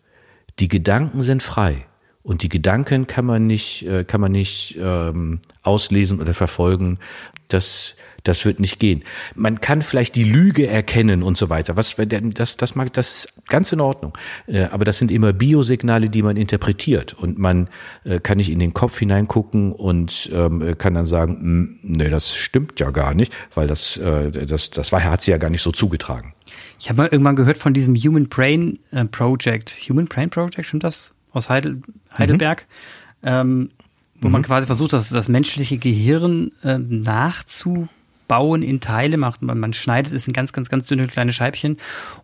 Die 0.60 0.68
Gedanken 0.68 1.22
sind 1.22 1.42
frei. 1.42 1.86
Und 2.22 2.42
die 2.42 2.50
Gedanken 2.50 3.06
kann 3.06 3.24
man 3.24 3.46
nicht, 3.46 3.86
äh, 3.86 4.04
kann 4.04 4.20
man 4.20 4.30
nicht 4.30 4.76
ähm, 4.78 5.40
auslesen 5.62 6.20
oder 6.20 6.34
verfolgen. 6.34 6.98
Das, 7.48 7.96
das 8.24 8.44
wird 8.44 8.60
nicht 8.60 8.78
gehen. 8.78 9.02
Man 9.34 9.62
kann 9.62 9.80
vielleicht 9.80 10.14
die 10.16 10.24
Lüge 10.24 10.66
erkennen 10.66 11.22
und 11.22 11.38
so 11.38 11.48
weiter. 11.48 11.76
Was, 11.76 11.96
das, 11.96 12.58
das 12.58 12.74
mag, 12.74 12.92
das 12.92 13.10
ist 13.10 13.34
ganz 13.48 13.72
in 13.72 13.80
Ordnung. 13.80 14.12
Äh, 14.46 14.64
aber 14.64 14.84
das 14.84 14.98
sind 14.98 15.10
immer 15.10 15.32
Biosignale, 15.32 16.10
die 16.10 16.22
man 16.22 16.36
interpretiert 16.36 17.14
und 17.14 17.38
man 17.38 17.70
äh, 18.04 18.20
kann 18.20 18.36
nicht 18.36 18.50
in 18.50 18.58
den 18.58 18.74
Kopf 18.74 18.98
hineingucken 18.98 19.72
und 19.72 20.28
ähm, 20.32 20.76
kann 20.76 20.92
dann 20.92 21.06
sagen, 21.06 21.36
hm, 21.40 21.78
nee, 21.82 22.10
das 22.10 22.34
stimmt 22.36 22.78
ja 22.80 22.90
gar 22.90 23.14
nicht, 23.14 23.32
weil 23.54 23.66
das, 23.66 23.98
das, 23.98 24.70
das 24.70 24.92
war, 24.92 25.02
hat 25.02 25.22
sie 25.22 25.30
ja 25.30 25.38
gar 25.38 25.50
nicht 25.50 25.62
so 25.62 25.72
zugetragen. 25.72 26.34
Ich 26.80 26.88
habe 26.88 27.02
mal 27.02 27.08
irgendwann 27.10 27.36
gehört 27.36 27.58
von 27.58 27.74
diesem 27.74 27.94
Human 27.94 28.28
Brain 28.28 28.78
Project. 29.12 29.76
Human 29.88 30.06
Brain 30.06 30.30
Project, 30.30 30.66
stimmt 30.66 30.84
das? 30.84 31.12
Aus 31.32 31.48
Heidel, 31.48 31.82
Heidelberg. 32.16 32.66
Mhm. 33.22 33.28
Ähm, 33.28 33.70
wo 34.20 34.28
mhm. 34.28 34.32
man 34.32 34.42
quasi 34.42 34.66
versucht, 34.66 34.92
das, 34.92 35.10
das 35.10 35.28
menschliche 35.28 35.78
Gehirn 35.78 36.52
äh, 36.64 36.78
nachzubauen 36.78 37.88
bauen 38.30 38.62
in 38.62 38.78
Teile, 38.78 39.16
macht 39.16 39.42
man, 39.42 39.58
man 39.58 39.72
schneidet 39.72 40.12
es 40.12 40.28
in 40.28 40.32
ganz, 40.32 40.52
ganz, 40.52 40.68
ganz 40.68 40.86
dünne 40.86 41.08
kleine 41.08 41.32
Scheibchen 41.32 41.78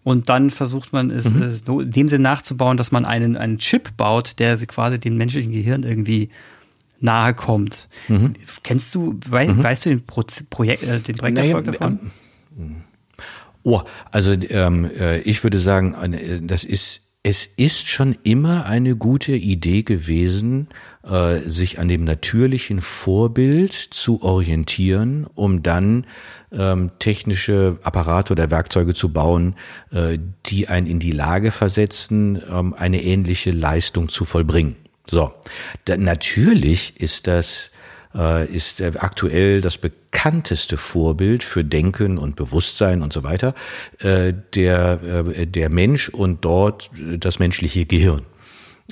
und 0.04 0.28
dann 0.28 0.50
versucht 0.50 0.92
man 0.92 1.10
es 1.10 1.28
mhm. 1.28 1.50
so 1.50 1.80
in 1.80 1.90
dem 1.90 2.06
Sinne 2.06 2.22
nachzubauen, 2.22 2.76
dass 2.76 2.92
man 2.92 3.04
einen, 3.04 3.36
einen 3.36 3.58
Chip 3.58 3.96
baut, 3.96 4.38
der 4.38 4.56
quasi 4.68 5.00
dem 5.00 5.16
menschlichen 5.16 5.50
Gehirn 5.50 5.82
irgendwie 5.82 6.28
nahe 7.00 7.34
kommt. 7.34 7.88
Mhm. 8.06 8.34
Kennst 8.62 8.94
du, 8.94 9.18
wei 9.28 9.48
mhm. 9.48 9.60
weißt 9.60 9.84
du 9.84 9.88
den 9.88 10.06
Pro 10.06 10.22
Projekt, 10.48 10.84
äh, 10.84 11.00
den 11.00 11.16
Projekterfolg 11.16 11.66
naja, 11.66 11.76
davon? 11.76 11.98
Ähm, 12.56 12.84
oh, 13.66 13.82
also 14.12 14.32
ähm, 14.32 14.90
äh, 14.98 15.18
ich 15.20 15.42
würde 15.42 15.58
sagen, 15.58 15.94
äh, 16.12 16.40
das 16.42 16.64
ist 16.64 17.00
es 17.28 17.48
ist 17.56 17.88
schon 17.88 18.16
immer 18.22 18.66
eine 18.66 18.94
gute 18.94 19.32
Idee 19.32 19.82
gewesen, 19.82 20.68
äh, 21.02 21.40
sich 21.40 21.80
an 21.80 21.88
dem 21.88 22.04
natürlichen 22.04 22.80
Vorbild 22.80 23.72
zu 23.72 24.22
orientieren, 24.22 25.26
um 25.34 25.64
dann 25.64 26.06
ähm, 26.52 26.92
technische 27.00 27.80
Apparate 27.82 28.32
oder 28.32 28.52
Werkzeuge 28.52 28.94
zu 28.94 29.12
bauen, 29.12 29.56
äh, 29.90 30.18
die 30.46 30.68
einen 30.68 30.86
in 30.86 31.00
die 31.00 31.10
Lage 31.10 31.50
versetzen, 31.50 32.40
ähm, 32.48 32.74
eine 32.74 33.02
ähnliche 33.02 33.50
Leistung 33.50 34.08
zu 34.08 34.24
vollbringen. 34.24 34.76
So, 35.10 35.32
da, 35.84 35.96
natürlich 35.96 37.00
ist 37.00 37.26
das 37.26 37.72
äh, 38.16 38.46
ist 38.46 38.80
aktuell 38.82 39.60
das 39.60 39.78
bekannteste 39.78 40.76
Vorbild 40.76 41.42
für 41.42 41.64
Denken 41.64 42.18
und 42.18 42.36
Bewusstsein 42.36 43.02
und 43.02 43.12
so 43.12 43.22
weiter, 43.22 43.54
äh, 43.98 44.32
der, 44.54 45.00
äh, 45.02 45.46
der 45.46 45.70
Mensch 45.70 46.08
und 46.08 46.44
dort 46.44 46.90
das 47.18 47.38
menschliche 47.38 47.86
Gehirn. 47.86 48.22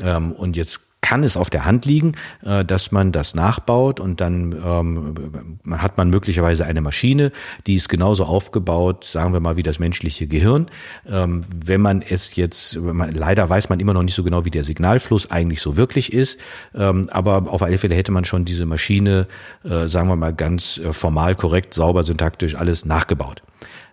Ähm, 0.02 0.32
und 0.32 0.56
jetzt 0.56 0.80
kann 1.04 1.22
es 1.22 1.36
auf 1.36 1.50
der 1.50 1.66
Hand 1.66 1.84
liegen, 1.84 2.12
äh, 2.42 2.64
dass 2.64 2.90
man 2.90 3.12
das 3.12 3.34
nachbaut 3.34 4.00
und 4.00 4.22
dann 4.22 4.52
ähm, 4.64 5.60
hat 5.78 5.98
man 5.98 6.08
möglicherweise 6.08 6.64
eine 6.64 6.80
Maschine, 6.80 7.30
die 7.66 7.74
ist 7.74 7.90
genauso 7.90 8.24
aufgebaut, 8.24 9.04
sagen 9.04 9.34
wir 9.34 9.40
mal, 9.40 9.58
wie 9.58 9.62
das 9.62 9.78
menschliche 9.78 10.26
Gehirn. 10.26 10.66
Ähm, 11.06 11.44
wenn 11.54 11.82
man 11.82 12.00
es 12.00 12.36
jetzt, 12.36 12.78
leider 12.80 13.50
weiß 13.50 13.68
man 13.68 13.80
immer 13.80 13.92
noch 13.92 14.02
nicht 14.02 14.14
so 14.14 14.24
genau, 14.24 14.46
wie 14.46 14.50
der 14.50 14.64
Signalfluss 14.64 15.30
eigentlich 15.30 15.60
so 15.60 15.76
wirklich 15.76 16.10
ist, 16.10 16.38
ähm, 16.74 17.10
aber 17.12 17.52
auf 17.52 17.62
alle 17.62 17.76
Fälle 17.76 17.96
hätte 17.96 18.10
man 18.10 18.24
schon 18.24 18.46
diese 18.46 18.64
Maschine, 18.64 19.26
äh, 19.62 19.88
sagen 19.88 20.08
wir 20.08 20.16
mal, 20.16 20.32
ganz 20.32 20.78
äh, 20.78 20.94
formal, 20.94 21.34
korrekt, 21.34 21.74
sauber, 21.74 22.02
syntaktisch 22.02 22.54
alles 22.54 22.86
nachgebaut. 22.86 23.42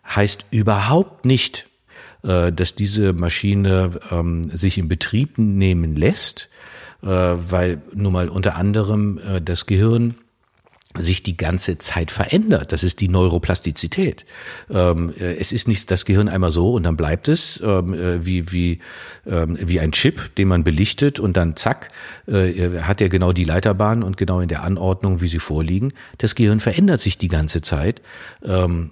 Heißt 0.08 0.45
überhaupt 0.52 1.26
nicht, 1.26 1.67
dass 2.24 2.76
diese 2.76 3.13
Maschine 3.13 3.91
sich 4.54 4.78
in 4.78 4.88
Betrieb 4.88 5.39
nehmen 5.39 5.95
lässt, 5.95 6.50
weil 7.08 7.82
nun 7.94 8.14
mal 8.14 8.30
unter 8.30 8.56
anderem 8.56 9.18
äh, 9.18 9.41
das 9.41 9.66
Gehirn 9.66 10.16
sich 10.97 11.24
die 11.24 11.38
ganze 11.38 11.78
Zeit 11.78 12.12
verändert. 12.12 12.74
Das 12.74 12.84
ist 12.84 12.99
die 12.99 13.08
Neuroplastizität. 13.08 14.26
Ähm, 14.70 15.14
äh, 15.18 15.36
es 15.36 15.54
ist 15.54 15.70
nicht 15.70 15.89
das 15.89 16.04
Gehirn 16.04 16.28
einmal 16.28 16.52
so 16.52 16.74
und 16.74 16.84
dann 16.84 16.97
bleibt 16.97 17.30
es 17.30 17.62
ähm, 17.64 17.95
wie, 18.26 18.52
wie, 18.52 18.80
ähm, 19.26 19.58
wie 19.62 19.80
ein 19.80 19.93
Chip, 19.93 20.36
den 20.36 20.49
man 20.49 20.66
belichtet 20.66 21.20
und 21.20 21.38
dann 21.38 21.56
zack, 21.56 21.89
hat 22.28 23.02
er 23.02 23.10
genau 23.10 23.32
die 23.32 23.45
Leiterbahn 23.45 24.04
und 24.04 24.18
genau 24.18 24.41
in 24.41 24.49
der 24.49 24.64
Anordnung, 24.64 25.22
wie 25.22 25.28
sie 25.28 25.39
vorliegen. 25.39 25.93
Das 26.18 26.36
Gehirn 26.36 26.60
verändert 26.60 26.99
sich 26.99 27.18
die 27.18 27.30
ganze 27.30 27.62
Zeit. 27.62 28.02
wann, 28.41 28.91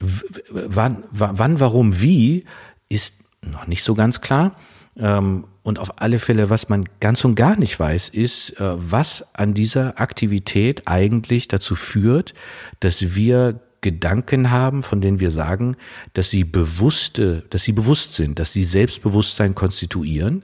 wann, 0.00 1.60
warum, 1.60 2.00
wie, 2.00 2.44
ist 2.88 3.14
noch 3.42 3.66
nicht 3.66 3.82
so 3.82 3.94
ganz 3.94 4.20
klar. 4.20 4.56
Ähm, 4.98 5.46
und 5.62 5.78
auf 5.78 6.00
alle 6.00 6.18
Fälle, 6.18 6.50
was 6.50 6.68
man 6.68 6.84
ganz 7.00 7.24
und 7.24 7.34
gar 7.34 7.56
nicht 7.56 7.78
weiß, 7.78 8.08
ist, 8.08 8.58
äh, 8.58 8.74
was 8.76 9.24
an 9.34 9.54
dieser 9.54 10.00
Aktivität 10.00 10.82
eigentlich 10.86 11.48
dazu 11.48 11.74
führt, 11.74 12.34
dass 12.80 13.14
wir 13.14 13.60
Gedanken 13.80 14.50
haben, 14.50 14.82
von 14.82 15.00
denen 15.00 15.20
wir 15.20 15.30
sagen, 15.30 15.76
dass 16.12 16.30
sie 16.30 16.44
bewusste, 16.44 17.44
dass 17.50 17.62
sie 17.62 17.72
bewusst 17.72 18.14
sind, 18.14 18.38
dass 18.38 18.52
sie 18.52 18.64
Selbstbewusstsein 18.64 19.54
konstituieren. 19.54 20.42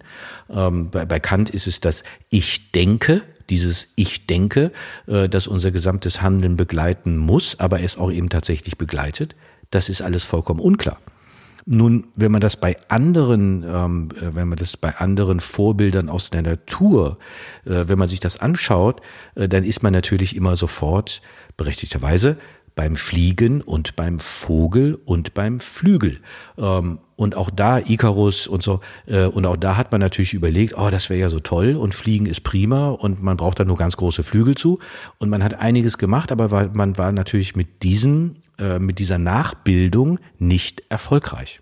Ähm, 0.49 0.91
bei, 0.91 1.19
Kant 1.19 1.51
ist 1.51 1.67
es 1.67 1.81
das 1.81 2.05
Ich 2.31 2.71
denke, 2.71 3.23
dieses 3.51 3.89
Ich 3.97 4.27
denke, 4.27 4.71
äh, 5.07 5.29
das 5.29 5.49
unser 5.49 5.73
gesamtes 5.73 6.23
Handeln 6.23 6.57
begleiten 6.57 7.17
muss, 7.17 7.59
aber 7.59 7.81
es 7.81 7.97
auch 7.97 8.13
eben 8.13 8.29
tatsächlich 8.29 8.79
begleitet. 8.79 9.35
Das 9.71 9.89
ist 9.89 10.01
alles 10.01 10.25
vollkommen 10.25 10.61
unklar. 10.61 10.99
Nun, 11.67 12.07
wenn 12.15 12.31
man 12.31 12.43
das 12.43 12.57
bei 12.57 12.77
anderen, 12.89 13.65
ähm, 13.67 14.09
äh, 14.21 14.35
wenn 14.35 14.49
man 14.49 14.59
das 14.59 14.77
bei 14.77 14.95
anderen 14.97 15.41
Vorbildern 15.41 16.11
aus 16.11 16.31
der 16.31 16.43
Natur, 16.43 17.19
äh, 17.65 17.85
wenn 17.87 17.99
man 17.99 18.09
sich 18.09 18.21
das 18.21 18.39
anschaut, 18.39 19.01
äh, 19.35 19.49
dann 19.49 19.65
ist 19.65 19.83
man 19.83 19.93
natürlich 19.93 20.37
immer 20.37 20.57
sofort 20.57 21.23
berechtigterweise 21.57 22.37
beim 22.75 22.97
Fliegen 22.97 23.61
und 23.61 23.97
beim 23.97 24.19
Vogel 24.19 24.99
und 25.05 25.35
beim 25.35 25.59
Flügel. 25.61 26.21
Ähm, 26.59 26.99
und 27.17 27.37
auch 27.37 27.51
da 27.51 27.79
Icarus 27.79 28.49
und 28.49 28.63
so, 28.63 28.81
äh, 29.07 29.27
und 29.27 29.47
auch 29.47 29.57
da 29.57 29.77
hat 29.77 29.93
man 29.93 30.01
natürlich 30.01 30.35
überlegt, 30.35 30.77
oh, 30.77 30.91
das 30.91 31.09
wäre 31.09 31.21
ja 31.21 31.31
so 31.31 31.39
toll 31.39 31.77
und 31.77 31.95
Fliegen 31.95 32.27
ist 32.27 32.43
prima 32.43 32.91
und 32.91 33.23
man 33.23 33.37
braucht 33.37 33.61
da 33.61 33.65
nur 33.65 33.77
ganz 33.77 33.97
große 33.97 34.25
Flügel 34.25 34.57
zu. 34.57 34.81
Und 35.19 35.31
man 35.31 35.45
hat 35.45 35.61
einiges 35.61 35.99
gemacht, 35.99 36.33
aber 36.33 36.71
man 36.75 36.99
war 36.99 37.13
natürlich 37.13 37.55
mit 37.55 37.85
diesem, 37.85 38.37
äh, 38.59 38.79
mit 38.79 38.99
dieser 38.99 39.19
Nachbildung 39.19 40.19
nicht 40.39 40.83
erfolgreich. 40.89 41.61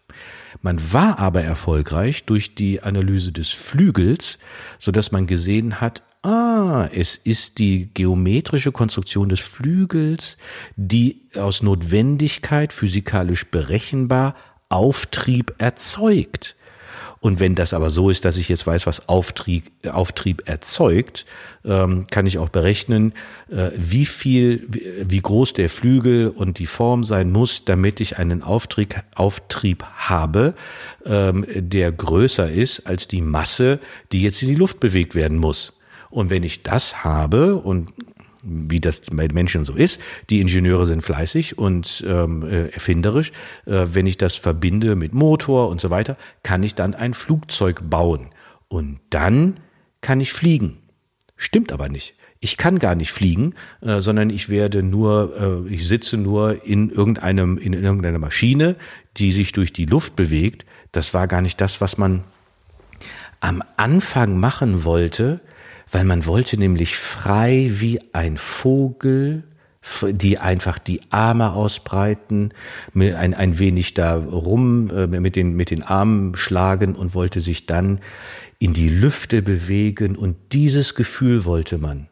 Man 0.61 0.93
war 0.93 1.19
aber 1.19 1.43
erfolgreich 1.43 2.25
durch 2.25 2.55
die 2.55 2.83
Analyse 2.83 3.33
des 3.33 3.51
Flügels, 3.51 4.39
so 4.79 4.93
dass 4.93 5.13
man 5.13 5.27
gesehen 5.27 5.81
hat, 5.81 6.03
Ah, 6.25 6.89
es 6.95 7.17
ist 7.17 7.59
die 7.59 7.93
geometrische 7.93 8.71
Konstruktion 8.71 9.29
des 9.29 9.41
Flügels, 9.41 10.37
die 10.77 11.29
aus 11.35 11.63
Notwendigkeit 11.63 12.73
physikalisch 12.73 13.51
berechenbar 13.51 14.37
Auftrieb 14.69 15.53
erzeugt. 15.59 16.55
Und 17.23 17.39
wenn 17.39 17.55
das 17.55 17.73
aber 17.73 17.93
so 17.93 18.11
ist, 18.11 18.25
dass 18.25 18.37
ich 18.37 18.49
jetzt 18.49 18.67
weiß, 18.67 18.85
was 18.89 19.09
Auftrieb, 19.09 19.71
Auftrieb 19.89 20.43
erzeugt, 20.47 21.25
ähm, 21.65 22.09
kann 22.11 22.27
ich 22.27 22.39
auch 22.39 22.49
berechnen, 22.49 23.13
äh, 23.49 23.71
wie 23.77 24.07
viel, 24.07 24.67
wie 24.69 25.21
groß 25.21 25.53
der 25.53 25.71
Flügel 25.71 26.27
und 26.31 26.59
die 26.59 26.67
Form 26.67 27.05
sein 27.05 27.31
muss, 27.31 27.65
damit 27.65 28.01
ich 28.01 28.19
einen 28.19 28.43
Auftrieb, 28.43 28.97
Auftrieb 29.15 29.85
habe, 29.85 30.55
ähm, 31.07 31.47
der 31.55 31.93
größer 31.93 32.51
ist 32.51 32.89
als 32.89 33.07
die 33.07 33.23
Masse, 33.23 33.79
die 34.11 34.23
jetzt 34.23 34.43
in 34.43 34.49
die 34.49 34.57
Luft 34.57 34.81
bewegt 34.81 35.15
werden 35.15 35.39
muss. 35.39 35.79
Und 36.11 36.29
wenn 36.29 36.43
ich 36.43 36.65
das 36.65 37.05
habe 37.05 37.55
und 37.55 37.93
wie 38.43 38.81
das 38.81 39.03
bei 39.13 39.29
Menschen 39.33 39.65
so 39.65 39.75
ist, 39.75 40.01
die 40.31 40.41
Ingenieure 40.41 40.87
sind 40.87 41.03
fleißig 41.03 41.59
und 41.59 42.05
ähm, 42.07 42.43
äh, 42.43 42.69
erfinderisch. 42.69 43.33
Äh, 43.67 43.87
wenn 43.93 44.07
ich 44.07 44.19
das 44.19 44.37
verbinde 44.37 44.97
mit 44.97 45.15
Motor 45.15 45.69
und 45.69 45.81
so 45.81 45.91
weiter, 45.91 46.17
kann 46.43 46.63
ich 46.63 46.75
dann 46.75 46.95
ein 46.95 47.15
Flugzeug 47.15 47.83
bauen. 47.89 48.31
Und 48.69 49.01
dann 49.11 49.61
kann 50.01 50.21
ich 50.21 50.33
fliegen. 50.33 50.79
Stimmt 51.37 51.73
aber 51.73 51.89
nicht. 51.89 52.15
Ich 52.41 52.57
kann 52.57 52.81
gar 52.81 52.97
nicht 52.97 53.13
fliegen, 53.13 53.55
äh, 53.81 54.01
sondern 54.01 54.29
ich 54.29 54.49
werde 54.49 54.83
nur, 54.83 55.65
äh, 55.69 55.73
ich 55.73 55.87
sitze 55.87 56.17
nur 56.17 56.65
in 56.67 56.91
irgendeinem, 56.91 57.57
in 57.57 57.73
irgendeiner 57.73 58.19
Maschine, 58.19 58.77
die 59.17 59.33
sich 59.33 59.53
durch 59.53 59.73
die 59.73 59.87
Luft 59.87 60.17
bewegt. 60.17 60.67
Das 60.91 61.15
war 61.15 61.29
gar 61.29 61.41
nicht 61.41 61.61
das, 61.61 61.81
was 61.81 61.99
man 61.99 62.25
am 63.39 63.63
Anfang 63.77 64.39
machen 64.39 64.85
wollte, 64.85 65.41
weil 65.93 66.05
man 66.05 66.27
wollte 66.27 66.59
nämlich 66.59 66.97
frei 66.97 67.71
wie 67.75 68.01
ein 68.13 68.39
Vogel, 68.39 69.45
die 70.03 70.39
einfach 70.39 70.79
die 70.79 71.01
Arme 71.11 71.53
ausbreiten, 71.53 72.55
ein, 72.95 73.35
ein 73.35 73.59
wenig 73.59 73.95
da 73.95 74.17
rum 74.17 74.91
äh, 74.91 75.07
mit 75.07 75.37
den, 75.37 75.55
mit 75.55 75.71
den 75.71 75.83
Armen 75.83 76.35
schlagen 76.35 76.95
und 76.95 77.15
wollte 77.15 77.41
sich 77.41 77.67
dann 77.67 78.01
in 78.59 78.73
die 78.73 78.89
Lüfte 78.89 79.43
bewegen 79.43 80.17
und 80.17 80.37
dieses 80.53 80.95
Gefühl 80.95 81.45
wollte 81.45 81.79
man. 81.79 82.09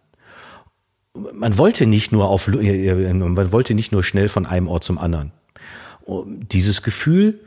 Man 1.33 1.59
wollte 1.59 1.87
nicht 1.87 2.13
nur 2.13 2.29
auf, 2.29 2.49
äh, 2.49 2.89
äh, 2.89 3.15
man 3.15 3.53
wollte 3.53 3.75
nicht 3.75 3.93
nur 3.93 4.05
schnell 4.05 4.29
von 4.29 4.47
einem 4.47 4.69
Ort 4.69 4.85
zum 4.85 4.99
anderen. 4.99 5.33
Dieses 6.53 6.83
Gefühl 6.83 7.41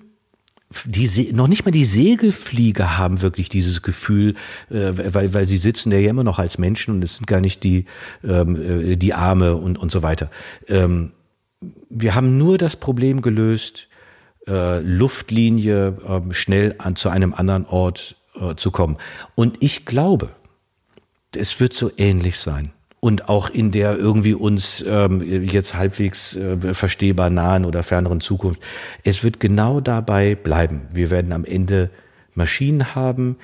die 0.85 1.31
noch 1.33 1.47
nicht 1.47 1.65
mal 1.65 1.71
die 1.71 1.85
Segelflieger 1.85 2.97
haben 2.97 3.21
wirklich 3.21 3.49
dieses 3.49 3.81
Gefühl, 3.81 4.35
äh, 4.69 4.93
weil, 4.95 5.33
weil 5.33 5.47
sie 5.47 5.57
sitzen 5.57 5.91
ja 5.91 5.99
immer 5.99 6.23
noch 6.23 6.39
als 6.39 6.57
Menschen 6.57 6.95
und 6.95 7.03
es 7.03 7.15
sind 7.15 7.27
gar 7.27 7.41
nicht 7.41 7.63
die, 7.63 7.85
ähm, 8.23 8.91
äh, 8.91 8.95
die 8.95 9.13
Arme 9.13 9.55
und, 9.55 9.77
und 9.77 9.91
so 9.91 10.03
weiter. 10.03 10.29
Ähm, 10.67 11.11
wir 11.89 12.15
haben 12.15 12.37
nur 12.37 12.57
das 12.57 12.75
Problem 12.75 13.21
gelöst, 13.21 13.87
äh, 14.47 14.79
Luftlinie 14.79 15.97
äh, 16.05 16.33
schnell 16.33 16.75
an, 16.77 16.95
zu 16.95 17.09
einem 17.09 17.33
anderen 17.33 17.65
Ort 17.65 18.17
äh, 18.35 18.55
zu 18.55 18.71
kommen. 18.71 18.97
Und 19.35 19.57
ich 19.61 19.85
glaube, 19.85 20.31
es 21.35 21.59
wird 21.59 21.73
so 21.73 21.91
ähnlich 21.97 22.39
sein 22.39 22.73
und 23.03 23.27
auch 23.27 23.49
in 23.49 23.71
der 23.71 23.97
irgendwie 23.97 24.33
uns 24.33 24.81
ähm, 24.87 25.21
jetzt 25.43 25.75
halbwegs 25.75 26.37
äh, 26.37 26.73
verstehbar 26.73 27.29
nahen 27.29 27.65
oder 27.65 27.83
ferneren 27.83 28.21
Zukunft. 28.21 28.61
Es 29.03 29.25
wird 29.25 29.41
genau 29.41 29.81
dabei 29.81 30.35
bleiben. 30.35 30.83
Wir 30.93 31.09
werden 31.09 31.33
am 31.33 31.43
Ende 31.43 31.89
Maschinen 32.33 32.95
haben, 32.95 33.35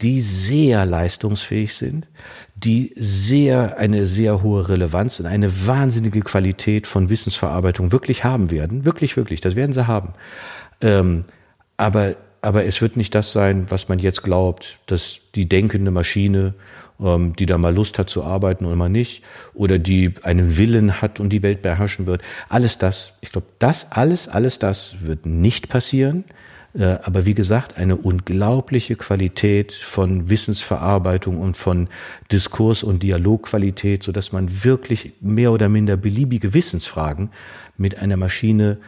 die 0.00 0.22
sehr 0.22 0.86
leistungsfähig 0.86 1.74
sind, 1.74 2.06
die 2.54 2.94
sehr, 2.96 3.76
eine 3.76 4.06
sehr 4.06 4.42
hohe 4.42 4.70
Relevanz 4.70 5.20
und 5.20 5.26
eine 5.26 5.66
wahnsinnige 5.66 6.22
Qualität 6.22 6.86
von 6.86 7.10
Wissensverarbeitung 7.10 7.92
wirklich 7.92 8.24
haben 8.24 8.50
werden. 8.50 8.86
Wirklich, 8.86 9.18
wirklich. 9.18 9.42
Das 9.42 9.56
werden 9.56 9.74
sie 9.74 9.86
haben. 9.86 10.14
Ähm, 10.80 11.24
aber, 11.76 12.16
aber 12.40 12.64
es 12.64 12.80
wird 12.80 12.96
nicht 12.96 13.14
das 13.14 13.30
sein, 13.30 13.66
was 13.68 13.90
man 13.90 13.98
jetzt 13.98 14.22
glaubt, 14.22 14.78
dass 14.86 15.20
die 15.34 15.50
denkende 15.50 15.90
Maschine 15.90 16.54
ähm, 17.02 17.34
die 17.36 17.46
da 17.46 17.58
mal 17.58 17.74
Lust 17.74 17.98
hat 17.98 18.10
zu 18.10 18.22
arbeiten 18.22 18.64
oder 18.64 18.76
mal 18.76 18.88
nicht, 18.88 19.24
oder 19.54 19.78
die 19.78 20.14
einen 20.22 20.56
Willen 20.56 21.00
hat 21.00 21.20
und 21.20 21.30
die 21.30 21.42
Welt 21.42 21.62
beherrschen 21.62 22.06
wird. 22.06 22.22
Alles 22.48 22.78
das, 22.78 23.14
ich 23.20 23.32
glaube, 23.32 23.48
das, 23.58 23.90
alles, 23.90 24.28
alles 24.28 24.58
das 24.58 24.94
wird 25.00 25.26
nicht 25.26 25.68
passieren. 25.68 26.24
Äh, 26.74 26.98
aber 27.02 27.26
wie 27.26 27.34
gesagt, 27.34 27.76
eine 27.76 27.96
unglaubliche 27.96 28.96
Qualität 28.96 29.72
von 29.72 30.30
Wissensverarbeitung 30.30 31.38
und 31.40 31.56
von 31.56 31.88
Diskurs- 32.30 32.82
und 32.82 33.02
Dialogqualität, 33.02 34.02
so 34.02 34.12
dass 34.12 34.32
man 34.32 34.64
wirklich 34.64 35.12
mehr 35.20 35.52
oder 35.52 35.68
minder 35.68 35.96
beliebige 35.96 36.54
Wissensfragen 36.54 37.30
mit 37.76 37.98
einer 37.98 38.16
Maschine 38.16 38.78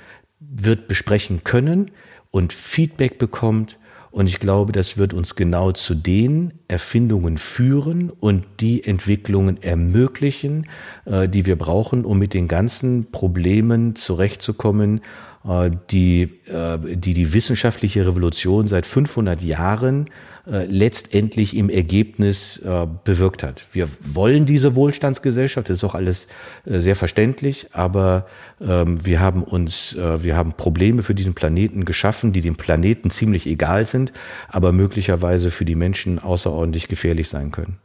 wird 0.41 0.89
besprechen 0.89 1.45
können 1.45 1.91
und 2.31 2.53
Feedback 2.53 3.19
bekommt 3.19 3.79
und 4.15 4.29
ich 4.29 4.39
glaube, 4.39 4.71
das 4.71 4.97
wird 4.97 5.13
uns 5.13 5.35
genau 5.35 5.73
zu 5.73 5.93
den 5.93 6.53
Erfindungen 6.69 7.39
führen 7.39 8.11
und 8.11 8.45
die 8.61 8.85
Entwicklungen 8.85 9.63
ermöglichen, 9.63 10.67
äh, 11.05 11.29
die 11.29 11.47
wir 11.47 11.57
brauchen, 11.57 12.05
um 12.05 12.19
mit 12.19 12.35
den 12.35 12.49
ganzen 12.49 13.11
Problemen 13.11 13.97
zurechtzukommen, 13.97 15.01
äh, 15.47 15.71
die, 15.91 16.23
äh, 16.47 16.79
die 16.97 17.13
die 17.13 17.33
wissenschaftliche 17.35 18.07
Revolution 18.07 18.67
seit 18.67 18.87
500 18.87 19.43
Jahren 19.43 20.11
letztendlich 20.47 21.57
im 21.57 21.71
Ergebnis 21.71 22.61
bewirkt 23.03 23.43
hat. 23.43 23.65
Wir 23.73 23.89
wollen 24.03 24.45
diese 24.45 24.75
Wohlstandsgesellschaft, 24.75 25.71
das 25.71 25.79
ist 25.79 25.85
auch 25.85 25.95
alles 25.95 26.27
sehr 26.67 26.95
verständlich, 26.97 27.69
aber 27.73 28.27
ähm, 28.61 29.03
wir 29.07 29.21
haben 29.21 29.43
uns, 29.43 29.97
wir 29.97 30.37
haben 30.37 30.53
Probleme 30.53 31.03
für 31.03 31.15
diesen 31.15 31.33
Planeten 31.33 31.87
geschaffen, 31.87 32.35
die 32.35 32.43
dem 32.43 32.57
Planeten 32.57 33.09
ziemlich 33.09 33.47
egal 33.47 33.87
sind, 33.87 34.13
aber 34.49 34.73
möglicherweise 34.73 35.51
für 35.51 35.65
die 35.65 35.77
Menschen 35.77 36.19
außerordentlich 36.55 36.89
gefährlich 36.89 37.29
sein 37.29 37.51
können. 37.51 37.79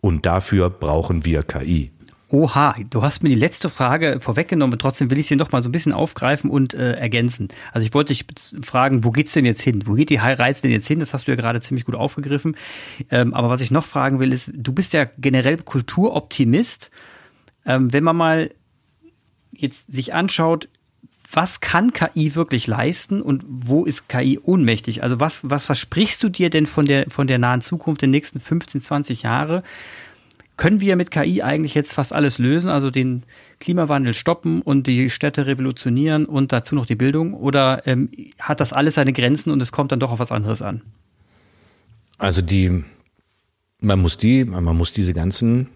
Und 0.00 0.26
dafür 0.26 0.70
brauchen 0.70 1.24
wir 1.24 1.42
KI. 1.42 1.90
Oha, 2.30 2.76
du 2.90 3.02
hast 3.02 3.22
mir 3.22 3.30
die 3.30 3.34
letzte 3.34 3.70
Frage 3.70 4.20
vorweggenommen, 4.20 4.78
trotzdem 4.78 5.10
will 5.10 5.18
ich 5.18 5.26
sie 5.26 5.36
noch 5.36 5.50
mal 5.50 5.62
so 5.62 5.70
ein 5.70 5.72
bisschen 5.72 5.94
aufgreifen 5.94 6.50
und 6.50 6.74
äh, 6.74 6.92
ergänzen. 6.92 7.48
Also 7.72 7.86
ich 7.86 7.94
wollte 7.94 8.12
dich 8.12 8.26
fragen, 8.62 9.02
wo 9.02 9.10
geht's 9.12 9.32
denn 9.32 9.46
jetzt 9.46 9.62
hin? 9.62 9.84
Wo 9.86 9.94
geht 9.94 10.10
die 10.10 10.16
Reise 10.16 10.62
denn 10.62 10.70
jetzt 10.70 10.86
hin? 10.86 11.00
Das 11.00 11.14
hast 11.14 11.26
du 11.26 11.32
ja 11.32 11.36
gerade 11.36 11.62
ziemlich 11.62 11.86
gut 11.86 11.94
aufgegriffen. 11.94 12.54
Ähm, 13.10 13.32
aber 13.32 13.48
was 13.48 13.62
ich 13.62 13.70
noch 13.70 13.86
fragen 13.86 14.20
will, 14.20 14.32
ist, 14.32 14.50
du 14.54 14.72
bist 14.72 14.92
ja 14.92 15.06
generell 15.16 15.56
Kulturoptimist. 15.56 16.90
Ähm, 17.64 17.92
wenn 17.94 18.04
man 18.04 18.16
mal 18.16 18.50
jetzt 19.50 19.90
sich 19.90 20.12
anschaut, 20.12 20.68
was 21.30 21.60
kann 21.60 21.92
KI 21.92 22.34
wirklich 22.34 22.66
leisten 22.66 23.20
und 23.20 23.44
wo 23.46 23.84
ist 23.84 24.08
KI 24.08 24.38
ohnmächtig? 24.42 25.02
Also 25.02 25.20
was, 25.20 25.40
was 25.42 25.64
versprichst 25.64 26.22
du 26.22 26.28
dir 26.28 26.50
denn 26.50 26.66
von 26.66 26.86
der, 26.86 27.10
von 27.10 27.26
der 27.26 27.38
nahen 27.38 27.60
Zukunft 27.60 28.02
der 28.02 28.08
nächsten 28.08 28.40
15, 28.40 28.80
20 28.80 29.22
Jahre? 29.22 29.62
können 30.58 30.80
wir 30.80 30.96
mit 30.96 31.10
KI 31.10 31.40
eigentlich 31.42 31.74
jetzt 31.74 31.94
fast 31.94 32.12
alles 32.12 32.38
lösen, 32.38 32.68
also 32.68 32.90
den 32.90 33.22
Klimawandel 33.60 34.12
stoppen 34.12 34.60
und 34.60 34.86
die 34.86 35.08
Städte 35.08 35.46
revolutionieren 35.46 36.26
und 36.26 36.52
dazu 36.52 36.74
noch 36.74 36.84
die 36.84 36.96
Bildung? 36.96 37.32
Oder 37.32 37.86
ähm, 37.86 38.10
hat 38.40 38.60
das 38.60 38.74
alles 38.74 38.96
seine 38.96 39.14
Grenzen 39.14 39.50
und 39.50 39.62
es 39.62 39.72
kommt 39.72 39.92
dann 39.92 40.00
doch 40.00 40.10
auf 40.10 40.18
was 40.18 40.32
anderes 40.32 40.60
an? 40.60 40.82
Also 42.18 42.42
die, 42.42 42.84
man 43.80 44.00
muss 44.00 44.18
die, 44.18 44.44
man 44.44 44.76
muss 44.76 44.92
diese 44.92 45.14
ganzen, 45.14 45.68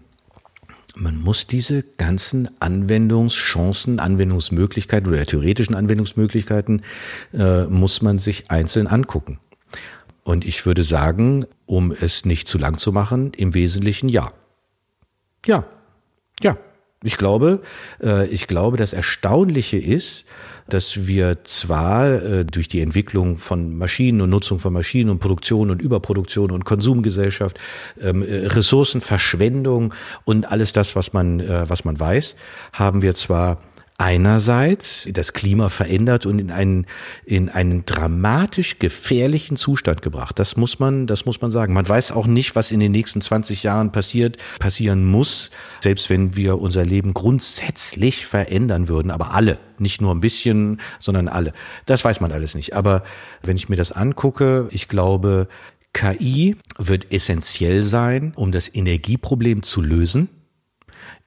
man 0.95 1.19
muss 1.19 1.47
diese 1.47 1.83
ganzen 1.83 2.49
Anwendungschancen, 2.61 3.99
Anwendungsmöglichkeiten 3.99 5.09
oder 5.09 5.25
theoretischen 5.25 5.75
Anwendungsmöglichkeiten, 5.75 6.83
äh, 7.33 7.65
muss 7.65 8.01
man 8.01 8.19
sich 8.19 8.51
einzeln 8.51 8.87
angucken. 8.87 9.39
Und 10.23 10.45
ich 10.45 10.65
würde 10.65 10.83
sagen, 10.83 11.45
um 11.65 11.91
es 11.91 12.25
nicht 12.25 12.47
zu 12.47 12.57
lang 12.57 12.77
zu 12.77 12.91
machen, 12.91 13.33
im 13.35 13.53
Wesentlichen 13.53 14.07
ja. 14.07 14.31
Ja, 15.45 15.65
ja. 16.41 16.57
Ich 17.03 17.17
glaube, 17.17 17.61
äh, 18.01 18.27
ich 18.27 18.47
glaube, 18.47 18.77
das 18.77 18.93
Erstaunliche 18.93 19.77
ist, 19.77 20.23
dass 20.69 21.05
wir 21.05 21.43
zwar 21.43 22.09
äh, 22.09 22.45
durch 22.45 22.69
die 22.69 22.79
Entwicklung 22.79 23.37
von 23.37 23.77
Maschinen 23.77 24.21
und 24.21 24.29
Nutzung 24.29 24.59
von 24.59 24.71
Maschinen 24.71 25.09
und 25.09 25.19
Produktion 25.19 25.69
und 25.69 25.81
Überproduktion 25.81 26.51
und 26.51 26.63
Konsumgesellschaft, 26.63 27.59
ähm, 28.01 28.23
äh, 28.23 28.47
Ressourcenverschwendung 28.47 29.93
und 30.23 30.49
alles 30.49 30.71
das, 30.71 30.95
was 30.95 31.11
man, 31.11 31.43
was 31.69 31.83
man 31.83 31.99
weiß, 31.99 32.35
haben 32.71 33.01
wir 33.01 33.15
zwar 33.15 33.59
einerseits 33.97 35.07
das 35.11 35.33
Klima 35.33 35.69
verändert 35.69 36.25
und 36.25 36.39
in 36.39 36.51
einen, 36.51 36.87
in 37.25 37.49
einen 37.49 37.85
dramatisch 37.85 38.79
gefährlichen 38.79 39.55
Zustand 39.55 40.01
gebracht. 40.01 40.39
Das 40.39 40.57
muss 40.57 40.79
man, 40.79 41.07
das 41.07 41.25
muss 41.25 41.41
man 41.41 41.51
sagen. 41.51 41.73
Man 41.73 41.87
weiß 41.87 42.11
auch 42.11 42.25
nicht, 42.25 42.55
was 42.55 42.71
in 42.71 42.79
den 42.79 42.91
nächsten 42.91 43.21
20 43.21 43.63
Jahren 43.63 43.91
passiert, 43.91 44.37
passieren 44.59 45.05
muss, 45.05 45.51
selbst 45.81 46.09
wenn 46.09 46.35
wir 46.35 46.59
unser 46.59 46.85
Leben 46.85 47.13
grundsätzlich 47.13 48.25
verändern 48.25 48.87
würden, 48.87 49.11
aber 49.11 49.33
alle, 49.33 49.59
nicht 49.77 50.01
nur 50.01 50.13
ein 50.13 50.21
bisschen, 50.21 50.81
sondern 50.99 51.27
alle. 51.27 51.53
Das 51.85 52.03
weiß 52.03 52.19
man 52.19 52.31
alles 52.31 52.55
nicht. 52.55 52.73
Aber 52.75 53.03
wenn 53.43 53.57
ich 53.57 53.69
mir 53.69 53.75
das 53.75 53.91
angucke, 53.91 54.67
ich 54.71 54.87
glaube, 54.87 55.47
KI 55.93 56.55
wird 56.79 57.13
essentiell 57.13 57.83
sein, 57.83 58.33
um 58.35 58.51
das 58.51 58.73
Energieproblem 58.73 59.61
zu 59.61 59.81
lösen 59.81 60.29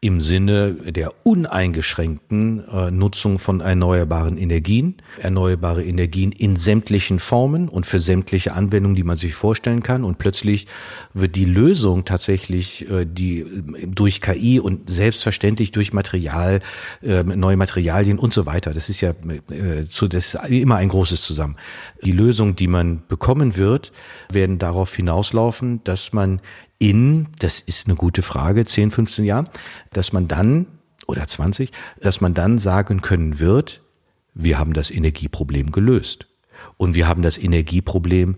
im 0.01 0.21
Sinne 0.21 0.75
der 0.75 1.13
uneingeschränkten 1.25 2.69
äh, 2.69 2.91
Nutzung 2.91 3.39
von 3.39 3.61
erneuerbaren 3.61 4.37
Energien, 4.37 4.97
erneuerbare 5.19 5.83
Energien 5.83 6.33
in 6.33 6.55
sämtlichen 6.55 7.19
Formen 7.19 7.69
und 7.69 7.87
für 7.87 7.99
sämtliche 7.99 8.53
Anwendungen, 8.53 8.95
die 8.95 9.05
man 9.05 9.17
sich 9.17 9.35
vorstellen 9.35 9.83
kann. 9.83 10.05
Und 10.05 10.19
plötzlich 10.19 10.67
wird 11.15 11.35
die 11.35 11.47
Lösung 11.47 12.05
tatsächlich 12.05 12.89
äh, 12.91 13.07
die 13.07 13.47
durch 13.87 14.21
KI 14.21 14.61
und 14.61 14.91
selbstverständlich 14.91 15.71
durch 15.71 15.95
Material, 15.95 16.61
äh, 17.03 17.23
neue 17.23 17.57
Materialien 17.57 18.19
und 18.19 18.35
so 18.35 18.45
weiter. 18.45 18.75
Das 18.75 18.91
ist 18.91 19.01
ja 19.01 19.15
äh, 19.51 19.87
zu, 19.89 20.09
das 20.09 20.35
ist 20.35 20.49
immer 20.51 20.77
ein 20.77 20.89
großes 20.89 21.23
Zusammen. 21.23 21.57
Die 22.05 22.13
Lösung, 22.13 22.55
die 22.55 22.69
man 22.69 23.03
bekommen 23.09 23.57
wird, 23.57 23.93
werden 24.31 24.59
darauf 24.59 24.95
hinauslaufen, 24.95 25.83
dass 25.85 26.13
man 26.13 26.43
in, 26.79 27.29
das 27.39 27.61
ist 27.61 27.87
eine 27.87 27.97
gute 27.97 28.23
Frage, 28.23 28.65
10, 28.65 28.91
15 28.91 29.25
Jahren, 29.25 29.49
dass 29.93 30.13
man 30.13 30.29
dann, 30.29 30.67
oder 31.07 31.27
20, 31.27 31.71
dass 32.01 32.21
man 32.21 32.35
dann 32.35 32.59
sagen 32.59 33.01
können 33.01 33.39
wird, 33.39 33.83
wir 34.35 34.59
haben 34.59 34.75
das 34.75 34.91
Energieproblem 34.91 35.73
gelöst. 35.73 36.27
Und 36.77 36.95
wir 36.95 37.09
haben 37.09 37.23
das 37.23 37.39
Energieproblem 37.39 38.37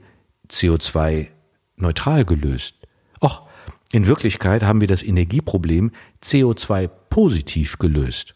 CO2 0.49 1.29
neutral 1.77 2.25
gelöst. 2.25 2.75
Och, 3.23 3.43
in 3.91 4.07
Wirklichkeit 4.07 4.63
haben 4.63 4.81
wir 4.81 4.89
das 4.89 5.03
Energieproblem 5.03 5.93
CO2 6.23 6.89
positiv 7.11 7.79
gelöst. 7.79 8.35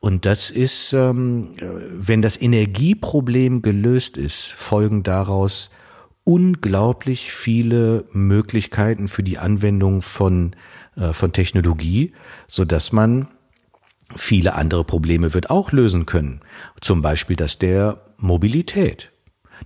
Und 0.00 0.26
das 0.26 0.50
ist, 0.50 0.92
ähm, 0.92 1.54
wenn 1.60 2.22
das 2.22 2.40
Energieproblem 2.40 3.62
gelöst 3.62 4.16
ist, 4.16 4.52
folgen 4.52 5.04
daraus 5.04 5.70
unglaublich 6.24 7.32
viele 7.32 8.04
Möglichkeiten 8.12 9.08
für 9.08 9.22
die 9.22 9.38
Anwendung 9.38 10.02
von, 10.02 10.54
äh, 10.96 11.12
von 11.12 11.32
Technologie, 11.32 12.12
so 12.46 12.64
dass 12.64 12.92
man 12.92 13.28
viele 14.16 14.54
andere 14.54 14.84
Probleme 14.84 15.34
wird 15.34 15.50
auch 15.50 15.72
lösen 15.72 16.06
können. 16.06 16.40
Zum 16.80 17.02
Beispiel 17.02 17.36
das 17.36 17.58
der 17.58 18.02
Mobilität. 18.18 19.10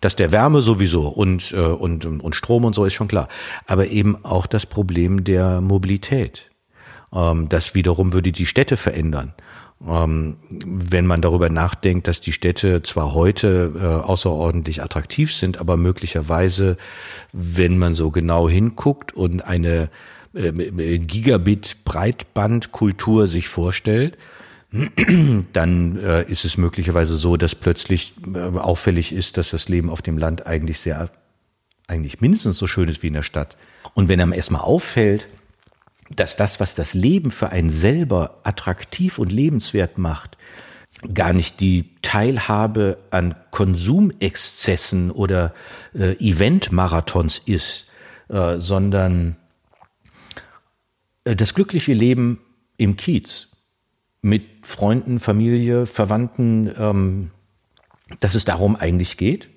Das 0.01 0.17
der 0.17 0.31
Wärme 0.31 0.61
sowieso 0.61 1.09
und, 1.09 1.53
äh, 1.53 1.57
und, 1.57 2.05
und 2.05 2.37
Strom 2.37 2.65
und 2.65 2.75
so 2.75 2.85
ist 2.85 2.95
schon 2.95 3.09
klar. 3.09 3.29
Aber 3.67 3.89
eben 3.89 4.25
auch 4.25 4.47
das 4.47 4.67
Problem 4.67 5.25
der 5.25 5.61
Mobilität. 5.61 6.51
Ähm, 7.13 7.49
das 7.49 7.75
wiederum 7.75 8.13
würde 8.13 8.33
die 8.33 8.47
Städte 8.47 8.77
verändern. 8.77 9.35
Ähm, 9.85 10.37
wenn 10.49 11.05
man 11.07 11.21
darüber 11.21 11.51
nachdenkt, 11.51 12.09
dass 12.09 12.23
die 12.23 12.33
Städte 12.33 12.83
zwar 12.83 13.13
heute 13.13 13.75
äh, 13.77 13.85
außerordentlich 14.05 14.83
attraktiv 14.83 15.35
sind, 15.35 15.59
aber 15.59 15.77
möglicherweise, 15.77 16.79
wenn 17.33 17.77
man 17.79 17.93
so 17.93 18.11
genau 18.11 18.49
hinguckt 18.49 19.15
und 19.15 19.43
eine 19.43 19.91
äh, 20.33 20.99
Gigabit-Breitbandkultur 20.99 23.27
sich 23.27 23.49
vorstellt, 23.49 24.17
dann 25.53 25.99
äh, 25.99 26.23
ist 26.31 26.47
es 26.47 26.57
möglicherweise 26.57 27.19
so, 27.19 27.37
dass 27.37 27.55
plötzlich 27.55 28.15
äh, 28.35 28.39
auffällig 28.39 29.13
ist, 29.13 29.37
dass 29.37 29.51
das 29.51 29.69
Leben 29.69 29.91
auf 29.91 30.01
dem 30.03 30.19
Land 30.19 30.47
eigentlich 30.47 30.81
sehr, 30.81 31.11
eigentlich 31.87 32.23
mindestens 32.23 32.59
so 32.59 32.67
schön 32.67 32.89
ist 32.89 33.03
wie 33.03 33.09
in 33.09 33.15
der 33.15 33.23
Stadt. 33.23 33.57
Und 33.95 34.09
wenn 34.09 34.21
einem 34.21 34.33
erstmal 34.33 34.63
auffällt, 34.63 35.29
dass 36.15 36.37
das, 36.37 36.61
was 36.61 36.75
das 36.75 36.95
Leben 36.95 37.31
für 37.31 37.51
einen 37.51 37.71
selber 37.71 38.41
attraktiv 38.45 39.19
und 39.19 39.33
lebenswert 39.33 39.99
macht, 39.99 40.37
gar 41.13 41.33
nicht 41.33 41.61
die 41.61 41.95
Teilhabe 42.03 42.99
an 43.11 43.35
Konsumexzessen 43.51 45.11
oder 45.11 45.53
äh, 45.95 46.13
Eventmarathons 46.19 47.43
ist, 47.45 47.87
äh, 48.29 48.59
sondern 48.59 49.37
äh, 51.25 51.37
das 51.37 51.55
glückliche 51.55 51.93
Leben 51.93 52.41
im 52.77 52.97
Kiez 52.97 53.49
mit 54.23 54.67
Freunden, 54.67 55.21
Familie, 55.21 55.87
Verwandten, 55.87 56.73
ähm, 56.79 57.31
dass 58.21 58.35
es 58.35 58.45
darum 58.45 58.77
eigentlich 58.77 59.17
geht 59.17 59.51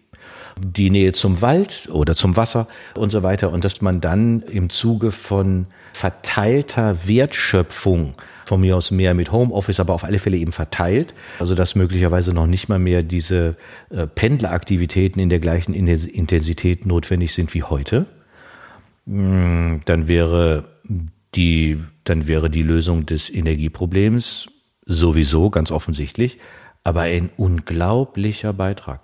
die 0.61 0.89
Nähe 0.89 1.13
zum 1.13 1.41
Wald 1.41 1.89
oder 1.91 2.15
zum 2.15 2.35
Wasser 2.35 2.67
und 2.95 3.11
so 3.11 3.23
weiter 3.23 3.51
und 3.51 3.63
dass 3.63 3.81
man 3.81 4.01
dann 4.01 4.41
im 4.41 4.69
Zuge 4.69 5.11
von 5.11 5.67
verteilter 5.93 7.07
Wertschöpfung 7.07 8.13
von 8.45 8.61
mir 8.61 8.75
aus 8.77 8.91
mehr 8.91 9.13
mit 9.13 9.31
Homeoffice, 9.31 9.79
aber 9.79 9.93
auf 9.93 10.03
alle 10.03 10.19
Fälle 10.19 10.37
eben 10.37 10.51
verteilt, 10.51 11.13
also 11.39 11.55
dass 11.55 11.75
möglicherweise 11.75 12.33
noch 12.33 12.47
nicht 12.47 12.67
mal 12.67 12.79
mehr 12.79 13.03
diese 13.03 13.55
äh, 13.89 14.07
Pendleraktivitäten 14.07 15.21
in 15.21 15.29
der 15.29 15.39
gleichen 15.39 15.73
Intensität 15.73 16.85
notwendig 16.85 17.33
sind 17.33 17.53
wie 17.53 17.63
heute, 17.63 18.05
hm, 19.05 19.81
dann 19.85 20.07
wäre 20.07 20.65
die, 21.35 21.77
dann 22.03 22.27
wäre 22.27 22.49
die 22.49 22.63
Lösung 22.63 23.05
des 23.05 23.29
Energieproblems 23.29 24.47
sowieso 24.85 25.49
ganz 25.49 25.69
offensichtlich, 25.69 26.39
aber 26.83 27.01
ein 27.01 27.29
unglaublicher 27.37 28.53
Beitrag. 28.53 29.01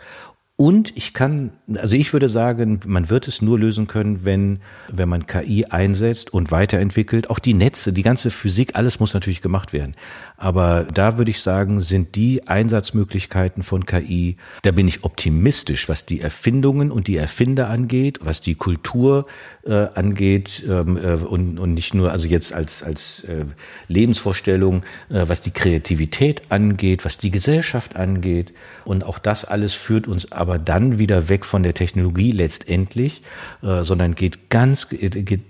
Und 0.57 0.95
ich 0.95 1.13
kann, 1.13 1.51
also 1.75 1.97
ich 1.97 2.13
würde 2.13 2.29
sagen, 2.29 2.79
man 2.85 3.09
wird 3.09 3.27
es 3.27 3.41
nur 3.41 3.59
lösen 3.59 3.87
können, 3.87 4.23
wenn, 4.23 4.59
wenn 4.87 5.09
man 5.09 5.25
KI 5.25 5.65
einsetzt 5.65 6.33
und 6.33 6.49
weiterentwickelt. 6.49 7.29
Auch 7.29 7.39
die 7.39 7.53
Netze, 7.53 7.91
die 7.91 8.03
ganze 8.03 8.31
Physik, 8.31 8.73
alles 8.73 9.01
muss 9.01 9.13
natürlich 9.13 9.41
gemacht 9.41 9.73
werden. 9.73 9.95
Aber 10.37 10.83
da 10.93 11.17
würde 11.17 11.31
ich 11.31 11.41
sagen, 11.41 11.81
sind 11.81 12.15
die 12.15 12.47
Einsatzmöglichkeiten 12.47 13.63
von 13.63 13.85
KI, 13.85 14.37
da 14.61 14.71
bin 14.71 14.87
ich 14.87 15.03
optimistisch, 15.03 15.89
was 15.89 16.05
die 16.05 16.21
Erfindungen 16.21 16.89
und 16.89 17.07
die 17.07 17.17
Erfinder 17.17 17.69
angeht, 17.69 18.19
was 18.21 18.39
die 18.39 18.55
Kultur 18.55 19.25
äh, 19.65 19.87
angeht 19.95 20.63
ähm, 20.67 20.97
äh, 20.97 21.15
und, 21.15 21.57
und 21.57 21.73
nicht 21.73 21.93
nur, 21.93 22.11
also 22.11 22.27
jetzt 22.27 22.53
als, 22.53 22.83
als 22.83 23.23
äh, 23.23 23.45
Lebensvorstellung, 23.87 24.83
äh, 25.09 25.25
was 25.27 25.41
die 25.41 25.51
Kreativität 25.51 26.43
angeht, 26.49 27.03
was 27.03 27.17
die 27.17 27.31
Gesellschaft 27.31 27.95
angeht. 27.95 28.53
Und 28.83 29.03
auch 29.03 29.17
das 29.17 29.43
alles 29.43 29.73
führt 29.73 30.07
uns 30.07 30.31
aber 30.31 30.59
dann 30.59 30.99
wieder 30.99 31.29
weg 31.29 31.45
von 31.45 31.63
der 31.63 31.73
Technologie 31.73 32.31
letztendlich, 32.31 33.23
äh, 33.63 33.83
sondern 33.83 34.13
geht 34.13 34.49
ganz 34.49 34.87
geht 34.89 35.41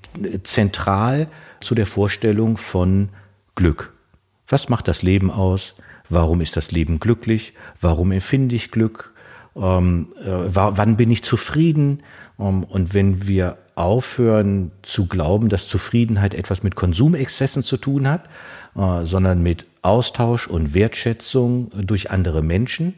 zentral 0.44 1.28
zu 1.60 1.76
der 1.76 1.86
Vorstellung 1.86 2.56
von 2.56 3.10
Glück. 3.56 3.94
Was 4.48 4.70
macht 4.70 4.88
das 4.88 5.02
Leben 5.02 5.30
aus? 5.30 5.74
Warum 6.08 6.40
ist 6.40 6.56
das 6.56 6.72
Leben 6.72 7.00
glücklich? 7.00 7.54
Warum 7.82 8.12
empfinde 8.12 8.56
ich 8.56 8.72
Glück? 8.72 9.14
Ähm, 9.56 10.10
äh, 10.22 10.28
wann 10.54 10.98
bin 10.98 11.12
ich 11.12 11.24
zufrieden? 11.24 12.04
Ähm, 12.40 12.64
und 12.64 12.94
wenn 12.94 13.28
wir 13.28 13.58
aufhören 13.76 14.72
zu 14.82 15.06
glauben, 15.08 15.50
dass 15.50 15.68
Zufriedenheit 15.68 16.34
etwas 16.34 16.64
mit 16.64 16.76
Konsumexzessen 16.76 17.62
zu 17.62 17.78
tun 17.78 18.08
hat, 18.08 18.26
äh, 18.76 19.06
sondern 19.06 19.44
mit 19.44 19.66
Austausch 19.82 20.48
und 20.48 20.74
Wertschätzung 20.74 21.72
durch 21.86 22.10
andere 22.10 22.42
Menschen, 22.42 22.96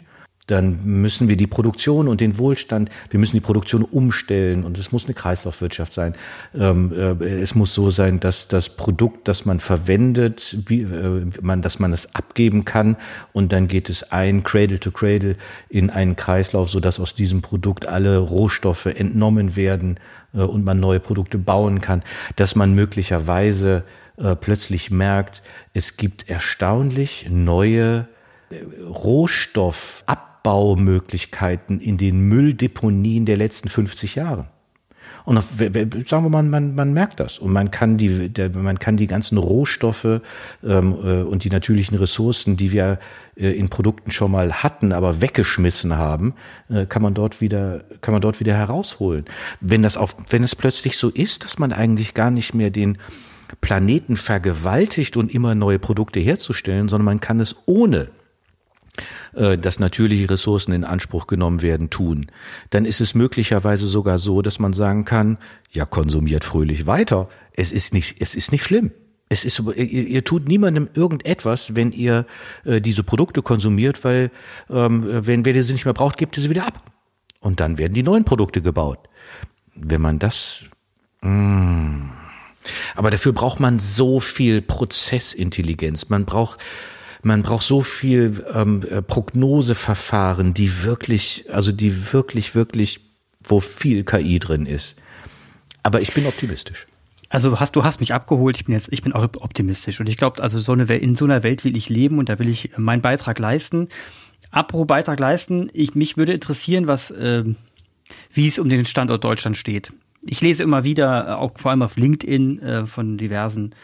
dann 0.47 0.83
müssen 0.85 1.27
wir 1.27 1.35
die 1.35 1.45
Produktion 1.45 2.07
und 2.07 2.21
den 2.21 2.37
Wohlstand, 2.37 2.89
wir 3.09 3.19
müssen 3.19 3.35
die 3.35 3.41
Produktion 3.41 3.83
umstellen. 3.83 4.63
Und 4.63 4.77
es 4.77 4.93
muss 4.93 5.05
eine 5.05 5.13
Kreislaufwirtschaft 5.13 5.93
sein. 5.93 6.15
Ähm, 6.55 6.93
äh, 6.93 7.41
es 7.41 7.53
muss 7.53 7.73
so 7.73 7.91
sein, 7.91 8.21
dass 8.21 8.47
das 8.47 8.69
Produkt, 8.69 9.27
das 9.27 9.45
man 9.45 9.59
verwendet, 9.59 10.57
wie, 10.65 10.81
äh, 10.81 11.25
man, 11.41 11.61
dass 11.61 11.79
man 11.79 11.91
es 11.91 12.15
abgeben 12.15 12.63
kann. 12.63 12.95
Und 13.33 13.51
dann 13.51 13.67
geht 13.67 13.89
es 13.89 14.11
ein 14.11 14.43
Cradle 14.43 14.79
to 14.79 14.91
Cradle 14.91 15.35
in 15.67 15.89
einen 15.89 16.15
Kreislauf, 16.15 16.69
so 16.69 16.79
dass 16.79 16.99
aus 17.01 17.13
diesem 17.13 17.41
Produkt 17.41 17.85
alle 17.85 18.17
Rohstoffe 18.17 18.85
entnommen 18.85 19.57
werden 19.57 19.99
äh, 20.33 20.39
und 20.39 20.63
man 20.63 20.79
neue 20.79 21.01
Produkte 21.01 21.37
bauen 21.37 21.81
kann, 21.81 22.03
dass 22.37 22.55
man 22.55 22.73
möglicherweise 22.73 23.83
äh, 24.15 24.35
plötzlich 24.35 24.91
merkt, 24.91 25.43
es 25.73 25.97
gibt 25.97 26.29
erstaunlich 26.29 27.27
neue 27.29 28.07
äh, 28.49 28.55
Rohstoffab 28.85 30.26
Abbaumöglichkeiten 30.37 31.79
in 31.79 31.97
den 31.97 32.21
Mülldeponien 32.21 33.25
der 33.25 33.37
letzten 33.37 33.69
50 33.69 34.15
Jahre. 34.15 34.47
Und 35.25 35.41
sagen 36.07 36.23
wir 36.23 36.29
mal, 36.29 36.43
man, 36.43 36.73
man 36.73 36.93
merkt 36.93 37.19
das 37.19 37.37
und 37.37 37.51
man 37.51 37.69
kann 37.69 37.97
die, 37.97 38.29
der, 38.29 38.49
man 38.51 38.79
kann 38.79 38.95
die 38.95 39.07
ganzen 39.07 39.37
Rohstoffe 39.37 40.21
ähm, 40.63 40.95
äh, 41.03 41.21
und 41.23 41.43
die 41.43 41.49
natürlichen 41.49 41.97
Ressourcen, 41.97 42.55
die 42.55 42.71
wir 42.71 42.97
äh, 43.35 43.51
in 43.51 43.67
Produkten 43.67 44.11
schon 44.11 44.31
mal 44.31 44.63
hatten, 44.63 44.93
aber 44.93 45.21
weggeschmissen 45.21 45.97
haben, 45.97 46.33
äh, 46.69 46.85
kann 46.85 47.01
man 47.01 47.13
dort 47.13 47.41
wieder, 47.41 47.83
kann 47.99 48.13
man 48.13 48.21
dort 48.21 48.39
wieder 48.39 48.53
herausholen. 48.53 49.25
Wenn 49.59 49.83
das 49.83 49.97
auf, 49.97 50.15
wenn 50.29 50.45
es 50.45 50.55
plötzlich 50.55 50.97
so 50.97 51.09
ist, 51.09 51.43
dass 51.43 51.59
man 51.59 51.73
eigentlich 51.73 52.13
gar 52.13 52.31
nicht 52.31 52.53
mehr 52.53 52.69
den 52.69 52.97
Planeten 53.59 54.15
vergewaltigt 54.15 55.17
und 55.17 55.33
immer 55.33 55.55
neue 55.55 55.79
Produkte 55.79 56.21
herzustellen, 56.21 56.87
sondern 56.87 57.05
man 57.05 57.19
kann 57.19 57.41
es 57.41 57.57
ohne 57.65 58.07
dass 59.33 59.79
natürliche 59.79 60.29
Ressourcen 60.29 60.71
in 60.71 60.83
Anspruch 60.83 61.27
genommen 61.27 61.61
werden, 61.61 61.89
tun, 61.89 62.27
dann 62.69 62.85
ist 62.85 63.01
es 63.01 63.15
möglicherweise 63.15 63.87
sogar 63.87 64.19
so, 64.19 64.41
dass 64.41 64.59
man 64.59 64.73
sagen 64.73 65.05
kann, 65.05 65.37
ja, 65.71 65.85
konsumiert 65.85 66.43
fröhlich 66.43 66.87
weiter. 66.87 67.29
Es 67.53 67.71
ist 67.71 67.93
nicht, 67.93 68.21
es 68.21 68.35
ist 68.35 68.51
nicht 68.51 68.63
schlimm. 68.63 68.91
Es 69.29 69.43
ist, 69.43 69.59
ihr, 69.59 70.07
ihr 70.07 70.23
tut 70.23 70.47
niemandem 70.47 70.89
irgendetwas, 70.93 71.75
wenn 71.75 71.91
ihr 71.91 72.25
äh, 72.63 72.79
diese 72.79 73.03
Produkte 73.03 73.41
konsumiert, 73.41 74.03
weil 74.03 74.31
ähm, 74.69 75.03
wenn 75.05 75.43
wer 75.43 75.61
sie 75.63 75.73
nicht 75.73 75.85
mehr 75.85 75.93
braucht, 75.93 76.17
gibt 76.17 76.37
ihr 76.37 76.43
sie 76.43 76.49
wieder 76.49 76.65
ab. 76.65 76.77
Und 77.39 77.59
dann 77.59 77.77
werden 77.77 77.93
die 77.93 78.03
neuen 78.03 78.23
Produkte 78.23 78.61
gebaut. 78.61 79.09
Wenn 79.75 80.01
man 80.01 80.17
das, 80.17 80.65
mh, 81.21 81.29
mm. 81.29 82.11
aber 82.95 83.11
dafür 83.11 83.33
braucht 83.33 83.59
man 83.59 83.79
so 83.79 84.19
viel 84.19 84.61
Prozessintelligenz. 84.61 86.09
Man 86.09 86.25
braucht 86.25 86.59
man 87.23 87.43
braucht 87.43 87.65
so 87.65 87.81
viel 87.81 88.45
ähm, 88.53 88.83
äh, 88.89 89.01
Prognoseverfahren, 89.01 90.53
die 90.53 90.83
wirklich, 90.83 91.45
also 91.51 91.71
die 91.71 92.13
wirklich, 92.13 92.55
wirklich, 92.55 93.01
wo 93.43 93.59
viel 93.59 94.03
KI 94.03 94.39
drin 94.39 94.65
ist. 94.65 94.95
Aber 95.83 96.01
ich 96.01 96.13
bin 96.13 96.25
optimistisch. 96.25 96.85
Also 97.29 97.59
hast 97.59 97.75
du 97.75 97.83
hast 97.83 97.99
mich 97.99 98.13
abgeholt. 98.13 98.57
Ich 98.57 98.65
bin 98.65 98.73
jetzt, 98.73 98.89
ich 98.91 99.01
bin 99.01 99.13
auch 99.13 99.23
optimistisch 99.23 99.99
und 99.99 100.07
ich 100.07 100.17
glaube, 100.17 100.41
also 100.41 100.59
so 100.59 100.71
eine 100.71 100.83
in 100.95 101.15
so 101.15 101.25
einer 101.25 101.43
Welt 101.43 101.65
will 101.65 101.75
ich 101.75 101.89
leben 101.89 102.19
und 102.19 102.29
da 102.29 102.39
will 102.39 102.49
ich 102.49 102.77
meinen 102.77 103.01
Beitrag 103.01 103.39
leisten. 103.39 103.89
Apropos 104.51 104.87
Beitrag 104.87 105.19
leisten, 105.19 105.69
ich 105.73 105.93
mich 105.93 106.15
würde 106.15 106.33
interessieren, 106.33 106.87
was, 106.87 107.11
äh, 107.11 107.43
wie 108.31 108.47
es 108.47 108.59
um 108.59 108.69
den 108.69 108.85
Standort 108.85 109.23
Deutschland 109.23 109.57
steht. 109.57 109.91
Ich 110.21 110.41
lese 110.41 110.63
immer 110.63 110.83
wieder, 110.83 111.39
auch 111.39 111.51
vor 111.57 111.71
allem 111.71 111.81
auf 111.81 111.97
LinkedIn 111.97 112.61
äh, 112.61 112.85
von 112.85 113.17
diversen 113.17 113.75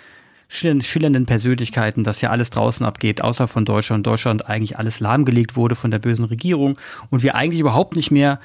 schillernden 0.47 1.25
Persönlichkeiten, 1.25 2.03
dass 2.03 2.21
ja 2.21 2.29
alles 2.29 2.49
draußen 2.49 2.85
abgeht, 2.85 3.21
außer 3.21 3.47
von 3.47 3.65
Deutschland. 3.65 4.05
Deutschland 4.05 4.47
eigentlich 4.47 4.77
alles 4.77 4.99
lahmgelegt 4.99 5.55
wurde 5.55 5.75
von 5.75 5.91
der 5.91 5.99
bösen 5.99 6.25
Regierung 6.25 6.77
und 7.09 7.23
wir 7.23 7.35
eigentlich 7.35 7.59
überhaupt 7.59 7.95
nicht 7.95 8.11
mehr 8.11 8.39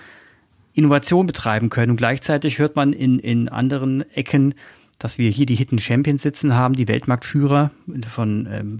Innovation 0.73 1.27
betreiben 1.27 1.71
können. 1.71 1.91
Und 1.91 1.97
gleichzeitig 1.97 2.59
hört 2.59 2.77
man 2.77 2.93
in, 2.93 3.19
in 3.19 3.49
anderen 3.49 4.09
Ecken, 4.13 4.55
dass 4.99 5.19
wir 5.19 5.31
hier 5.31 5.47
die 5.47 5.55
Hidden 5.55 5.79
Champions 5.79 6.23
sitzen 6.23 6.55
haben, 6.55 6.75
die 6.75 6.89
Weltmarktführer 6.89 7.71
von 8.09 8.49
ähm, 8.51 8.77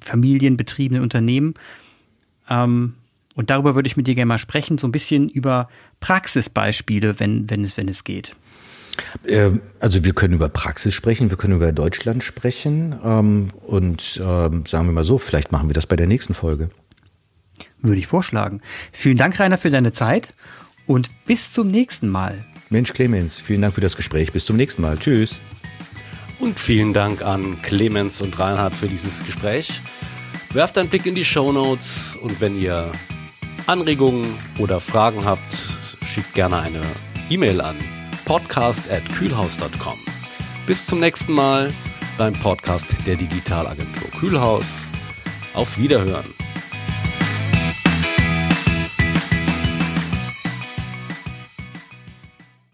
familienbetriebenen 0.00 1.02
Unternehmen. 1.02 1.54
Ähm, 2.48 2.94
und 3.34 3.50
darüber 3.50 3.74
würde 3.74 3.86
ich 3.86 3.96
mit 3.96 4.06
dir 4.06 4.14
gerne 4.14 4.26
mal 4.26 4.38
sprechen, 4.38 4.78
so 4.78 4.86
ein 4.86 4.92
bisschen 4.92 5.28
über 5.28 5.68
Praxisbeispiele, 6.00 7.18
wenn, 7.18 7.48
wenn, 7.48 7.64
es, 7.64 7.76
wenn 7.76 7.88
es 7.88 8.04
geht. 8.04 8.36
Ähm, 9.26 9.62
also 9.80 10.04
wir 10.04 10.12
können 10.12 10.34
über 10.34 10.48
Praxis 10.48 10.94
sprechen, 10.94 11.30
wir 11.30 11.36
können 11.36 11.54
über 11.54 11.72
Deutschland 11.72 12.22
sprechen 12.22 12.98
ähm, 13.04 13.48
und 13.62 14.20
ähm, 14.22 14.64
sagen 14.66 14.86
wir 14.86 14.92
mal 14.92 15.04
so, 15.04 15.18
vielleicht 15.18 15.52
machen 15.52 15.68
wir 15.68 15.74
das 15.74 15.86
bei 15.86 15.96
der 15.96 16.06
nächsten 16.06 16.34
Folge. 16.34 16.68
Würde 17.80 17.98
ich 17.98 18.06
vorschlagen. 18.06 18.60
Vielen 18.92 19.16
Dank, 19.16 19.38
Rainer, 19.38 19.58
für 19.58 19.70
deine 19.70 19.92
Zeit 19.92 20.34
und 20.86 21.10
bis 21.26 21.52
zum 21.52 21.68
nächsten 21.68 22.08
Mal. 22.08 22.44
Mensch, 22.70 22.92
Clemens, 22.92 23.40
vielen 23.40 23.62
Dank 23.62 23.74
für 23.74 23.80
das 23.80 23.96
Gespräch. 23.96 24.32
Bis 24.32 24.46
zum 24.46 24.56
nächsten 24.56 24.82
Mal. 24.82 24.98
Tschüss. 24.98 25.40
Und 26.38 26.58
vielen 26.58 26.92
Dank 26.92 27.22
an 27.22 27.60
Clemens 27.62 28.20
und 28.22 28.38
Reinhard 28.38 28.74
für 28.74 28.88
dieses 28.88 29.24
Gespräch. 29.24 29.80
Werft 30.52 30.76
einen 30.78 30.88
Blick 30.88 31.06
in 31.06 31.14
die 31.14 31.24
Show 31.24 31.52
Notes 31.52 32.16
und 32.20 32.40
wenn 32.40 32.60
ihr 32.60 32.90
Anregungen 33.66 34.26
oder 34.58 34.80
Fragen 34.80 35.24
habt, 35.24 35.58
schickt 36.04 36.34
gerne 36.34 36.58
eine 36.58 36.82
E-Mail 37.30 37.60
an 37.60 37.76
podcast 38.24 38.90
at 38.90 39.04
kühlhaus.com. 39.14 39.98
Bis 40.66 40.84
zum 40.86 41.00
nächsten 41.00 41.32
Mal 41.32 41.72
beim 42.18 42.32
Podcast 42.34 42.86
der 43.06 43.16
Digitalagentur 43.16 44.10
Kühlhaus. 44.18 44.66
Auf 45.54 45.76
Wiederhören. 45.78 46.41